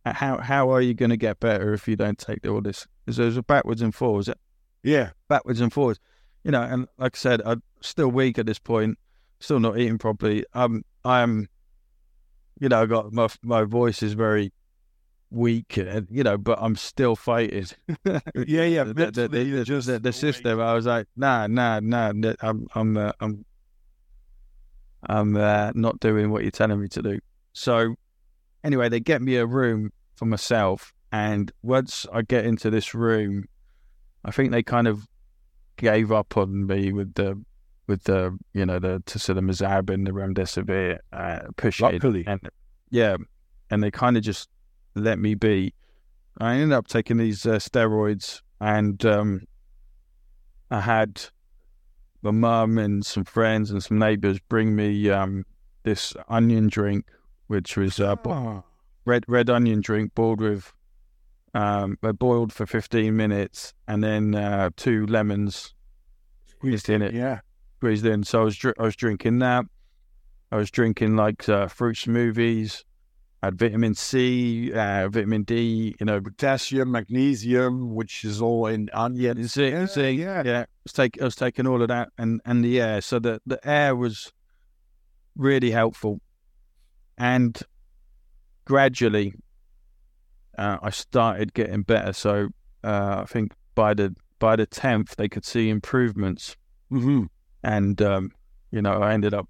[0.06, 2.88] how how are you going to get better if you don't take all this?
[3.06, 4.30] There's a backwards and forwards.
[4.84, 6.00] Yeah, backwards and forwards.
[6.44, 9.00] You know, and like I said, I'm still weak at this point,
[9.40, 10.46] still not eating properly.
[10.54, 11.50] Um, I'm,
[12.60, 14.52] you know, I got my my voice is very
[15.32, 17.68] weak, you know, but I'm still fighting.
[18.06, 18.22] yeah,
[18.64, 18.84] yeah.
[18.86, 20.60] the, the, the, just the, the system.
[20.60, 22.14] I was like, nah, nah, nah.
[22.42, 23.46] I'm, I'm, uh, I'm,
[25.08, 27.20] I'm uh, not doing what you're telling me to do.
[27.54, 27.96] So,
[28.64, 33.46] anyway, they get me a room for myself, and once I get into this room,
[34.24, 35.08] I think they kind of
[35.78, 37.42] gave up on me with the
[37.88, 42.24] with the you know the tocilizumab and the remdesivir uh, push Luckily.
[42.26, 42.40] and
[42.90, 43.18] yeah,
[43.70, 44.50] and they kind of just
[44.96, 45.74] let me be.
[46.40, 49.42] I ended up taking these uh, steroids, and um,
[50.72, 51.22] I had
[52.22, 55.46] my mum and some friends and some neighbours bring me um,
[55.84, 57.06] this onion drink,
[57.48, 58.64] which was uh, oh.
[59.06, 60.74] red red onion drink boiled with
[61.54, 65.74] um, boiled for fifteen minutes, and then uh, two lemons
[66.48, 67.14] squeezed in it.
[67.14, 67.40] Yeah,
[67.78, 68.24] squeezed in.
[68.24, 69.66] So I was I was drinking that.
[70.52, 72.84] I was drinking like uh, fruit smoothies
[73.46, 79.48] had vitamin C, uh, vitamin D, you know, potassium, magnesium, which is all in onion.
[79.48, 80.44] Zinc, yeah, zinc, yeah.
[80.46, 80.62] yeah.
[80.62, 83.02] I was, take, I was taking all of that and, and the air.
[83.02, 84.32] So the, the air was
[85.36, 86.20] really helpful.
[87.18, 87.58] And
[88.66, 89.34] gradually,
[90.58, 92.14] uh, I started getting better.
[92.14, 92.50] So
[92.84, 96.58] uh, I think by the by the tenth, they could see improvements.
[96.92, 97.24] Mm-hmm.
[97.64, 98.32] And um,
[98.72, 99.48] you know, I ended up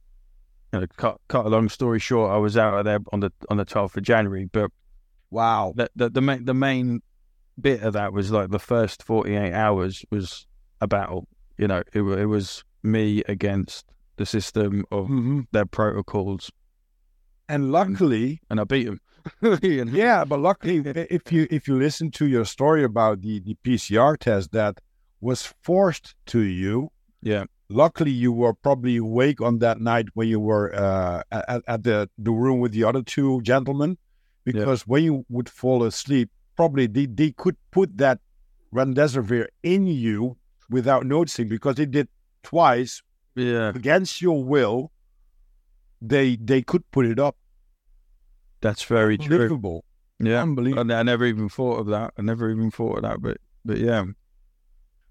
[0.75, 3.31] you know, cut cut a long story short, I was out of there on the
[3.49, 4.45] on the twelfth of January.
[4.51, 4.71] But
[5.29, 7.01] wow, the the the main, the main
[7.59, 10.47] bit of that was like the first forty eight hours was
[10.81, 11.27] a battle.
[11.57, 13.85] You know, it it was me against
[14.17, 15.41] the system of mm-hmm.
[15.51, 16.51] their protocols,
[17.47, 18.99] and luckily, and, and I beat them.
[19.61, 19.91] you know?
[19.91, 24.17] Yeah, but luckily, if you if you listen to your story about the the PCR
[24.17, 24.79] test that
[25.21, 26.91] was forced to you,
[27.21, 31.83] yeah, luckily you were probably awake on that night when you were uh, at, at,
[31.83, 33.97] the, the room with the other two gentlemen
[34.43, 38.19] because when you would fall asleep probably they, they could put that
[38.73, 40.37] remdesivir in you
[40.69, 42.07] without noticing because they did
[42.43, 43.01] twice
[43.35, 43.69] yeah.
[43.69, 44.91] against your will
[46.01, 47.35] they they could put it up.
[48.61, 49.27] That's very true.
[50.19, 50.41] Yeah.
[50.41, 50.91] Unbelievable.
[50.93, 52.13] I never even thought of that.
[52.17, 54.05] I never even thought of that but but yeah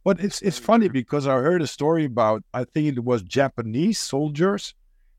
[0.04, 3.98] but it's it's funny because I heard a story about I think it was Japanese
[3.98, 4.74] soldiers.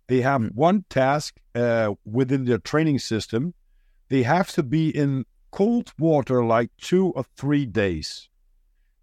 [0.07, 0.47] They have hmm.
[0.49, 3.53] one task uh, within their training system.
[4.09, 8.29] They have to be in cold water like two or three days.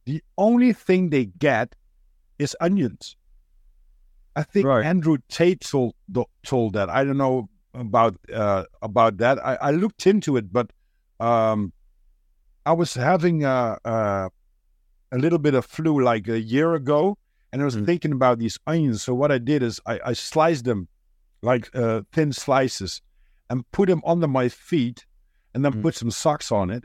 [0.05, 1.75] The only thing they get
[2.39, 3.17] is onions.
[4.37, 4.85] I think right.
[4.85, 5.95] Andrew Tate told
[6.45, 6.89] told that.
[6.89, 9.45] I don't know about uh, about that.
[9.45, 10.71] I, I, looked into it, but
[11.21, 11.73] um,
[12.65, 14.31] I was having a, a
[15.13, 17.19] a little bit of flu like a year ago,
[17.53, 17.85] and I was mm.
[17.87, 19.03] thinking about these onions.
[19.03, 20.89] So what I did is I, I sliced them
[21.43, 23.03] like uh, thin slices
[23.51, 25.05] and put them under my feet,
[25.55, 25.83] and then mm.
[25.83, 26.85] put some socks on it.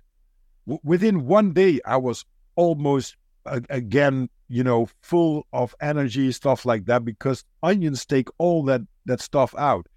[0.65, 2.25] W- within one day, I was
[2.55, 8.63] almost uh, again, you know, full of energy, stuff like that, because onions take all
[8.65, 9.87] that that stuff out.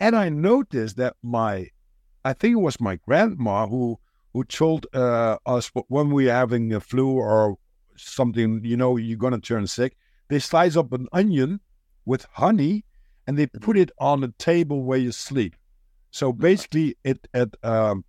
[0.00, 1.68] And I noticed that my
[2.24, 4.00] I think it was my grandma who
[4.32, 7.56] who told uh, us when we are having a flu or
[7.98, 9.96] something, you know, you're gonna turn sick.
[10.28, 11.60] They slice up an onion
[12.04, 12.84] with honey
[13.26, 15.56] and they put it on the table where you sleep.
[16.10, 18.04] So basically, it it um,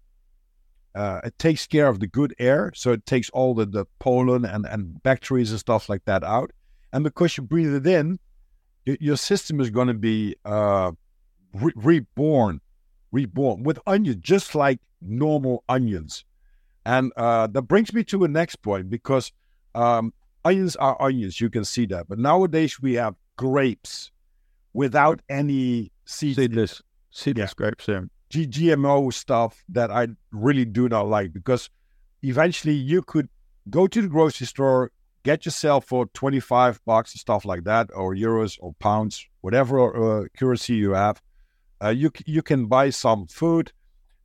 [0.96, 4.46] uh, it takes care of the good air, so it takes all the, the pollen
[4.46, 6.52] and, and bacteria and stuff like that out.
[6.92, 8.18] And because you breathe it in,
[8.86, 10.92] your, your system is going to be uh,
[11.54, 12.62] re- reborn,
[13.12, 16.26] reborn with onions, just like normal onions.
[16.84, 19.32] And uh, that brings me to a next point because
[19.76, 20.14] um,
[20.46, 21.40] onions are onions.
[21.42, 22.08] You can see that.
[22.08, 24.12] But nowadays we have grapes
[24.74, 26.38] without any seeds.
[26.38, 26.82] Seedless,
[27.12, 27.56] seedless yeah.
[27.56, 27.88] grapes.
[27.88, 28.02] Yeah.
[28.30, 31.70] G- GMO stuff that I really do not like because
[32.24, 33.30] eventually you could
[33.70, 34.92] go to the grocery store,
[35.24, 40.26] get yourself for 25 bucks and stuff like that, or euros or pounds, whatever uh,
[40.38, 41.22] currency you have.
[41.84, 43.72] Uh, you, you can buy some food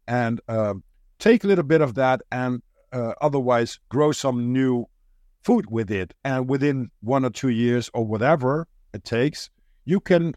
[0.08, 0.74] and uh,
[1.18, 2.62] take a little bit of that and
[2.92, 4.86] uh, otherwise grow some new
[5.42, 6.14] food with it.
[6.24, 9.50] And within one or two years or whatever it takes,
[9.84, 10.34] you can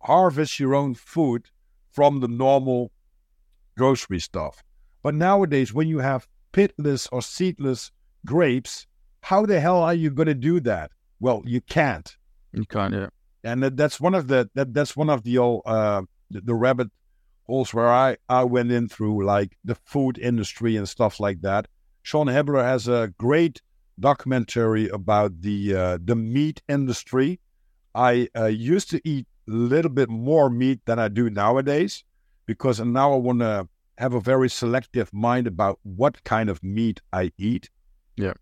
[0.00, 1.46] harvest your own food
[1.90, 2.90] from the normal
[3.76, 4.62] grocery stuff.
[5.02, 7.90] But nowadays, when you have pitless or seedless
[8.26, 8.86] grapes,
[9.22, 10.90] how the hell are you going to do that?
[11.20, 12.16] Well, you can't.
[12.52, 13.08] You can't, yeah.
[13.44, 16.54] And that, that's one of the that, that's one of the old uh, the, the
[16.54, 16.88] rabbit
[17.44, 21.66] holes where I I went in through like the food industry and stuff like that.
[22.02, 23.62] Sean Hibbeler has a great
[24.00, 27.40] documentary about the uh, the meat industry.
[27.94, 32.04] I uh, used to eat a little bit more meat than I do nowadays
[32.46, 33.68] because now I want to
[33.98, 37.68] have a very selective mind about what kind of meat I eat.
[38.16, 38.34] Yeah.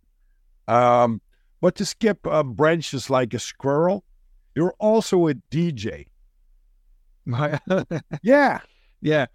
[0.68, 1.20] Um,
[1.60, 4.04] but to skip uh, branches like a squirrel,
[4.54, 6.06] you're also a DJ.
[8.22, 8.60] yeah.
[9.00, 9.26] Yeah.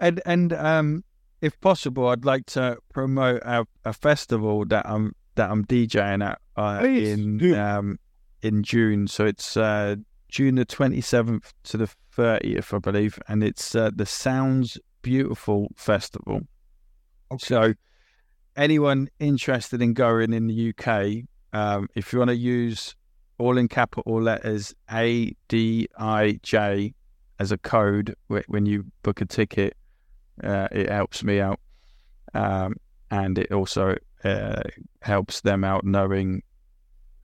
[0.00, 1.04] And and um
[1.40, 6.40] if possible I'd like to promote a, a festival that I'm that I'm DJing at
[6.56, 7.98] uh, in um
[8.42, 9.06] in June.
[9.06, 9.96] So it's uh
[10.32, 16.40] June the 27th to the 30th, I believe, and it's uh, the Sounds Beautiful Festival.
[17.30, 17.44] Okay.
[17.44, 17.74] So,
[18.56, 22.94] anyone interested in going in the UK, um, if you want to use
[23.36, 26.94] all in capital letters A D I J
[27.38, 28.14] as a code
[28.46, 29.76] when you book a ticket,
[30.42, 31.60] uh, it helps me out.
[32.32, 32.76] Um,
[33.10, 34.62] and it also uh,
[35.02, 36.42] helps them out knowing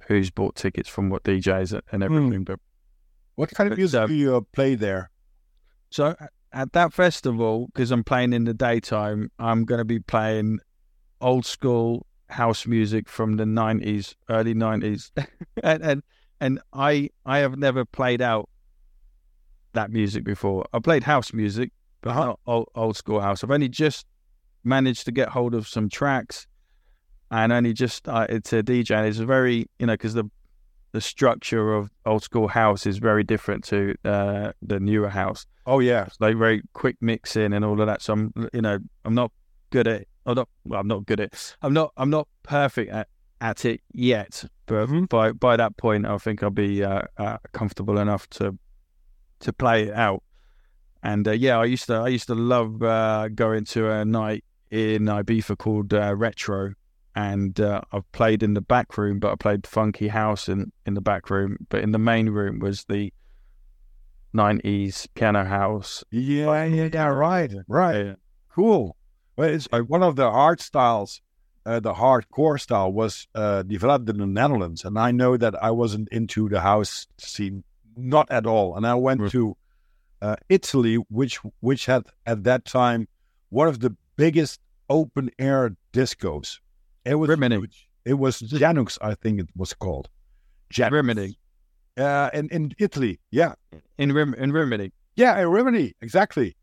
[0.07, 2.03] who's bought tickets from what DJs and hmm.
[2.03, 2.43] everything.
[2.43, 2.47] Mm.
[2.47, 2.61] But
[3.35, 5.11] what kind of music do you uh, play there?
[5.91, 6.17] So
[6.53, 10.61] at that festival, because I'm playing in the daytime, I'm going to be playing
[11.21, 15.11] old school house music from the 90s, early 90s,
[15.63, 16.03] and, and
[16.41, 18.49] and I I have never played out
[19.73, 20.65] that music before.
[20.73, 22.25] I played house music, but uh-huh.
[22.25, 23.43] not old, old school house.
[23.43, 24.07] I've only just
[24.65, 26.47] managed to get hold of some tracks,
[27.31, 28.97] and only just started to DJ.
[28.97, 30.31] And it's very you know because the
[30.93, 35.47] the structure of old school house is very different to uh, the newer house.
[35.67, 38.03] Oh yeah, it's like very quick mixing and all of that.
[38.03, 39.33] So I'm, you know, I'm not
[39.71, 40.07] good at.
[40.25, 40.49] I'm not.
[40.65, 41.57] Well, I'm not good at.
[41.63, 41.93] I'm not.
[41.97, 43.09] I'm not perfect at,
[43.41, 44.45] at it yet.
[44.67, 45.05] But mm-hmm.
[45.05, 48.59] by by that point, I think I'll be uh, uh, comfortable enough to
[49.41, 50.23] to play it out.
[51.03, 51.95] And uh, yeah, I used to.
[51.95, 56.73] I used to love uh, going to a night in Ibiza called uh, Retro
[57.19, 60.95] and uh, I've played in the back room, but I played funky house in in
[60.95, 61.57] the back room.
[61.69, 63.13] But in the main room was the
[64.33, 66.05] '90s piano house.
[66.13, 67.07] Yeah, yeah, yeah.
[67.07, 68.07] Right, right.
[68.07, 68.15] Yeah.
[68.55, 68.97] Cool.
[69.37, 71.21] Well, it's uh, one of the art styles.
[71.67, 75.73] Uh, the hardcore style was uh, developed in the Netherlands, and I know that I
[75.73, 77.65] wasn't into the house scene,
[77.97, 78.77] not at all.
[78.77, 79.31] And I went right.
[79.33, 79.57] to
[80.23, 83.09] uh, Italy, which which had at that time
[83.49, 86.61] one of the biggest open air discos
[87.05, 87.57] it was Rimini.
[87.57, 87.89] Huge.
[88.05, 90.09] It was Janux, I think it was called.
[90.73, 90.93] Janux.
[90.93, 91.39] Rimini.
[91.97, 93.55] Uh, in, in Italy, yeah.
[93.99, 94.93] In Rim in Rimini.
[95.17, 96.57] Yeah, in Rimini, exactly.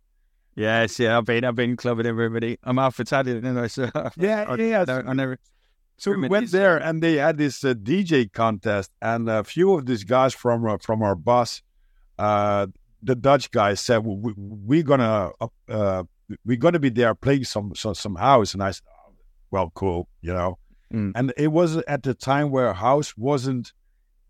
[0.55, 2.57] Yes, yeah, I've been I've been clubbing in Rimini.
[2.63, 4.85] I'm half Italian, you know, so yeah, I, yeah.
[4.87, 5.37] I, I never.
[5.97, 9.85] So we went there, and they had this uh, DJ contest, and a few of
[9.85, 11.61] these guys from uh, from our bus,
[12.19, 12.67] uh,
[13.01, 15.31] the Dutch guys said, we, "We're gonna
[15.69, 16.03] uh,
[16.45, 18.83] we're gonna be there playing some some, some house," and I said,
[19.51, 20.57] well, cool, you know.
[20.93, 21.11] Mm.
[21.15, 23.73] And it was at the time where house wasn't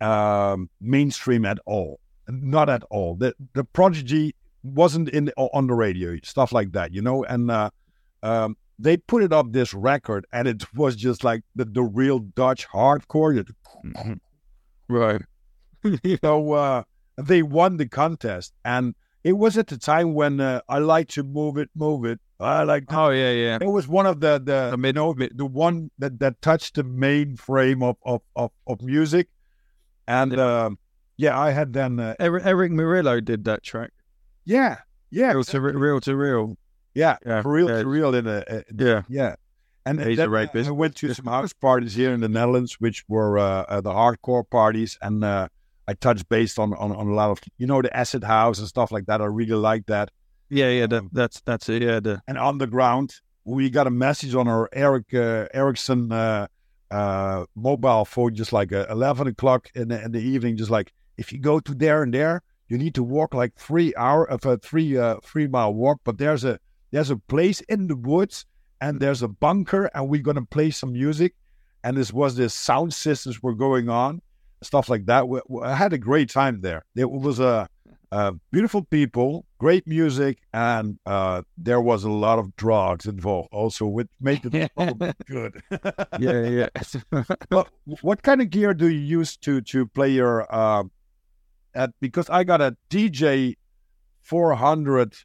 [0.01, 3.15] um, mainstream at all, not at all.
[3.15, 7.23] The the prodigy wasn't in on the radio, stuff like that, you know.
[7.23, 7.69] And uh,
[8.23, 12.19] um, they put it up this record, and it was just like the, the real
[12.19, 13.45] Dutch hardcore.
[13.85, 14.13] Mm-hmm.
[14.87, 15.21] Right.
[16.23, 16.83] so uh,
[17.17, 21.23] they won the contest, and it was at the time when uh, I like to
[21.23, 23.57] move it, move it, I like Oh yeah, yeah.
[23.61, 26.75] it was one of the the The mid, you know, the one that, that touched
[26.75, 29.29] the main frame of of, of, of music.
[30.07, 30.77] And um,
[31.17, 33.91] yeah, I had then uh, Eric, Erick Morillo did that track.
[34.45, 34.77] yeah,
[35.11, 36.57] yeah, Real to re- Reel 2 Real.
[36.93, 37.81] yeah, Yeah, for real yeah.
[37.83, 39.03] to real in a, Yeah.
[39.07, 39.35] yeah.
[39.87, 40.67] And He's then a rapist.
[40.67, 43.91] I went to some house parties here in the Netherlands, which were uh, uh, the
[43.91, 45.47] hardcore parties, and uh,
[45.87, 48.67] I touched based on, on on a lot of you know the acid house and
[48.67, 49.21] stuff like that.
[49.21, 50.09] I really like that.
[50.49, 50.87] Yeah, yeah.
[50.87, 51.81] That, that's that's it.
[51.81, 53.15] Yeah, the and underground.
[53.45, 56.47] We got a message on our Eric uh, Ericsson uh,
[56.91, 60.57] uh, mobile phone, just like uh, eleven o'clock in the, in the evening.
[60.57, 63.93] Just like if you go to there and there, you need to walk like three
[63.95, 65.99] hour of a three uh, three mile walk.
[66.03, 66.59] But there's a
[66.91, 68.45] there's a place in the woods
[68.81, 71.33] and there's a bunker, and we're gonna play some music.
[71.83, 74.21] And this was the sound systems were going on,
[74.63, 75.27] stuff like that.
[75.27, 76.83] We, we- I had a great time there.
[76.95, 77.67] It was a
[78.11, 83.87] uh, beautiful people, great music, and uh, there was a lot of drugs involved also,
[83.87, 84.93] which made it all
[85.25, 85.59] good.
[86.19, 86.69] yeah, yeah.
[88.01, 90.45] what kind of gear do you use to to play your?
[90.53, 90.83] Uh,
[91.73, 93.55] at because I got a DJ
[94.21, 95.15] 400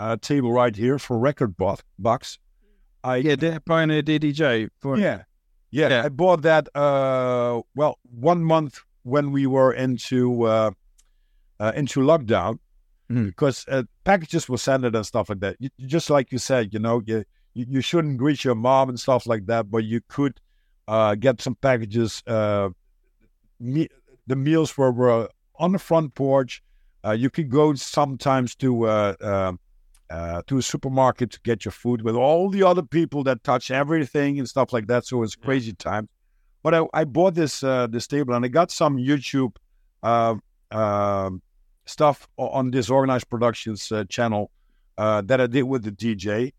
[0.00, 2.40] uh, table right here for record bo- box.
[3.04, 4.70] I yeah, the Pioneer DDJ.
[4.80, 5.22] For, yeah.
[5.70, 6.02] yeah, Yeah.
[6.06, 6.68] I bought that.
[6.74, 10.70] Uh, well, one month when we were into uh,
[11.60, 12.58] uh, into lockdown,
[13.10, 13.26] Mhm.
[13.26, 15.56] because uh, packages were sent and stuff like that.
[15.58, 19.26] You, just like you said, you know, you, you shouldn't greet your mom and stuff
[19.26, 20.40] like that, but you could
[20.88, 22.22] uh, get some packages.
[22.26, 22.70] Uh,
[23.60, 23.88] me-
[24.26, 26.62] the meals were, were on the front porch.
[27.04, 29.52] Uh, you could go sometimes to uh, uh,
[30.10, 33.70] uh, to a supermarket to get your food with all the other people that touch
[33.70, 35.04] everything and stuff like that.
[35.06, 36.08] So it's crazy time.
[36.62, 39.56] But I, I bought this uh, this table and I got some YouTube
[40.02, 40.36] uh,
[40.70, 41.42] um
[41.86, 44.50] stuff on Disorganized Productions uh, channel
[44.98, 46.52] uh, that I did with the DJ,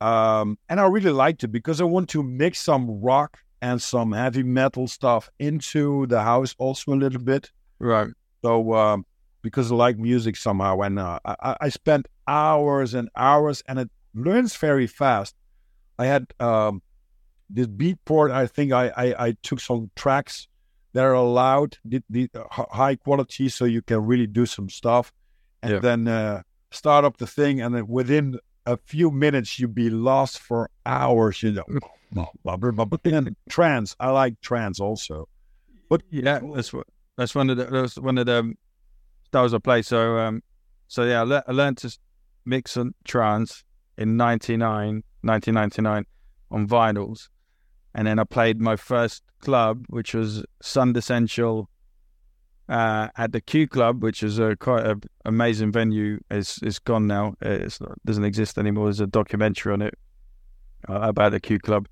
[0.00, 4.12] um, and I really liked it because I want to mix some rock and some
[4.12, 7.50] heavy metal stuff into the house also a little bit.
[7.80, 8.08] Right.
[8.42, 9.04] So um,
[9.42, 13.78] because I like music somehow, and uh, I, I- I spent hours and hours, and
[13.78, 15.34] it learns very fast.
[15.98, 16.82] I had um,
[17.50, 18.30] this Beatport.
[18.30, 20.46] I think I, I, I took some tracks
[20.98, 25.12] that are allowed, the, the uh, high quality, so you can really do some stuff,
[25.62, 25.78] and Yeah.
[25.78, 26.42] then uh,
[26.72, 31.40] start up the thing, and then within a few minutes you'd be lost for hours.
[31.44, 31.64] You know,
[32.12, 32.98] blah, blah, blah, blah, blah.
[33.18, 33.94] and trance.
[34.00, 35.28] I like trance also.
[35.88, 38.54] But Yeah, that's what that's one of the that's one of the
[39.26, 39.82] styles I play.
[39.82, 40.42] So um,
[40.88, 41.96] so yeah, I, le- I learned to
[42.44, 43.62] mix and trance
[43.96, 46.04] in 99, 1999
[46.50, 47.28] on vinyls,
[47.98, 51.66] and then I played my first club, which was Sundissential.
[52.68, 57.08] Uh, at the Q Club, which is a quite an amazing venue, It's it's gone
[57.08, 57.34] now.
[57.40, 58.84] It's not, doesn't exist anymore.
[58.84, 59.94] There's a documentary on it
[60.88, 61.88] uh, about the Q Club,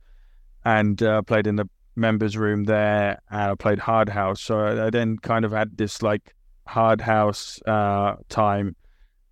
[0.64, 4.40] and uh, played in the members room there and I played hard house.
[4.40, 6.36] So I, I then kind of had this like
[6.68, 8.76] hard house uh, time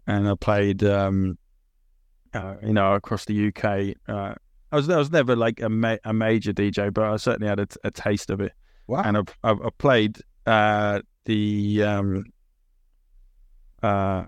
[0.08, 1.38] and I played um,
[2.32, 3.96] uh, you know across the UK.
[4.74, 7.48] Uh, I was I was never like a, ma- a major DJ, but I certainly
[7.48, 8.52] had a, a taste of it.
[8.86, 9.02] Wow.
[9.04, 12.24] And I've, I've, I played uh, the um,
[13.82, 14.24] uh,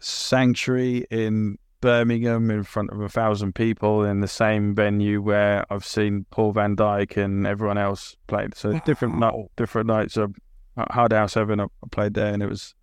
[0.00, 5.84] Sanctuary in Birmingham in front of a thousand people in the same venue where I've
[5.84, 8.48] seen Paul van Dyk and everyone else play.
[8.54, 10.34] So different night, different nights of
[10.76, 11.60] Hard House Heaven.
[11.60, 12.74] I I played there, and it was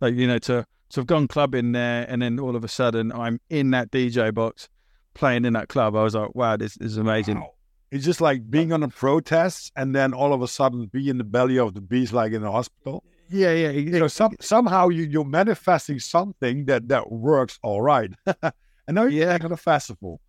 [0.00, 3.10] like you know to to have gone clubbing there, and then all of a sudden
[3.12, 4.68] I'm in that DJ box
[5.14, 5.94] playing in that club.
[5.96, 7.40] I was like, wow, this, this is amazing.
[7.40, 7.52] Wow.
[7.90, 11.18] It's just like being on a protest and then all of a sudden be in
[11.18, 13.04] the belly of the beast, like in a hospital.
[13.28, 18.10] Yeah, yeah, You know, some, somehow you, you're manifesting something that, that works all right.
[18.42, 18.52] and
[18.88, 19.34] now you're Yeah.
[19.34, 20.20] at a festival.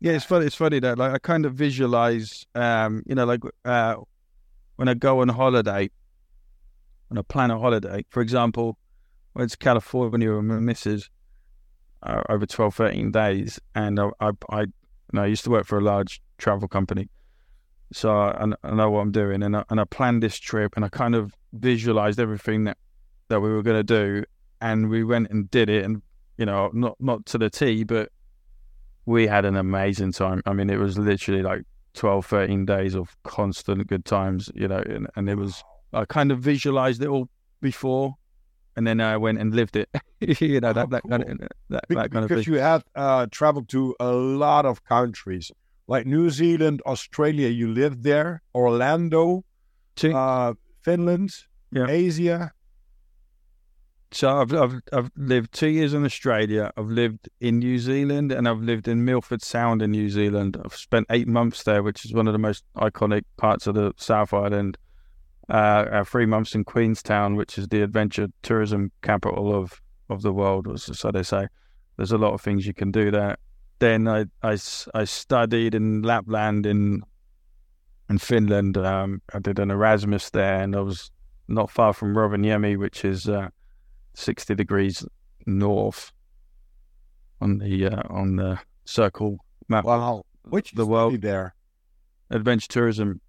[0.00, 0.46] Yeah, it's funny.
[0.46, 3.96] It's funny that like I kind of visualize, um, you know, like uh,
[4.76, 5.88] when I go on holiday,
[7.08, 8.76] when I plan a holiday, for example,
[9.34, 11.08] went it's California with my missus
[12.02, 14.72] uh, over 12, 13 days, and I, I, I, you
[15.12, 17.08] know, I used to work for a large travel company,
[17.92, 20.84] so I, I know what I'm doing, and I, and I planned this trip, and
[20.84, 22.78] I kind of visualized everything that
[23.28, 24.24] that we were going to do,
[24.60, 26.02] and we went and did it, and
[26.38, 28.10] you know, not not to the T, but
[29.06, 30.42] we had an amazing time.
[30.46, 31.62] I mean, it was literally like
[31.94, 35.62] 12, 13 days of constant good times, you know, and, and it was,
[35.92, 37.28] I kind of visualized it all
[37.60, 38.14] before
[38.76, 39.88] and then I went and lived it,
[40.20, 42.84] you know, that, Oh, that, kind of, that, Be- that kind of because you have
[42.94, 45.50] uh, traveled to a lot of countries,
[45.88, 47.48] like New Zealand, Australia.
[47.48, 49.44] You lived there, Orlando,
[50.04, 51.34] uh, Finland,
[51.72, 51.86] Yeah.
[51.88, 52.52] Asia.
[54.12, 56.70] So I've, I've I've lived two years in Australia.
[56.76, 60.56] I've lived in New Zealand, and I've lived in Milford Sound in New Zealand.
[60.64, 63.92] I've spent eight months there, which is one of the most iconic parts of the
[63.96, 64.78] South Island.
[65.48, 70.80] Uh, three months in Queenstown, which is the adventure tourism capital of of the world,
[70.80, 71.46] so they say.
[71.96, 73.36] There's a lot of things you can do there.
[73.78, 74.58] Then I I,
[74.94, 77.02] I studied in Lapland in
[78.08, 78.76] in Finland.
[78.76, 81.10] Um, I did an Erasmus there, and I was
[81.48, 83.48] not far from Rovaniemi, which is uh,
[84.14, 85.04] 60 degrees
[85.46, 86.12] north
[87.40, 89.84] on the uh, on the circle map.
[89.84, 91.54] Wow, which the world there?
[92.30, 93.20] Adventure tourism.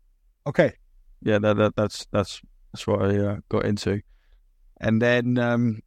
[0.45, 0.73] Okay.
[1.21, 2.41] Yeah, that, that that's that's
[2.71, 4.01] that's what I uh, got into,
[4.79, 5.81] and then um,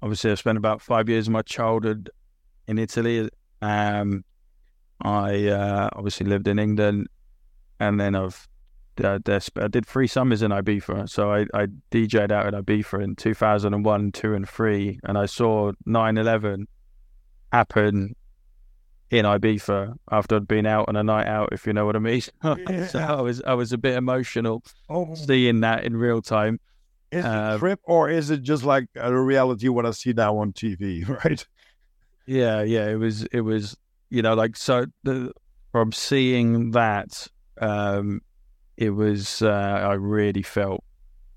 [0.00, 2.10] obviously I spent about five years of my childhood
[2.68, 3.28] in Italy.
[3.60, 4.24] Um,
[5.00, 7.08] I uh, obviously lived in England,
[7.80, 8.48] and then I've
[9.02, 11.08] uh, I did three summers in Ibiza.
[11.08, 15.00] So I, I DJed out in Ibiza in 2001, 2, and 3.
[15.04, 16.66] And I saw 9 11
[17.52, 18.14] happen
[19.12, 21.98] in Ibiza after I'd been out on a night out, if you know what I
[21.98, 22.22] mean.
[22.42, 22.86] Yeah.
[22.86, 25.14] so I was I was a bit emotional oh.
[25.14, 26.58] seeing that in real time.
[27.12, 30.14] Is uh, it a trip or is it just like a reality what I see
[30.14, 31.46] now on TV, right?
[32.26, 32.88] Yeah, yeah.
[32.88, 33.76] It was it was
[34.08, 35.32] you know like so the,
[35.72, 37.28] from seeing that
[37.60, 38.22] um
[38.78, 40.82] it was uh, I really felt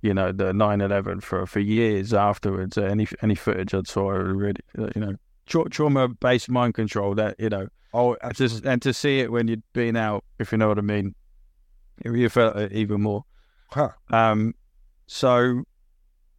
[0.01, 2.77] you know the 9/11 for for years afterwards.
[2.77, 5.15] Any any footage I saw, I really you know
[5.45, 7.15] tra- trauma based mind control.
[7.15, 10.51] That you know oh and to, and to see it when you'd been out, if
[10.51, 11.15] you know what I mean,
[12.03, 13.23] you felt it even more.
[13.71, 13.89] Huh.
[14.11, 14.53] Um.
[15.07, 15.63] So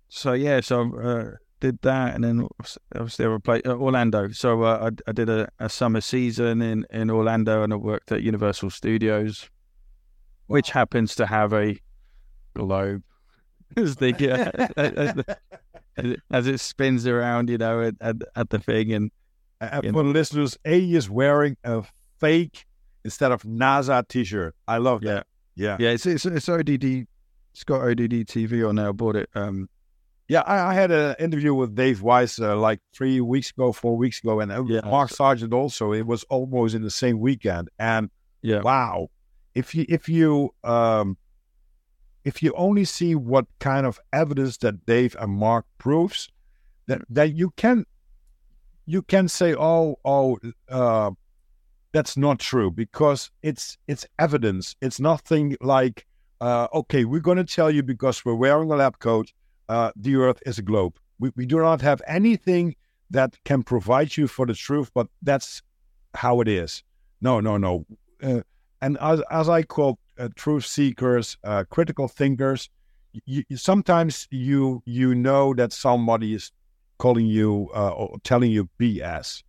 [0.08, 2.48] so yeah, so uh, did that, and then
[2.94, 4.30] obviously I played uh, Orlando.
[4.30, 8.12] So uh, I, I did a, a, summer season in, in Orlando, and I worked
[8.12, 9.48] at Universal Studios
[10.46, 11.78] which happens to have a
[12.54, 13.02] globe
[13.76, 14.14] as the
[14.76, 15.36] as,
[16.30, 18.92] as, it spins around, you know, at, at, the thing.
[18.92, 19.10] And,
[19.60, 21.84] and for the listeners, A is wearing a
[22.20, 22.66] fake
[23.04, 24.54] instead of NASA T-shirt.
[24.68, 25.26] I love that.
[25.54, 27.06] Yeah, yeah, it's it's, it's ODD.
[27.54, 28.88] It's got ODD TV on there.
[28.88, 29.30] I bought it.
[29.34, 29.70] Um,
[30.28, 33.96] yeah, I, I, had an interview with Dave Weiss uh, like three weeks ago, four
[33.96, 34.80] weeks ago, and uh, yeah.
[34.84, 35.92] Mark Sargent also.
[35.92, 38.10] It was almost in the same weekend, and
[38.42, 39.08] yeah, wow,
[39.54, 41.16] if you if you um,
[42.26, 46.28] if you only see what kind of evidence that Dave and Mark proves,
[46.88, 47.86] that that you can
[48.84, 50.36] you can say, oh oh,
[50.68, 51.12] uh,
[51.92, 54.74] that's not true because it's it's evidence.
[54.82, 56.04] It's nothing like
[56.40, 59.32] uh, okay, we're going to tell you because we're wearing a lab coat.
[59.68, 60.98] Uh, the Earth is a globe.
[61.20, 62.74] We we do not have anything
[63.10, 65.62] that can provide you for the truth, but that's
[66.14, 66.82] how it is.
[67.20, 67.86] No, no, no.
[68.20, 68.40] Uh,
[68.82, 72.68] and as, as I call uh, truth seekers, uh, critical thinkers,
[73.24, 76.52] you, sometimes you you know that somebody is
[76.98, 79.42] calling you uh, or telling you BS.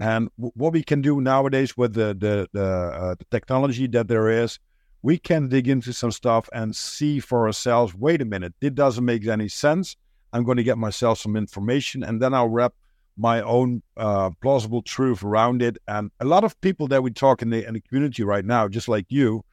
[0.00, 4.08] And w- what we can do nowadays with the the the, uh, the, technology that
[4.08, 4.58] there is,
[5.02, 7.94] we can dig into some stuff and see for ourselves.
[7.94, 9.96] Wait a minute, it doesn't make any sense.
[10.32, 12.74] I'm going to get myself some information, and then I'll wrap
[13.16, 15.76] my own uh, plausible truth around it.
[15.88, 18.68] And a lot of people that we talk in the, in the community right now,
[18.68, 19.44] just like you,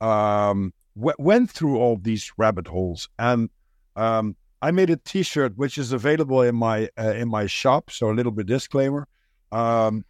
[0.00, 3.08] um, w- went through all these rabbit holes.
[3.18, 3.50] And
[3.96, 7.90] um, I made a T-shirt which is available in my uh, in my shop.
[7.90, 9.06] So a little bit disclaimer.
[9.52, 10.04] Um,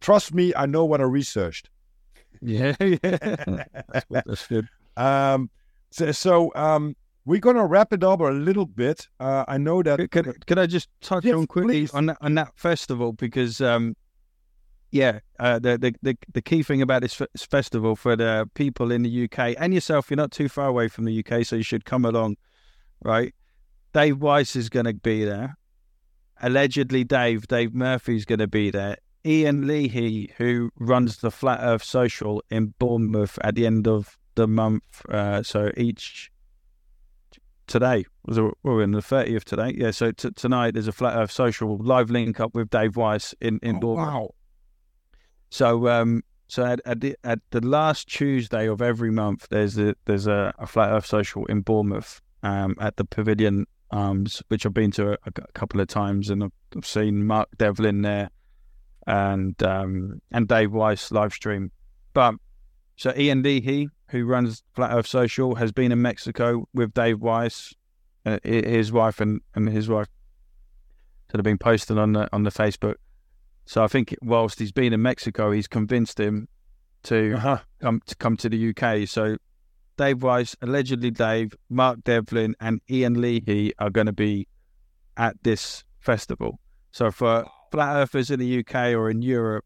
[0.00, 1.70] trust me, I know what I researched.
[2.40, 3.64] Yeah, yeah,
[4.10, 4.68] that's good.
[4.96, 5.50] Um,
[5.90, 6.94] so, so um,
[7.24, 9.08] we're going to wrap it up a little bit.
[9.18, 10.10] Uh, I know that.
[10.10, 13.96] Could, could I just touch yes, on quickly on that, on that festival because, um,
[14.94, 18.92] yeah, uh, the, the, the the key thing about this, f- festival for the people
[18.92, 21.64] in the UK and yourself, you're not too far away from the UK, so you
[21.64, 22.36] should come along,
[23.02, 23.34] right?
[23.92, 25.56] Dave Weiss is going to be there.
[26.40, 28.96] Allegedly, Dave Dave Murphy's going to be there.
[29.26, 34.46] Ian Leahy, who runs the Flat Earth Social in Bournemouth at the end of the
[34.46, 36.30] month, uh, so each
[37.66, 38.04] today.
[38.62, 39.74] We're in the 30th today.
[39.76, 43.34] Yeah, so t- tonight there's a Flat Earth Social live link up with Dave Weiss
[43.40, 44.30] in, in oh, Wow.
[45.54, 49.94] So, um, so at, at, the, at the last Tuesday of every month, there's a,
[50.04, 54.74] there's a, a Flat Earth Social in Bournemouth um, at the Pavilion Arms, which I've
[54.74, 58.30] been to a, a couple of times, and I've, I've, seen Mark Devlin there
[59.06, 61.70] and um, and Dave Weiss live stream.
[62.14, 62.34] But
[62.96, 67.72] so Ian Leahy, who runs Flat Earth Social, has been in Mexico with Dave Weiss,
[68.26, 70.08] uh, his wife, and, and his wife
[71.28, 72.96] that have been posted on the on the Facebook.
[73.66, 76.48] So I think whilst he's been in Mexico, he's convinced him
[77.04, 77.58] to uh-huh.
[77.80, 79.08] come to come to the UK.
[79.08, 79.36] So
[79.96, 84.48] Dave Weiss, allegedly Dave, Mark Devlin, and Ian Leahy are going to be
[85.16, 86.58] at this festival.
[86.92, 89.64] So for flat earthers in the UK or in Europe,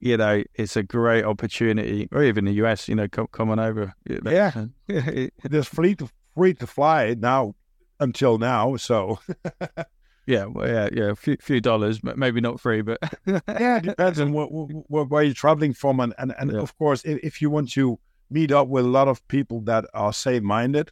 [0.00, 3.58] you know, it's a great opportunity, or even the US, you know, come, come on
[3.58, 3.94] over.
[4.06, 4.66] Yeah,
[5.42, 7.54] there's free to free to fly now
[8.00, 8.76] until now.
[8.76, 9.18] So
[10.26, 13.40] yeah, well, yeah, yeah, a few, few dollars, maybe not free, but yeah,
[13.76, 16.60] it depends on what, what, where you're traveling from, and and, and yeah.
[16.60, 17.98] of course, if, if, you want to
[18.30, 20.90] meet up with a lot of people that are same minded,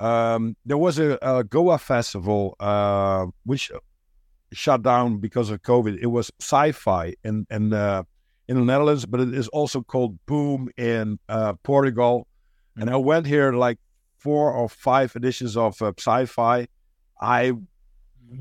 [0.00, 3.70] um, there was a, a Goa festival uh, which
[4.52, 5.98] shut down because of COVID.
[6.00, 8.02] It was Psy-Fi in in uh,
[8.48, 12.26] in the Netherlands, but it is also called Boom in uh, Portugal.
[12.76, 13.78] And I went here like
[14.18, 16.66] four or five editions of uh, Psy-Fi.
[17.20, 17.52] I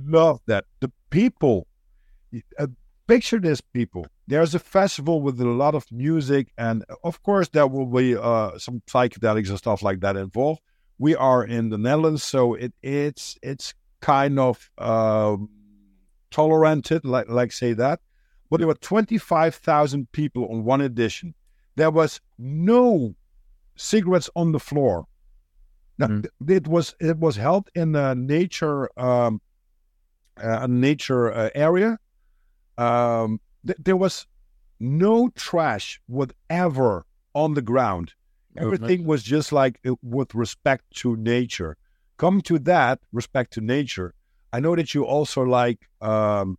[0.06, 0.66] love that.
[0.80, 1.68] The people,
[2.58, 2.68] uh,
[3.08, 4.06] picture this people.
[4.28, 8.58] There's a festival with a lot of music, and of course there will be uh,
[8.58, 10.62] some psychedelics and stuff like that involved.
[10.98, 15.50] We are in the Netherlands, so it it's it's kind of um,
[16.30, 18.00] tolerated, like like say that.
[18.50, 21.34] But there were twenty five thousand people on one edition.
[21.76, 23.16] There was no
[23.76, 25.06] cigarettes on the floor.
[25.98, 26.26] Now, mm.
[26.48, 29.42] it was it was held in a nature um,
[30.42, 31.98] a nature uh, area.
[32.78, 34.28] Um, th- there was
[34.80, 38.14] no trash whatever on the ground.
[38.58, 41.78] Everything was just like uh, with respect to nature.
[42.18, 44.14] Come to that respect to nature.
[44.54, 46.58] I know that you also like, um,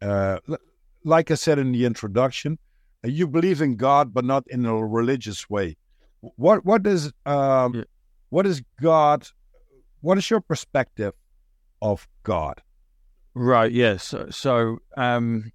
[0.00, 0.38] uh,
[1.04, 2.58] like I said in the introduction,
[3.04, 5.76] uh, you believe in God, but not in a religious way.
[6.20, 7.82] What what is um, yeah.
[8.30, 9.28] what is God?
[10.00, 11.12] What is your perspective
[11.82, 12.62] of God?
[13.34, 13.72] Right.
[13.72, 14.14] Yes.
[14.30, 15.50] So, um,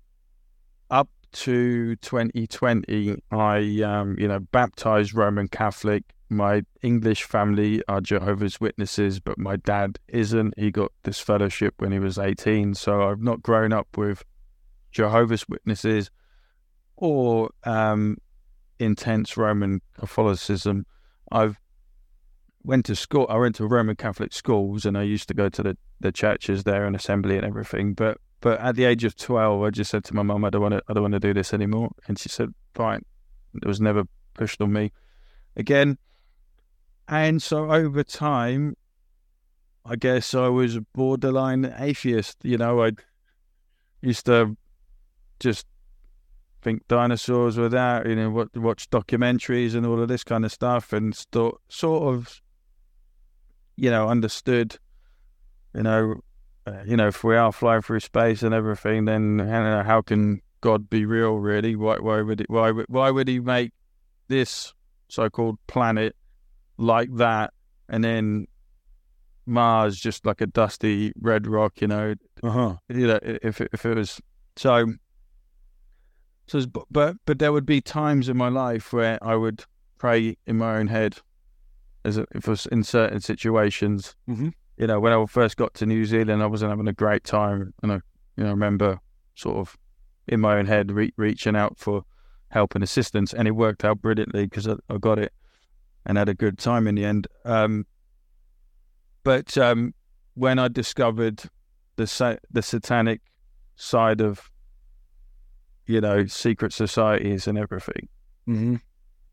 [0.89, 6.03] up to 2020, I um, you know baptized Roman Catholic.
[6.31, 10.53] My English family are Jehovah's Witnesses, but my dad isn't.
[10.57, 14.23] He got this fellowship when he was 18, so I've not grown up with
[14.91, 16.11] Jehovah's Witnesses
[16.97, 18.18] or um,
[18.77, 20.85] intense Roman Catholicism.
[21.31, 21.60] I've
[22.64, 23.26] went to school.
[23.30, 26.64] I went to Roman Catholic schools, and I used to go to the, the churches
[26.64, 27.94] there and assembly and everything.
[27.94, 30.61] But but at the age of twelve, I just said to my mum, I don't
[30.61, 30.84] want to.
[30.88, 31.91] I don't want to do this anymore.
[32.07, 33.03] And she said, fine.
[33.56, 34.03] It was never
[34.34, 34.91] pushed on me
[35.56, 35.98] again.
[37.07, 38.76] And so over time,
[39.84, 42.38] I guess I was a borderline atheist.
[42.44, 42.91] You know, I
[44.02, 44.56] used to
[45.40, 45.65] just
[46.61, 50.94] think dinosaurs were there, you know, watch documentaries and all of this kind of stuff,
[50.94, 52.41] and st- sort of,
[53.80, 54.77] you know, understood,
[55.73, 56.22] you know,
[56.65, 60.41] uh, you know, if we are flying through space and everything, then know, how can
[60.61, 61.35] God be real?
[61.35, 63.72] Really, why, why would it, why, why would He make
[64.27, 64.73] this
[65.07, 66.15] so-called planet
[66.77, 67.53] like that,
[67.88, 68.47] and then
[69.45, 71.81] Mars just like a dusty red rock?
[71.81, 72.76] You know, uh-huh.
[72.89, 74.22] you know, if if it was
[74.56, 74.93] so
[76.47, 79.64] so, but but there would be times in my life where I would
[79.97, 81.18] pray in my own head,
[82.05, 84.15] as a, if it was in certain situations.
[84.30, 84.49] Mm-hmm.
[84.77, 87.73] You know, when I first got to New Zealand, I wasn't having a great time,
[87.84, 87.95] and I,
[88.38, 88.99] you know, remember
[89.35, 89.77] sort of
[90.27, 92.03] in my own head re- reaching out for
[92.49, 95.34] help and assistance, and it worked out brilliantly because I, I, got it
[96.05, 97.27] and had a good time in the end.
[97.43, 97.85] Um,
[99.23, 99.93] but um,
[100.35, 101.43] when I discovered
[101.97, 103.21] the sa- the satanic
[103.76, 104.49] side of
[105.89, 108.07] you know, secret societies and everything,
[108.47, 108.76] mm-hmm.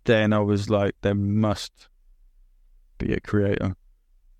[0.04, 1.88] then I was like, there must
[2.98, 3.76] be a creator.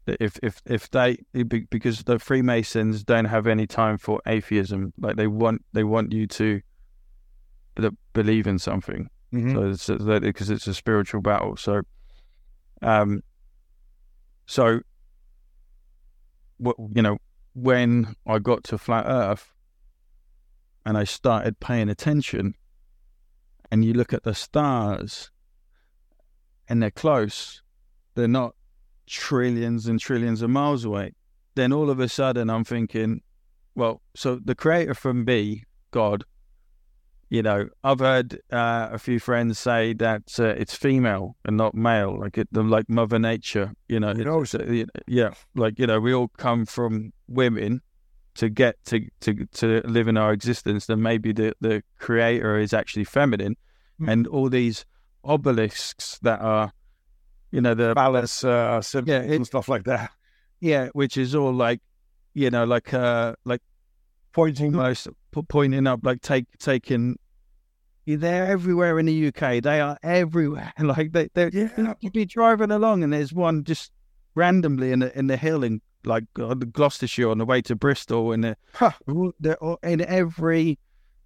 [0.07, 5.27] If if if they because the Freemasons don't have any time for atheism, like they
[5.27, 6.61] want they want you to
[8.13, 9.09] believe in something.
[9.33, 9.55] Mm-hmm.
[9.55, 11.57] So it's because it's a spiritual battle.
[11.57, 11.83] So,
[12.83, 13.23] um,
[14.47, 14.81] so
[16.59, 17.19] what you know
[17.55, 19.53] when I got to flat Earth,
[20.85, 22.55] and I started paying attention,
[23.71, 25.31] and you look at the stars,
[26.69, 27.63] and they're close,
[28.17, 28.55] they're not
[29.07, 31.13] trillions and trillions of miles away.
[31.55, 33.23] Then all of a sudden, I'm thinking,
[33.75, 35.63] well, so the creator from B,
[35.93, 36.25] God,
[37.31, 41.75] you know, I've heard uh, a few friends say that uh, it's female and not
[41.75, 43.73] male, like it, like Mother Nature.
[43.89, 47.81] You know, it, uh, yeah, like you know, we all come from women,
[48.37, 52.73] to get to, to, to live in our existence, then maybe the, the creator is
[52.73, 53.57] actually feminine.
[54.01, 54.13] Mm.
[54.13, 54.85] And all these
[55.25, 56.73] obelisks that are,
[57.51, 60.11] you know, the palace uh, yeah, it, and stuff like that.
[60.61, 61.81] Yeah, which is all like,
[62.35, 63.63] you know, like uh, like
[64.33, 65.09] pointing, most
[65.49, 67.19] pointing up, like take taking.
[68.07, 69.63] They're everywhere in the UK.
[69.63, 70.73] They are everywhere.
[70.79, 71.69] Like they, they, yeah.
[71.77, 73.91] you know, you'd be driving along and there's one just
[74.37, 78.45] randomly in the in the hill in like Gloucestershire on the way to Bristol, and
[78.45, 78.93] the, Huh.
[79.41, 80.79] they're all, in every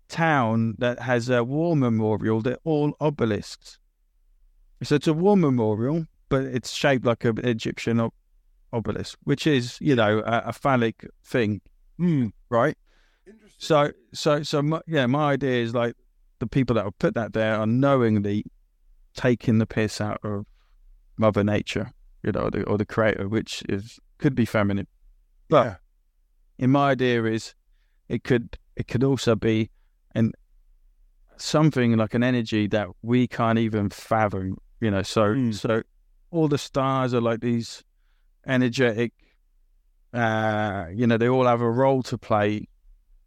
[0.09, 3.79] town that has a war memorial, they're all obelisks.
[4.83, 8.13] So it's a war memorial, but it's shaped like an Egyptian ob-
[8.73, 11.61] obelisk, which is you know a, a phallic thing,
[11.99, 12.29] Hmm.
[12.49, 12.77] right?
[13.59, 15.95] So so so my, yeah, my idea is like
[16.39, 18.45] the people that have put that there are knowingly
[19.15, 20.47] taking the piss out of
[21.19, 21.91] Mother Nature,
[22.23, 24.87] you know, or the, or the Creator, which is could be feminine.
[25.49, 25.77] But Yeah.
[26.59, 27.55] in my idea is
[28.09, 29.71] it could it could also be
[30.15, 30.33] an
[31.37, 35.55] something like an energy that we can't even fathom you know so Mm.
[35.55, 35.83] so
[36.31, 37.85] all the stars are like these
[38.47, 39.13] energetic
[40.15, 42.67] uh you know they all have a role to play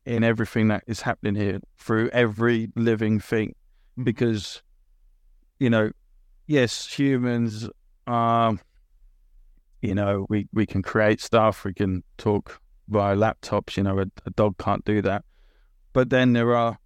[0.06, 3.56] in everything that is happening here through every living thing
[3.98, 4.04] Mhm.
[4.06, 4.62] because
[5.60, 5.92] you know
[6.48, 7.70] yes humans
[8.08, 8.58] are
[9.82, 12.60] you know we we can create stuff we can talk
[12.90, 15.24] via laptops you know a, a dog can't do that
[15.94, 16.78] but then there are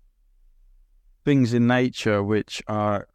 [1.26, 3.08] things in nature which are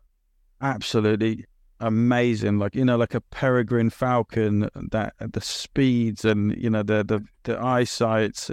[0.62, 1.44] absolutely
[1.80, 7.02] amazing like you know like a peregrine falcon that the speeds and you know the
[7.02, 8.48] the, the eyesight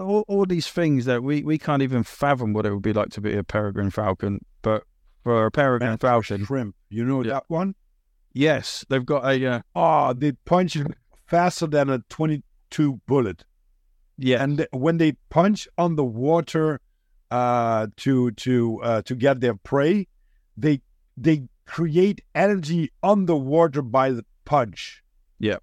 [0.00, 3.10] all, all these things that we we can't even fathom what it would be like
[3.10, 4.84] to be a peregrine falcon but
[5.22, 6.74] for a peregrine falcon shrimp.
[6.88, 7.34] You know Yeah.
[7.34, 7.74] that one?
[8.32, 10.78] yes they've got a uh, Oh, they punch
[11.26, 13.44] faster than a 22 bullet.
[14.16, 16.80] yeah And when they punch on the water
[17.30, 20.08] uh, to to uh, to get their prey,
[20.56, 20.80] they
[21.16, 21.42] they
[21.74, 25.02] create energy underwater by the punch.
[25.38, 25.58] Yeah.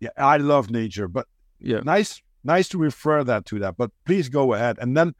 [0.00, 1.26] Yeah, I love nature, but
[1.60, 3.76] yeah nice nice to refer that to that.
[3.76, 5.14] But please go ahead, and then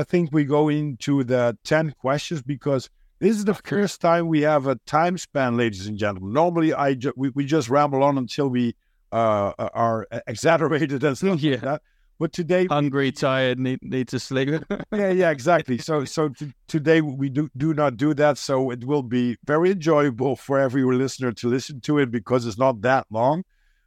[0.00, 4.42] I think we go into the ten questions because this is the first time we
[4.42, 6.32] have a time span, ladies and gentlemen.
[6.32, 8.76] Normally, I ju- we, we just ramble on until we
[9.10, 9.52] uh,
[9.84, 11.52] are exaggerated and stuff Yeah.
[11.52, 11.82] like that.
[12.18, 14.48] But today, hungry tired need need to sleep
[14.92, 15.78] yeah, yeah, exactly.
[15.78, 18.38] So, so t- today we do do not do that.
[18.38, 22.58] So it will be very enjoyable for every listener to listen to it because it's
[22.58, 23.44] not that long.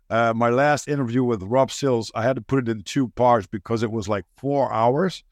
[0.09, 3.47] Uh, my last interview with Rob Sills, I had to put it in two parts
[3.47, 5.23] because it was like four hours.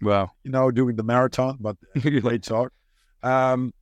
[0.00, 2.72] wow You know, doing the marathon, but great talk.
[3.22, 3.72] Um,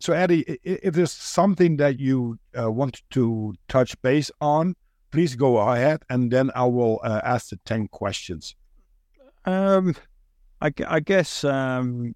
[0.00, 4.74] so Adi, if there's something that you uh, want to touch base on,
[5.12, 8.56] please go ahead, and then I will uh, ask the ten questions.
[9.44, 9.94] Um,
[10.60, 12.14] I, I guess um,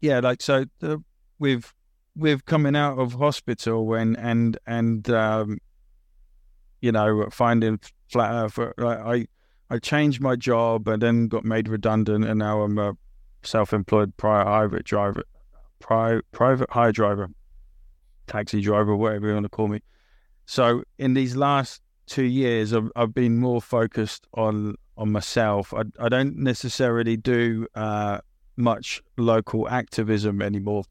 [0.00, 1.02] yeah, like so the,
[1.38, 1.72] with
[2.14, 5.58] with coming out of hospital and and and um,
[6.80, 8.58] you know finding flat earth.
[8.76, 9.26] Like I
[9.70, 12.96] I changed my job and then got made redundant, and now I'm a
[13.42, 15.22] self-employed private driver,
[15.78, 17.28] pri- private hire driver,
[18.26, 19.80] taxi driver, whatever you want to call me.
[20.46, 25.74] So in these last two years, I've, I've been more focused on on myself.
[25.74, 28.20] I, I don't necessarily do uh,
[28.56, 30.84] much local activism anymore,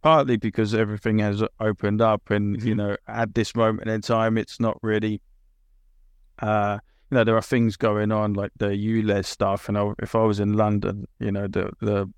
[0.00, 2.78] partly because everything has opened up, and you Mhm.
[2.78, 5.20] know, at this moment in time, it's not really.
[6.38, 6.78] Uh,
[7.10, 10.22] you know, there are things going on like the ULEZ stuff, and I, if I
[10.22, 12.08] was in London, you know, the the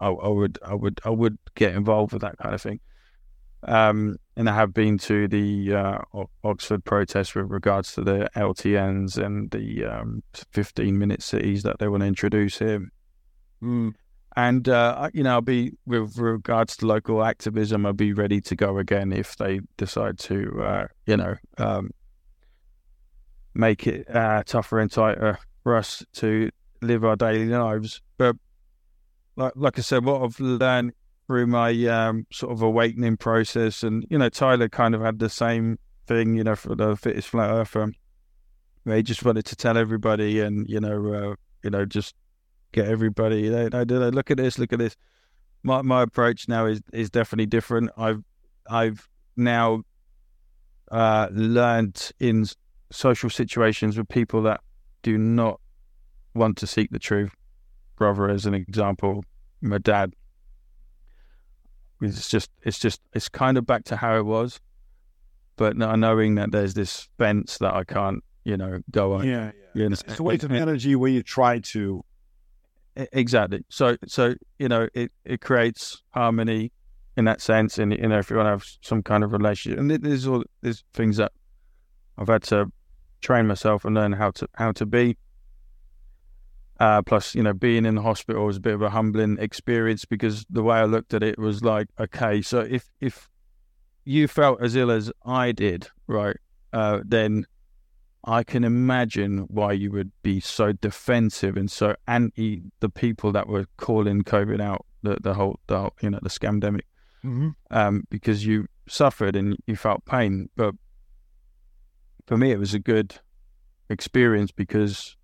[0.00, 2.80] I, I would I would I would get involved with that kind of thing.
[3.64, 5.98] Um, and I have been to the uh,
[6.44, 10.22] Oxford protest with regards to the LTNs and the um,
[10.52, 12.86] 15 minute cities that they want to introduce here.
[13.62, 13.94] Mm.
[14.36, 18.54] And, uh, you know, I'll be, with regards to local activism, I'll be ready to
[18.54, 21.90] go again if they decide to, uh, you know, um,
[23.54, 26.50] make it uh, tougher and tighter for us to
[26.82, 28.02] live our daily lives.
[28.18, 28.36] But
[29.36, 30.92] like, like I said, what I've learned
[31.26, 35.28] through my um, sort of awakening process, and you know, Tyler kind of had the
[35.28, 37.92] same thing, you know, for the fittest flat earther.
[38.84, 42.14] He just wanted to tell everybody, and you know, uh, you know, just
[42.72, 43.42] get everybody.
[43.42, 44.96] You know, look at this, look at this.
[45.62, 47.90] My my approach now is is definitely different.
[47.96, 48.22] I've
[48.70, 49.82] I've now
[50.90, 52.46] uh, learned in
[52.92, 54.60] social situations with people that
[55.02, 55.60] do not
[56.34, 57.32] want to seek the truth.
[57.96, 59.24] Brother, as an example,
[59.60, 60.14] my dad.
[62.00, 64.60] It's just, it's just, it's kind of back to how it was,
[65.56, 69.26] but now knowing that there's this fence that I can't, you know, go on.
[69.26, 72.04] Yeah, know, It's, it's a waste of energy where you try to.
[73.12, 73.64] Exactly.
[73.68, 76.72] So, so you know, it, it creates harmony
[77.16, 79.78] in that sense, and you know, if you want to have some kind of relationship,
[79.78, 81.32] and there's all there's things that
[82.16, 82.72] I've had to
[83.20, 85.16] train myself and learn how to how to be.
[86.78, 90.04] Uh, plus, you know, being in the hospital was a bit of a humbling experience
[90.04, 93.30] because the way I looked at it was like, okay, so if if
[94.04, 96.36] you felt as ill as I did, right,
[96.72, 97.46] uh, then
[98.24, 103.48] I can imagine why you would be so defensive and so anti the people that
[103.48, 106.82] were calling COVID out, the the whole, the whole, you know, the scamdemic,
[107.24, 107.48] Mm-hmm.
[107.70, 110.48] um, because you suffered and you felt pain.
[110.56, 110.74] But
[112.26, 113.16] for me, it was a good
[113.88, 115.15] experience because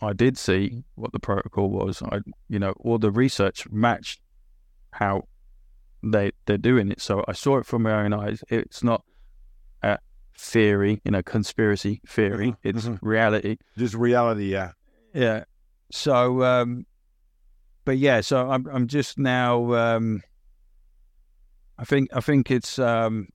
[0.00, 2.02] I did see what the protocol was.
[2.02, 4.20] I, you know, all the research matched
[4.92, 5.24] how
[6.02, 7.00] they they're doing it.
[7.00, 8.44] So I saw it from my own eyes.
[8.48, 9.02] It's not
[9.82, 9.98] a
[10.38, 12.52] theory, you know, conspiracy theory.
[12.52, 12.98] Mhm, It's mhm.
[13.00, 13.56] reality.
[13.76, 14.72] Just reality, yeah.
[15.14, 15.44] Yeah.
[15.90, 16.86] So, um,
[17.84, 19.72] but yeah, so I'm I'm just now.
[19.72, 20.22] Um,
[21.78, 23.28] I think I think it's um,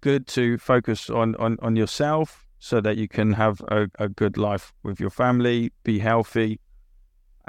[0.00, 4.36] good to focus on, on on yourself so that you can have a, a good
[4.36, 6.60] life with your family, be healthy,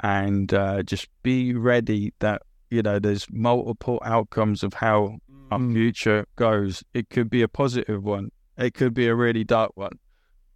[0.00, 5.18] and uh, just be ready that you know there's multiple outcomes of how
[5.50, 5.72] our Mm.
[5.72, 6.84] future goes.
[6.92, 8.30] It could be a positive one.
[8.58, 9.98] It could be a really dark one.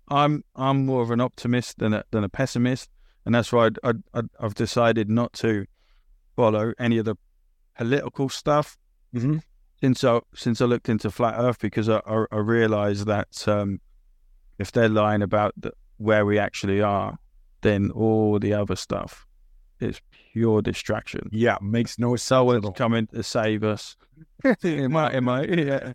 [0.09, 2.91] I'm I'm more of an optimist than a than a pessimist,
[3.25, 5.65] and that's why I, I, I've decided not to
[6.37, 7.17] follow any of the
[7.75, 8.77] political stuff
[9.15, 9.43] Mhm.
[9.81, 13.81] since I since I looked into flat Earth because I I, I realized that um,
[14.63, 17.19] if they're lying about the, where we actually are,
[17.61, 19.27] then all the other stuff
[19.81, 20.01] is
[20.33, 21.29] pure distraction.
[21.33, 22.23] Yeah, makes no sense.
[22.23, 23.97] Someone's coming to save us.
[24.63, 25.93] in my, in my, yeah.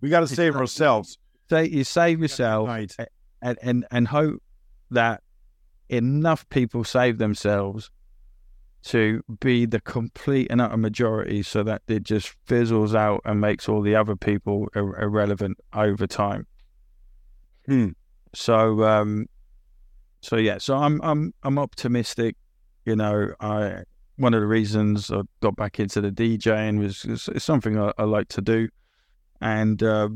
[0.00, 1.18] we got to save ourselves.
[1.50, 2.94] Say you save yourself Right.
[3.42, 4.42] and, and and hope
[4.90, 5.22] that
[5.90, 7.90] enough people save themselves
[8.84, 13.68] to be the complete and utter majority so that it just fizzles out and makes
[13.68, 16.46] all the other people ir- irrelevant over time.
[17.66, 17.90] Hmm.
[18.34, 19.26] So um
[20.20, 22.36] so yeah, so I'm I'm I'm optimistic,
[22.84, 23.82] you know, I
[24.16, 28.04] one of the reasons I got back into the DJing was it's, something I, I
[28.04, 28.68] like to do.
[29.40, 30.08] And uh,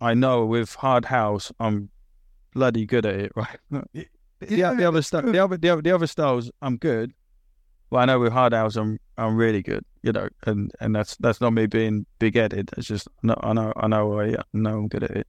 [0.00, 1.90] I know with hard house I'm
[2.54, 3.58] bloody good at it, right?
[4.48, 7.12] yeah, the other stuff, the other, the other, the other styles, I'm good.
[7.90, 11.16] But I know with hard house, I'm, I'm really good, you know, and, and that's
[11.16, 12.70] that's not me being big headed.
[12.76, 15.26] It's just I know, I know, I know I'm good at it.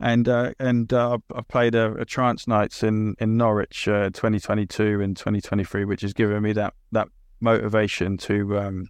[0.00, 4.10] And uh, and uh, I- I played a, a trance nights in in Norwich, uh,
[4.10, 7.08] 2022 and 2023, which has given me that that
[7.40, 8.88] motivation to um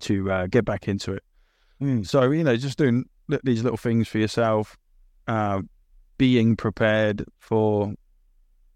[0.00, 1.22] to uh, get back into it.
[1.78, 2.02] Hmm.
[2.02, 3.04] So you know, just doing
[3.44, 4.76] these little things for yourself,
[5.26, 5.62] uh,
[6.18, 7.94] being prepared for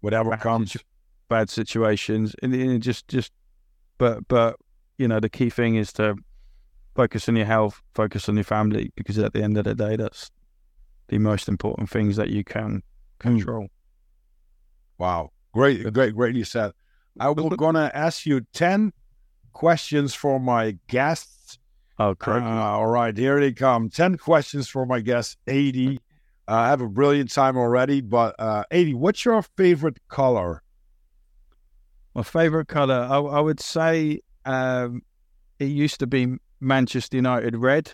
[0.01, 0.71] Whatever bad, comes.
[0.71, 0.85] situ-
[1.29, 3.31] bad situations, and, and just just,
[3.97, 4.55] but but
[4.97, 6.15] you know, the key thing is to
[6.95, 9.95] focus on your health, focus on your family, because at the end of the day,
[9.95, 10.31] that's
[11.07, 12.81] the most important things that you can
[13.19, 13.67] control.
[14.97, 15.31] Wow.
[15.53, 16.71] Great, great, greatly said.
[17.19, 18.91] I was gonna ask you ten
[19.53, 21.57] questions for my guests.
[21.97, 23.89] Oh, Uh, all right, here they come.
[23.89, 25.97] Ten questions for my guest, Adi.
[26.47, 30.61] Uh, I have a brilliant time already, but uh, Adi, what's your favorite color?
[32.13, 35.01] My favorite color, I, I would say, um,
[35.59, 37.93] it used to be Manchester United red.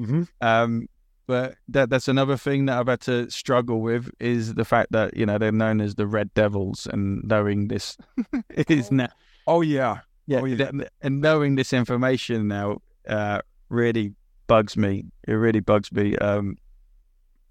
[0.00, 0.28] Mhm.
[0.40, 0.86] Um,
[1.30, 5.16] but that that's another thing that I've had to struggle with is the fact that
[5.16, 7.96] you know they're known as the Red Devils, and knowing this
[8.68, 9.08] is now,
[9.46, 10.56] Oh yeah, yeah, Oh, yeah.
[10.70, 12.78] that- and knowing this information now
[13.08, 14.12] uh, really
[14.48, 15.04] bugs me.
[15.28, 16.16] It really bugs me.
[16.16, 16.56] Um,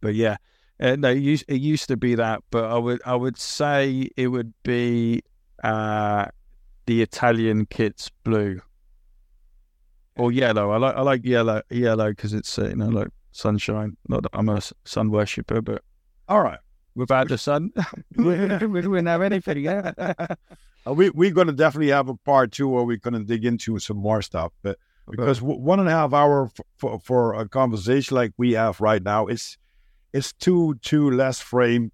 [0.02, 0.36] but yeah,
[0.82, 4.10] uh, no, it used, it used to be that, but I would I would say
[4.18, 5.22] it would be
[5.64, 6.26] uh,
[6.86, 8.60] the Italian kits blue
[10.18, 10.72] or yellow.
[10.72, 13.98] I like I like yellow yellow because it's uh, you know like sunshine.
[14.08, 15.84] Not that I'm a sun worshipper, but
[16.28, 16.60] all right.
[16.96, 17.72] without the sun,
[18.16, 19.68] we, we wouldn't have anything.
[19.68, 20.16] uh,
[20.86, 24.22] we we're gonna definitely have a part two where we're gonna dig into some more
[24.22, 24.78] stuff, but
[25.10, 29.02] because w- one and a half hour for for a conversation like we have right
[29.02, 29.58] now, is
[30.14, 31.92] it's too too less frame,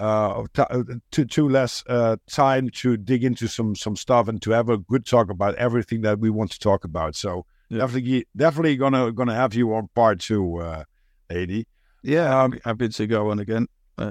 [0.00, 4.50] uh, uh, too too less uh time to dig into some some stuff and to
[4.50, 7.16] have a good talk about everything that we want to talk about.
[7.16, 7.78] So Yeah.
[7.78, 10.84] definitely definitely gonna gonna have you on part two, uh,
[11.30, 11.66] Adi.
[12.02, 13.66] yeah, I'm happy to go on again.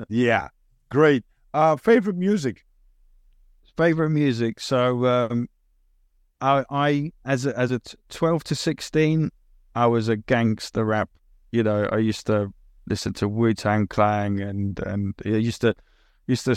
[0.09, 0.47] Yeah,
[0.89, 1.23] great.
[1.53, 2.65] Uh, favorite music.
[3.77, 4.59] favorite music.
[4.59, 5.47] So um,
[6.39, 9.29] I, I as a, as a t- twelve to sixteen,
[9.75, 11.09] I was a gangster rap.
[11.51, 12.51] You know, I used to
[12.87, 15.75] listen to Wu Tang Clan, and and I used to
[16.25, 16.55] used to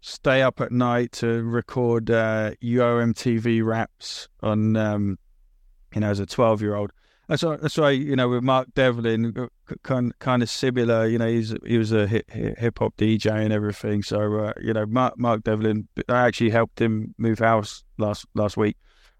[0.00, 3.00] stay up at night to record uh, Yo!
[3.00, 4.76] MTV Raps on.
[4.76, 5.18] Um,
[5.94, 6.92] you know, as a twelve year old.
[7.28, 9.48] That's why, that's why you know with Mark Devlin,
[9.82, 11.06] kind kind of similar.
[11.06, 14.02] You know, he's he was a hip hop DJ and everything.
[14.02, 18.56] So uh, you know, Mark Mark Devlin, I actually helped him move house last last
[18.56, 18.76] week.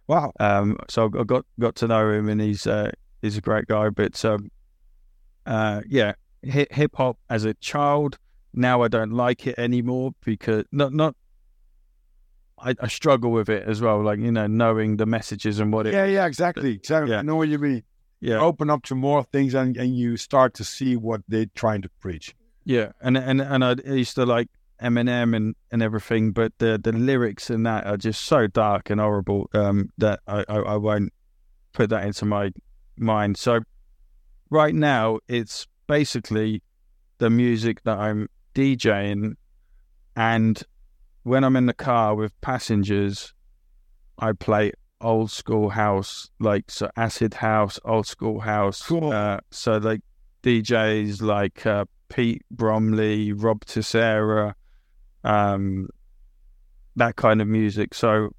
[0.07, 0.33] Wow.
[0.41, 2.91] Um, so I got got to know him, and he's uh,
[3.21, 3.91] he's a great guy.
[3.91, 4.51] But um,
[5.45, 8.19] uh, yeah, hip hop as a child.
[8.55, 11.15] Now I don't like it anymore because not not.
[12.63, 15.87] I, I struggle with it as well, like you know, knowing the messages and what
[15.87, 15.95] it.
[15.95, 17.13] Yeah, yeah, exactly, exactly.
[17.13, 17.21] Yeah.
[17.21, 17.83] I know what you mean.
[18.21, 18.41] Yeah.
[18.41, 21.89] Open up to more things, and, and you start to see what they're trying to
[22.01, 22.35] preach.
[22.65, 24.49] Yeah, and and and I used to like
[24.83, 29.01] Eminem and, and everything, but the the lyrics in that are just so dark and
[29.01, 31.13] horrible um, that I, I, I won't
[31.73, 32.51] put that into my
[32.97, 33.37] mind.
[33.37, 33.61] So
[34.51, 36.63] right now, it's basically
[37.19, 39.35] the music that I'm DJing,
[40.17, 40.63] and
[41.23, 43.35] when I'm in the car with passengers,
[44.19, 48.83] I play old school house, like so acid house, old school house.
[48.83, 49.13] Cool.
[49.13, 50.01] Uh, so like
[50.43, 54.55] DJs like uh, Pete Bromley, Rob Tissera,
[55.25, 55.89] um,
[56.97, 57.95] that kind of music.
[57.95, 58.31] So,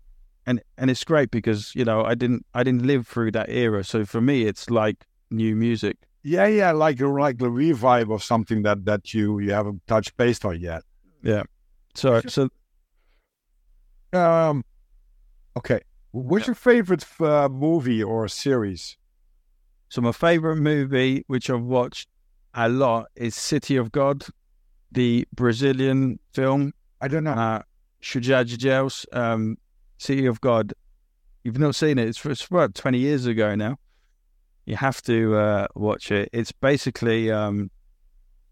[0.46, 3.84] and and it's great because you know I didn't I didn't live through that era.
[3.84, 5.98] So for me, it's like new music.
[6.24, 10.44] Yeah, yeah, like like the revive of something that that you you haven't touched base
[10.44, 10.84] on yet.
[11.24, 11.44] Yeah.
[11.96, 12.50] So so
[14.14, 14.64] Um,
[15.58, 15.82] okay.
[16.12, 18.98] What's your favorite uh, movie or series?
[19.90, 22.08] so my favorite movie, which I've watched
[22.54, 24.24] a lot, is City of God,
[24.92, 26.74] the Brazilian film.
[27.02, 27.32] I don't know.
[27.32, 27.62] Uh,
[28.02, 29.58] Shujaj um,
[29.98, 30.74] City of God.
[31.44, 32.08] You've not seen it.
[32.08, 33.78] It's, it's what, 20 years ago now.
[34.66, 36.30] You have to uh, watch it.
[36.32, 37.72] It's basically um,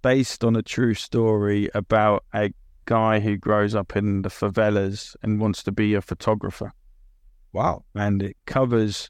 [0.01, 2.51] based on a true story about a
[2.87, 6.71] guy who grows up in the favelas and wants to be a photographer.
[7.53, 7.83] wow.
[7.95, 9.09] And it covers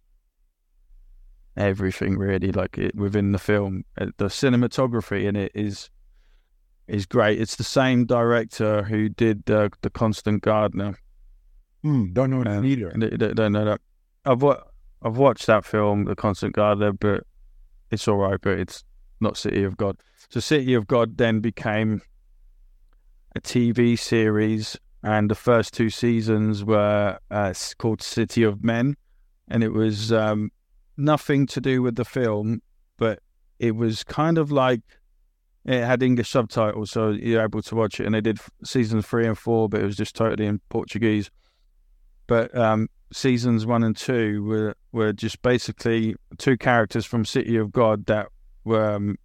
[1.55, 3.83] everything really, like it within the film.
[3.99, 5.89] Uh, The cinematography in it is
[6.87, 7.41] is great.
[7.41, 10.97] It's the same director who did uh, the Constant Gardener.
[11.83, 12.89] Hmm, don't know that Um, either.
[12.91, 13.81] Don't- don't know that.
[14.25, 14.63] I've wa-
[15.01, 17.23] I've watched that film, The Constant Gardener, but
[17.91, 18.39] it's all right.
[18.41, 18.83] But it's
[19.19, 19.97] not City of God.
[20.29, 22.01] So City of God then became
[23.37, 28.97] a TV series, and the first two seasons were uh, called City of Men,
[29.47, 30.51] and it was um,
[30.97, 32.61] nothing to do with the film,
[32.97, 33.19] but
[33.59, 34.81] it was kind of like
[35.65, 38.07] it had English subtitles, so you're able to watch it.
[38.07, 41.29] And they did season three and four, but it was just totally in Portuguese.
[42.25, 47.71] But um, seasons one and two were were just basically two characters from City of
[47.71, 48.29] God that
[48.63, 49.17] were um,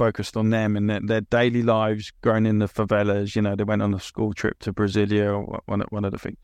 [0.00, 3.36] focused on them and their, their daily lives, growing in the favelas.
[3.36, 6.18] You know, they went on a school trip to Brasilia or one one of the
[6.18, 6.38] things.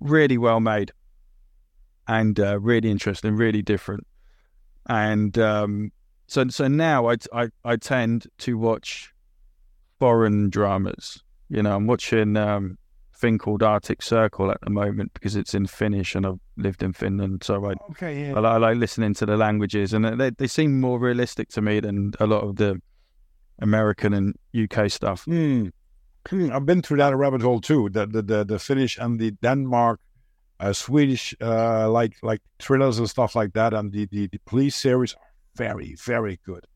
[0.00, 0.90] Really well made,
[2.08, 4.06] and uh, really interesting, really different.
[4.88, 5.92] And um,
[6.28, 9.12] so so now I, I I tend to watch
[9.98, 11.22] foreign dramas.
[11.50, 12.78] You know, I'm watching um,
[13.14, 16.82] a thing called Arctic Circle at the moment because it's in Finnish and I've lived
[16.82, 18.40] in Finland, so I Okay, yeah.
[18.40, 21.80] I, I like listening to the languages, and they they seem more realistic to me
[21.80, 22.80] than a lot of the
[23.60, 25.24] American and UK stuff.
[25.24, 25.68] Hmm,
[26.30, 27.88] I've been through that rabbit hole too.
[27.90, 30.00] The the the, the Finnish and the Denmark,
[30.60, 34.74] uh, Swedish, uh, like like thrillers and stuff like that, and the, the the police
[34.76, 35.20] series are
[35.56, 36.66] very very good.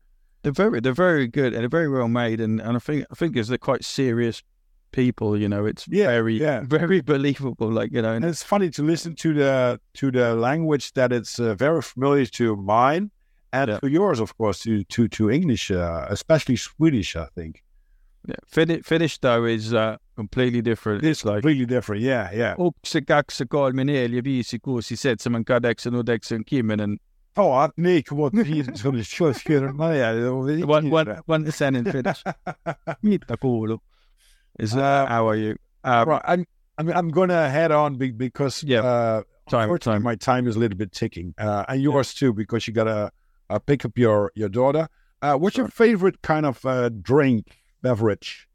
[0.43, 3.15] They're very they're very good and they're very well made, and, and I think I
[3.15, 4.43] think as they're quite serious
[4.91, 6.61] people, you know, it's Yeah, very yeah.
[6.63, 7.71] very believable.
[7.71, 11.11] Like you know, And and it's funny to listen to the to the language that
[11.11, 13.11] it's uh, very familiar to mine
[13.51, 13.79] and Yeah.
[13.79, 17.15] to yours, of course, to to to English, uh, especially Swedish.
[17.15, 17.55] I think
[18.27, 18.35] yeah.
[18.47, 21.03] Fin- Finnish though is uh, completely different.
[21.03, 22.03] it's like completely different.
[22.03, 22.55] Yeah, yeah.
[22.59, 26.97] yksi, kaksi, kolme, neljä, viisi, kuusi, seitsemän, kahdeksan, yhdeksän, kymmenen.
[27.37, 29.63] Oh, att ni kommer till sådana kiosker.
[30.67, 32.23] One, one, one sen in Finnish.
[33.03, 33.79] Mitä kuuluu?
[34.59, 35.55] Is Uh, how are you?
[35.83, 36.43] Um, Right, I'm
[36.77, 38.83] I'm I'm gonna head on be- because Yeah.
[38.85, 40.03] uh, Time, time.
[40.03, 43.09] my time is a little bit ticking, uh, and yours too because you gotta
[43.49, 44.87] uh, pick up your your daughter.
[45.21, 48.47] Uh, what's your favorite kind of uh, drink beverage?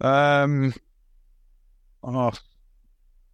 [0.00, 0.74] Um,
[2.02, 2.32] oh,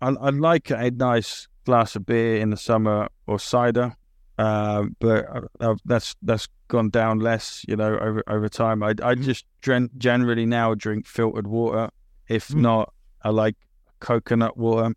[0.00, 3.96] I, I like a nice glass of beer in the summer or cider,
[4.38, 5.26] uh, but
[5.60, 8.82] uh, that's that's gone down less, you know, over over time.
[8.82, 11.90] I I just gen- generally now drink filtered water.
[12.28, 12.60] If Mm.
[12.62, 12.92] not,
[13.22, 13.56] I like
[14.00, 14.94] coconut water.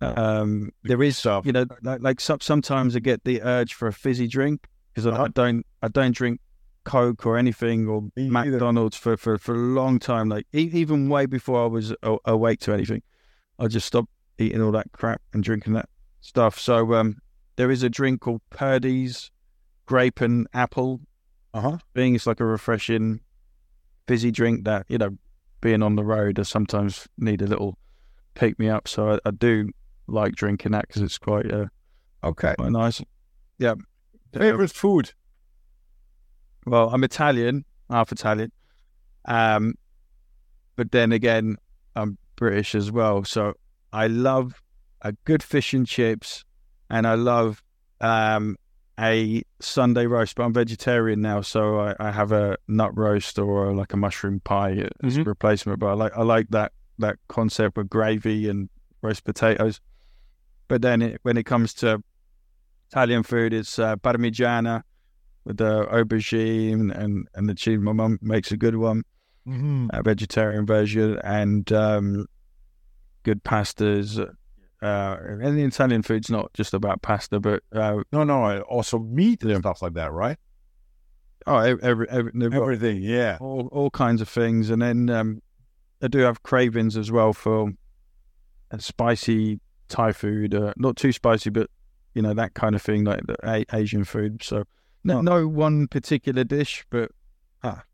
[0.00, 1.46] Um, there is, Stuff.
[1.46, 5.06] you know, like, like some, sometimes I get the urge for a fizzy drink because
[5.06, 5.28] I, I Uh-huh.
[5.34, 6.40] don't I don't drink
[6.84, 8.50] Coke or anything or Me either.
[8.50, 10.28] McDonald's for, for, for a long time.
[10.28, 13.02] Like e- even way before I was a- awake to anything,
[13.58, 15.88] I just stopped eating all that crap and drinking that
[16.20, 16.58] stuff.
[16.58, 17.16] So um,
[17.56, 19.30] there is a drink called Purdey's
[19.86, 21.00] Grape and Apple
[21.54, 21.78] Uh huh.
[21.94, 22.14] thing.
[22.14, 23.20] It's like a refreshing
[24.06, 25.16] fizzy drink that you know,
[25.60, 27.78] being on the road, I sometimes need a little
[28.34, 28.86] pick me up.
[28.86, 29.70] So I, I do
[30.08, 31.66] like drinking that because it's quite uh,
[32.24, 32.54] Okay.
[32.58, 33.02] quite nice.
[33.58, 33.74] Yeah.
[34.32, 35.12] Favorite food?
[36.66, 38.50] well, I'm Italian, half Italian,
[39.26, 39.74] um,
[40.74, 41.56] but then again,
[41.94, 43.24] I'm British as well.
[43.24, 43.54] So
[43.92, 44.60] I love
[45.02, 46.44] a good fish and chips,
[46.90, 47.62] and I love
[48.00, 48.56] um,
[48.98, 50.34] a Sunday roast.
[50.34, 54.40] But I'm vegetarian now, so I, I have a nut roast or like a mushroom
[54.40, 55.20] pie as Mhm.
[55.20, 55.78] a replacement.
[55.78, 58.68] But I like I like that that concept with gravy and
[59.02, 59.80] roast potatoes.
[60.68, 62.02] But then it, when it comes to
[62.90, 64.82] Italian food, it's uh, parmigiana
[65.44, 67.78] with the aubergine and, and the cheese.
[67.80, 69.02] My mum makes a good one,
[69.46, 69.88] Mhm.
[69.92, 72.26] a vegetarian version, and um,
[73.22, 74.18] good pastas.
[74.82, 79.42] Uh, and the Italian food's not just about pasta, but uh, No, no, also meat
[79.44, 80.36] and stuff like that, right?
[81.48, 83.38] oh, every, every, Everything, yeah.
[83.40, 84.68] all all kinds of things.
[84.68, 85.40] And then um,
[86.02, 87.70] I do have cravings as well for
[88.72, 91.68] a spicy Thai food, uh, not too spicy, but
[92.14, 94.42] you know that kind of thing, like the a- Asian food.
[94.42, 94.64] So
[95.04, 97.10] no, no one particular dish, but
[97.62, 97.84] Ah.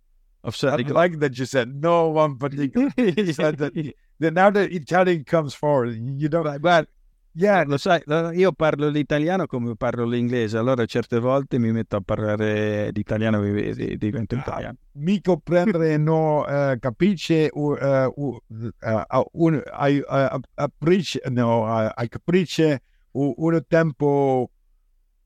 [0.45, 0.95] I've I certainly got.
[0.97, 2.91] like that you said no one particular.
[2.97, 3.95] you said that.
[4.19, 6.45] Then now the Italian comes forward, you don't.
[6.61, 6.87] Beh,
[7.35, 8.03] Yeah, lo sai,
[8.35, 13.97] io parlo l'italiano come parlo l'inglese, allora certe volte mi metto a parlare l'italiano e
[13.97, 14.39] divento Ah.
[14.39, 14.77] italiano.
[14.97, 17.73] mi comprendere no uh, capisce uh,
[18.15, 22.83] uh, uh, un, I, uh, appreci- no, uh, I capisce
[23.13, 24.51] un tempo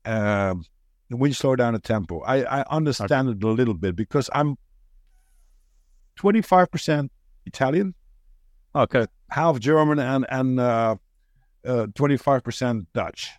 [0.05, 4.55] when you slow down the tempo I, I understand it a little bit because I'm
[6.15, 7.09] 25%
[7.45, 7.93] Italian
[8.73, 10.59] Okay, half German and and
[11.67, 13.31] uh, uh, 25% Dutch.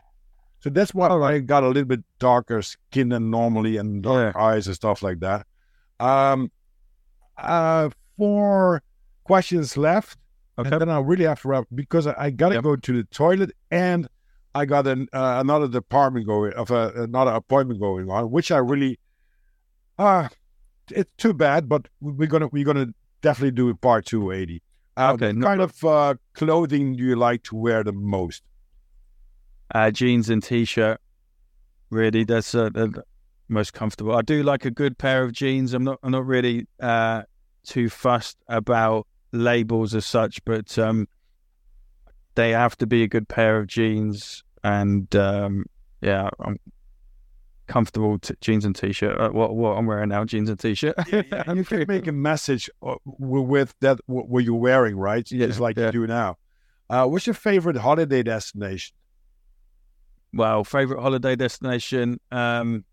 [0.60, 4.66] So that's why I got a little bit darker skin than normally and dark eyes
[4.66, 5.46] and stuff like that.
[6.00, 6.50] Um,
[7.36, 8.82] uh, four
[9.24, 10.18] questions left,
[10.59, 10.68] okay.
[10.68, 12.64] and then I really have to wrap because I, I got to Yep.
[12.64, 14.09] go to the toilet and
[14.55, 18.59] I got an, uh, another department going of uh, another appointment going on, which I
[18.59, 18.98] really
[19.98, 20.28] uh
[20.90, 22.88] it's too bad, but we're gonna we're gonna
[23.20, 24.62] definitely do part two Adi.
[24.98, 28.42] Uh, Okay, what no kind of uh, clothing do you like to wear the most?
[29.74, 30.98] uh, jeans and t-shirt.
[31.90, 33.02] Really, that's uh, the
[33.48, 34.14] most comfortable.
[34.16, 35.72] I do like a good pair of jeans.
[35.74, 35.98] I'm not.
[36.02, 37.22] I'm not really uh,
[37.64, 41.06] too fussed about labels as such, but um,
[42.34, 44.42] they have to be a good pair of jeans.
[44.64, 45.66] And um,
[46.00, 46.58] yeah, I'm
[47.68, 49.20] comfortable t- jeans and t-shirt.
[49.20, 50.96] Uh, what what I'm wearing now, jeans and t-shirt.
[51.12, 55.30] you can make a message uh, with that what you're wearing, right?
[55.30, 55.86] Yeah, Just like yeah.
[55.86, 56.36] you do now.
[56.90, 58.96] Uh, what's your favorite holiday destination?
[60.32, 62.20] Well, favorite holiday destination.
[62.30, 62.84] Um,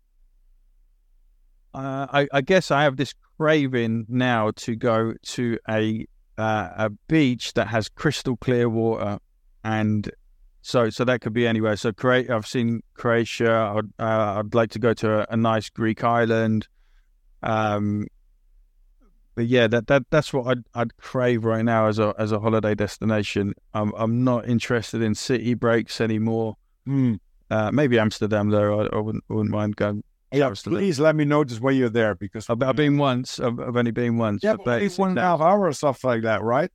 [1.74, 6.06] uh, I, I guess I have this craving now to go to a
[6.38, 9.18] uh, a beach that has crystal clear water,
[9.64, 10.10] and
[10.66, 11.76] so so that could be anywhere.
[11.76, 13.50] So Cro- I've seen Croatia.
[13.76, 16.66] I'd, uh, I'd like to go to a, a nice Greek island.
[17.42, 18.06] Um,
[19.36, 22.40] but yeah, that, that that's what I'd I'd crave right now as a as a
[22.40, 23.54] holiday destination.
[23.74, 26.56] I'm I'm not interested in city breaks anymore.
[26.84, 27.14] Hmm.
[27.50, 28.80] Uh, maybe Amsterdam though.
[28.80, 30.02] I, I wouldn't wouldn't mind going.
[30.32, 30.80] Yeah, Amsterdam.
[30.80, 33.38] please let me know just when you're there because I've, I've been once.
[33.38, 34.42] I've, I've only been once.
[34.42, 36.70] yeah, but that- it's one and a half hour or stuff like that, right?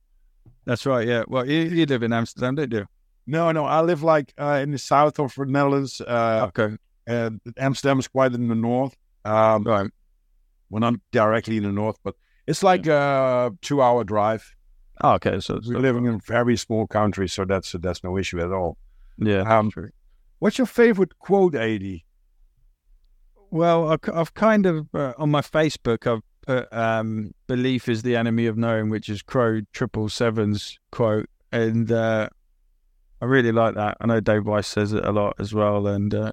[0.64, 1.06] That's right.
[1.06, 1.24] Yeah.
[1.28, 2.86] Well, you, you live in Amsterdam, don't you?
[3.26, 6.00] No, no, I live like uh, in the south of the Netherlands.
[6.00, 6.76] Uh, Okay.
[7.06, 8.96] and Amsterdam is quite in the north.
[9.24, 9.90] Um, Right.
[10.70, 12.14] well, not directly in the north, but
[12.46, 14.54] it's like a two-hour drive.
[15.02, 15.38] Oh, okay.
[15.40, 18.76] So We're living in a very small country, so that's that's no issue at all.
[19.18, 19.42] yeah.
[19.58, 19.90] Um, true.
[20.40, 22.04] What's your favorite quote, Adi?
[23.50, 28.16] Well, I've, I've kind of uh, on my Facebook, I've put um, "belief is the
[28.16, 32.28] enemy of knowing," which is Crow Triple Seven's quote, and uh,
[33.22, 33.96] I really like that.
[34.00, 36.32] I know Dave Weiss says it a lot as well, and uh,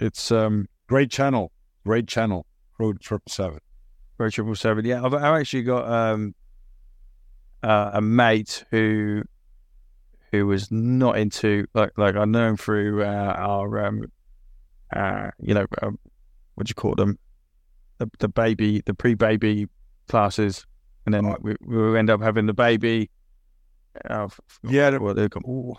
[0.00, 1.52] it's um, Great channel,
[1.84, 2.46] great channel.
[2.80, 3.60] Road Triple Seven.
[4.16, 4.84] Crow Triple Seven.
[4.84, 6.34] Yeah, I've, I've actually got um,
[7.62, 9.22] uh, a mate who
[10.32, 14.04] who was not into like like I know him through uh, our um,
[14.94, 15.98] uh, you know um,
[16.54, 17.18] what do you call them
[17.98, 19.68] the the baby the pre baby
[20.08, 20.66] classes,
[21.06, 21.36] and then Oh.
[21.40, 23.10] we we end up having the baby.
[24.08, 24.28] Uh,
[24.62, 25.74] Yeah, the- what they call- Ooh,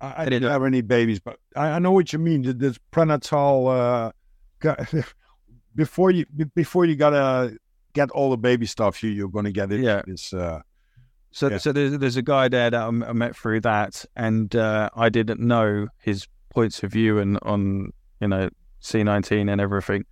[0.00, 2.42] I, I didn't have any babies, but I, I know what you mean.
[2.42, 4.10] th- This prenatal, uh,
[5.74, 6.24] before you
[6.54, 7.56] before you gotta
[7.94, 9.80] get all the baby stuff, you you're gonna get it.
[9.80, 10.02] Yeah.
[10.06, 10.60] It's uh,
[11.30, 11.58] So, Yeah.
[11.58, 15.40] so there's, there's a guy there that I met through that, and uh, I didn't
[15.40, 18.50] know his points of view and on you know
[18.82, 20.04] C19 and everything.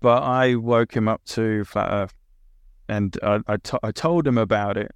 [0.00, 2.14] But I woke him up to flat Earth,
[2.88, 4.90] and I I, I told him about it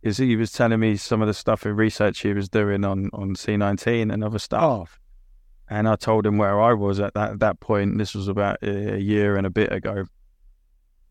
[0.00, 3.10] because he was telling me some of the stuff and research he was doing on
[3.12, 5.00] on C19 and other stuff.
[5.68, 7.98] and I told him where I was at that that point.
[7.98, 10.04] This was about a year and a bit ago,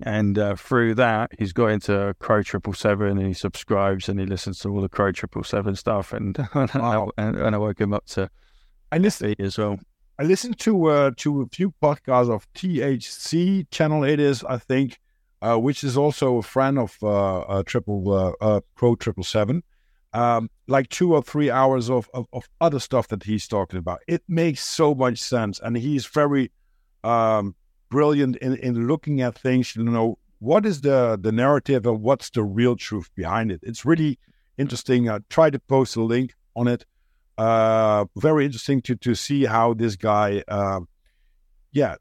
[0.02, 4.26] and uh, through that, he's got into Crow Triple Seven, and he subscribes and he
[4.26, 7.12] listens to all the Crow Triple Seven stuff, and wow.
[7.18, 8.30] and, and, I woke him up to
[8.92, 9.80] I listen as well.
[10.18, 14.04] I listened to uh, to a few podcasts of THC channel.
[14.04, 15.00] It is, I think,
[15.42, 19.64] uh, which is also a friend of uh, uh Triple uh, uh, Crow Triple Seven
[20.16, 24.00] um, like two or three hours of, of, of, other stuff that he's talking about.
[24.08, 25.60] It makes so much sense.
[25.62, 26.52] And he's very
[27.04, 27.54] um,
[27.90, 32.30] brilliant in, in looking at things, you know, what is the, the narrative and what's
[32.30, 33.60] the real truth behind it.
[33.62, 34.18] It's really
[34.58, 35.10] interesting.
[35.10, 36.86] I try to post a link on it.
[37.38, 40.80] Uh, very interesting to, to see how this guy, uh,
[41.74, 41.96] yeah,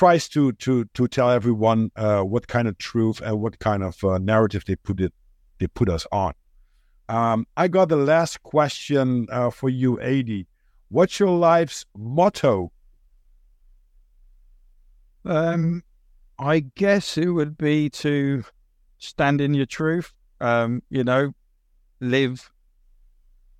[0.00, 4.02] tries to, to, to tell everyone uh, what kind of truth and what kind of
[4.02, 5.12] uh, narrative they put it,
[5.58, 6.32] they put us on.
[7.10, 10.46] Um, I got the last question uh, for you, Adi.
[10.88, 12.72] What's your life's motto?
[15.26, 15.82] Um,
[16.38, 18.42] I guess it would be to
[18.96, 20.14] stand in your truth.
[20.40, 21.34] Um, you know,
[22.00, 22.50] live.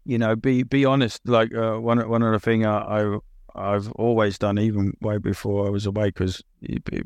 [0.06, 1.20] You know, be be honest.
[1.26, 3.18] Like uh, one one of the thing I, I
[3.54, 6.42] I've always done, even way before I was awake, was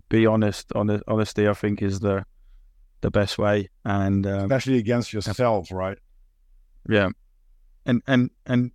[0.09, 0.73] be, honest.
[0.75, 2.25] Honest, honesty, I think, is the
[3.01, 5.99] the best way, and um, especially against yourself, right?
[6.89, 7.11] Yeah,
[7.87, 8.71] and and and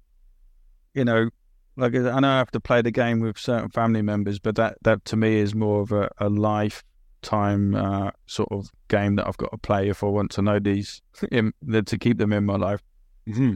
[0.94, 1.30] you know,
[1.78, 4.78] like I know I have to play the game with certain family members, but that
[4.84, 9.38] that to me is more of a, a lifetime uh, sort of game that I've
[9.38, 11.02] got to play if I want to know these
[11.32, 11.54] in,
[11.86, 12.82] to keep them in my life.
[13.28, 13.56] Mm-hmm.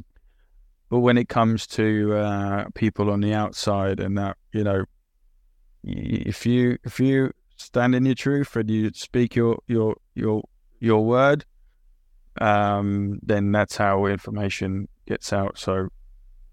[0.93, 4.85] But when it comes to uh, people on the outside and that, you know,
[5.83, 10.43] if you if you stand in your truth and you speak your your your
[10.79, 11.45] your word,
[12.39, 15.57] um, then that's how information gets out.
[15.57, 15.87] So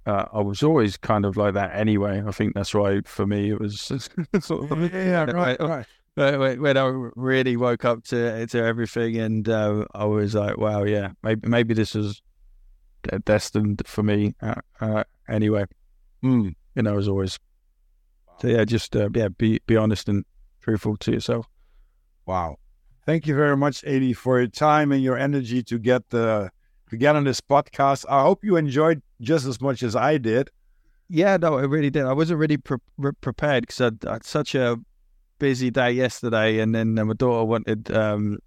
[0.06, 2.22] uh, I was always kind of like that anyway.
[2.26, 3.78] I think that's why for me it was
[4.40, 5.86] sort of, yeah, right, right.
[6.14, 11.10] When I really woke up to to everything, and uh, I was like, "Wow, yeah,
[11.22, 12.22] maybe maybe this was
[13.24, 15.64] destined for me." Uh, uh, anyway,
[16.22, 16.54] mm.
[16.74, 17.38] you know, as always.
[18.40, 20.24] So yeah, just uh, yeah, be be honest and
[20.60, 21.46] truthful to yourself.
[22.26, 22.56] Wow.
[23.06, 26.50] Thank you very much, Adi, for your time and your energy to get the
[26.90, 28.04] to get on this podcast.
[28.08, 30.50] I hope you enjoyed just as much as I did.
[31.08, 32.04] Yeah, no, I really did.
[32.04, 34.78] I wasn't really pre- pre- prepared because I had such a
[35.38, 38.38] busy day yesterday, and then my daughter wanted, um,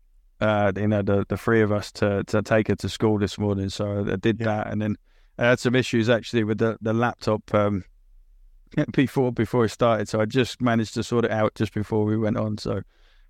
[0.44, 3.38] uh, you know, the the three of us to to take her to school this
[3.38, 3.70] morning.
[3.70, 4.46] So I did yeah.
[4.46, 4.98] that, and then
[5.38, 7.86] I had some issues actually with the the laptop um,
[8.92, 10.10] before before it started.
[10.10, 12.58] So I just managed to sort it out just before we went on.
[12.58, 12.82] So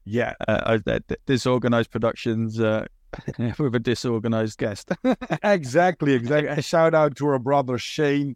[0.05, 0.79] yeah, uh,
[1.27, 2.87] disorganized productions uh,
[3.59, 4.91] with a disorganized guest.
[5.43, 6.49] exactly, exactly.
[6.49, 8.35] A shout out to our brother Shane,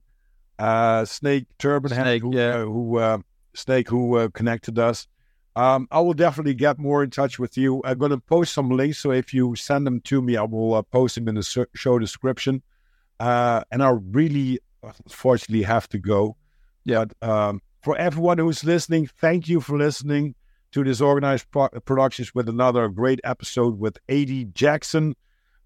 [0.59, 2.57] uh, Snake Turban Snake, who, yeah.
[2.57, 3.17] Uh, who uh,
[3.55, 5.07] Snake who uh, connected us.
[5.57, 7.81] Um, I will definitely get more in touch with you.
[7.83, 10.75] I'm going to post some links, so if you send them to me, I will
[10.75, 12.61] uh, post them in the show description.
[13.19, 16.37] Uh, and I really, unfortunately, have to go.
[16.85, 17.05] Yeah.
[17.05, 20.35] But, um, for everyone who's listening, thank you for listening
[20.73, 25.15] to Disorganized Pro- Productions with another great episode with Adi Jackson.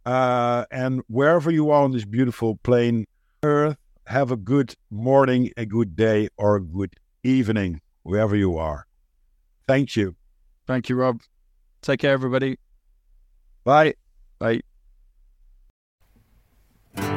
[0.06, 3.08] Uh, and wherever you are on this beautiful plane,
[3.44, 3.76] earth,
[4.08, 6.94] have a good morning, a good day, or a good
[7.24, 8.86] evening, wherever you are.
[9.72, 10.16] Thank you.
[10.68, 11.22] Thank you, Rob.
[11.82, 12.58] Take care, everybody.
[13.64, 13.94] Bye.
[14.38, 14.60] Bye.
[16.98, 17.14] I've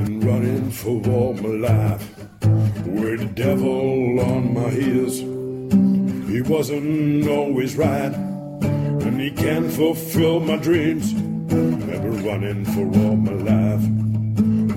[0.00, 2.18] been running for all my life
[2.86, 5.18] with the devil on my heels.
[6.30, 8.14] He wasn't always right,
[9.20, 11.12] he can't fulfill my dreams.
[11.12, 13.82] Never running for all my life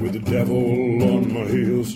[0.02, 1.94] with the devil on my heels.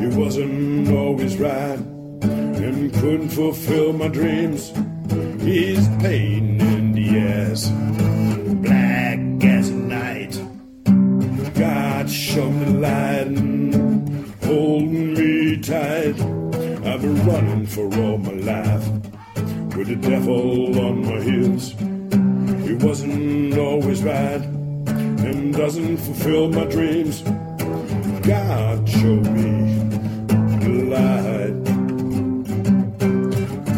[0.00, 4.72] He wasn't always right and couldn't fulfill my dreams.
[5.42, 7.68] He's pain in the ass,
[8.62, 10.34] black as night.
[11.54, 16.20] God show me light and hold me tight.
[16.86, 18.95] I've been running for all my life
[19.76, 21.74] with the devil on my heels.
[22.66, 27.20] He wasn't always right and doesn't fulfill my dreams.
[28.26, 29.76] God show me
[30.64, 31.64] the light.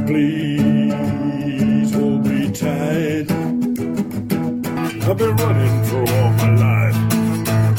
[0.07, 3.31] Please hold me tight.
[5.09, 6.99] I've been running for all my life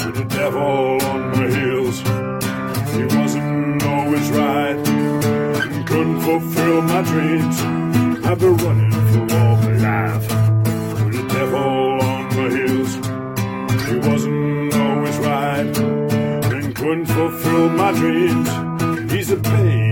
[0.05, 1.99] with the devil on my heels.
[2.95, 4.87] He wasn't always right.
[5.63, 7.89] And couldn't fulfill my dreams.
[8.30, 10.27] I've been running for all my life.
[11.03, 12.93] With the devil on my heels.
[13.88, 15.77] He wasn't always right.
[16.53, 19.11] And couldn't fulfill my dreams.
[19.11, 19.89] He's a pain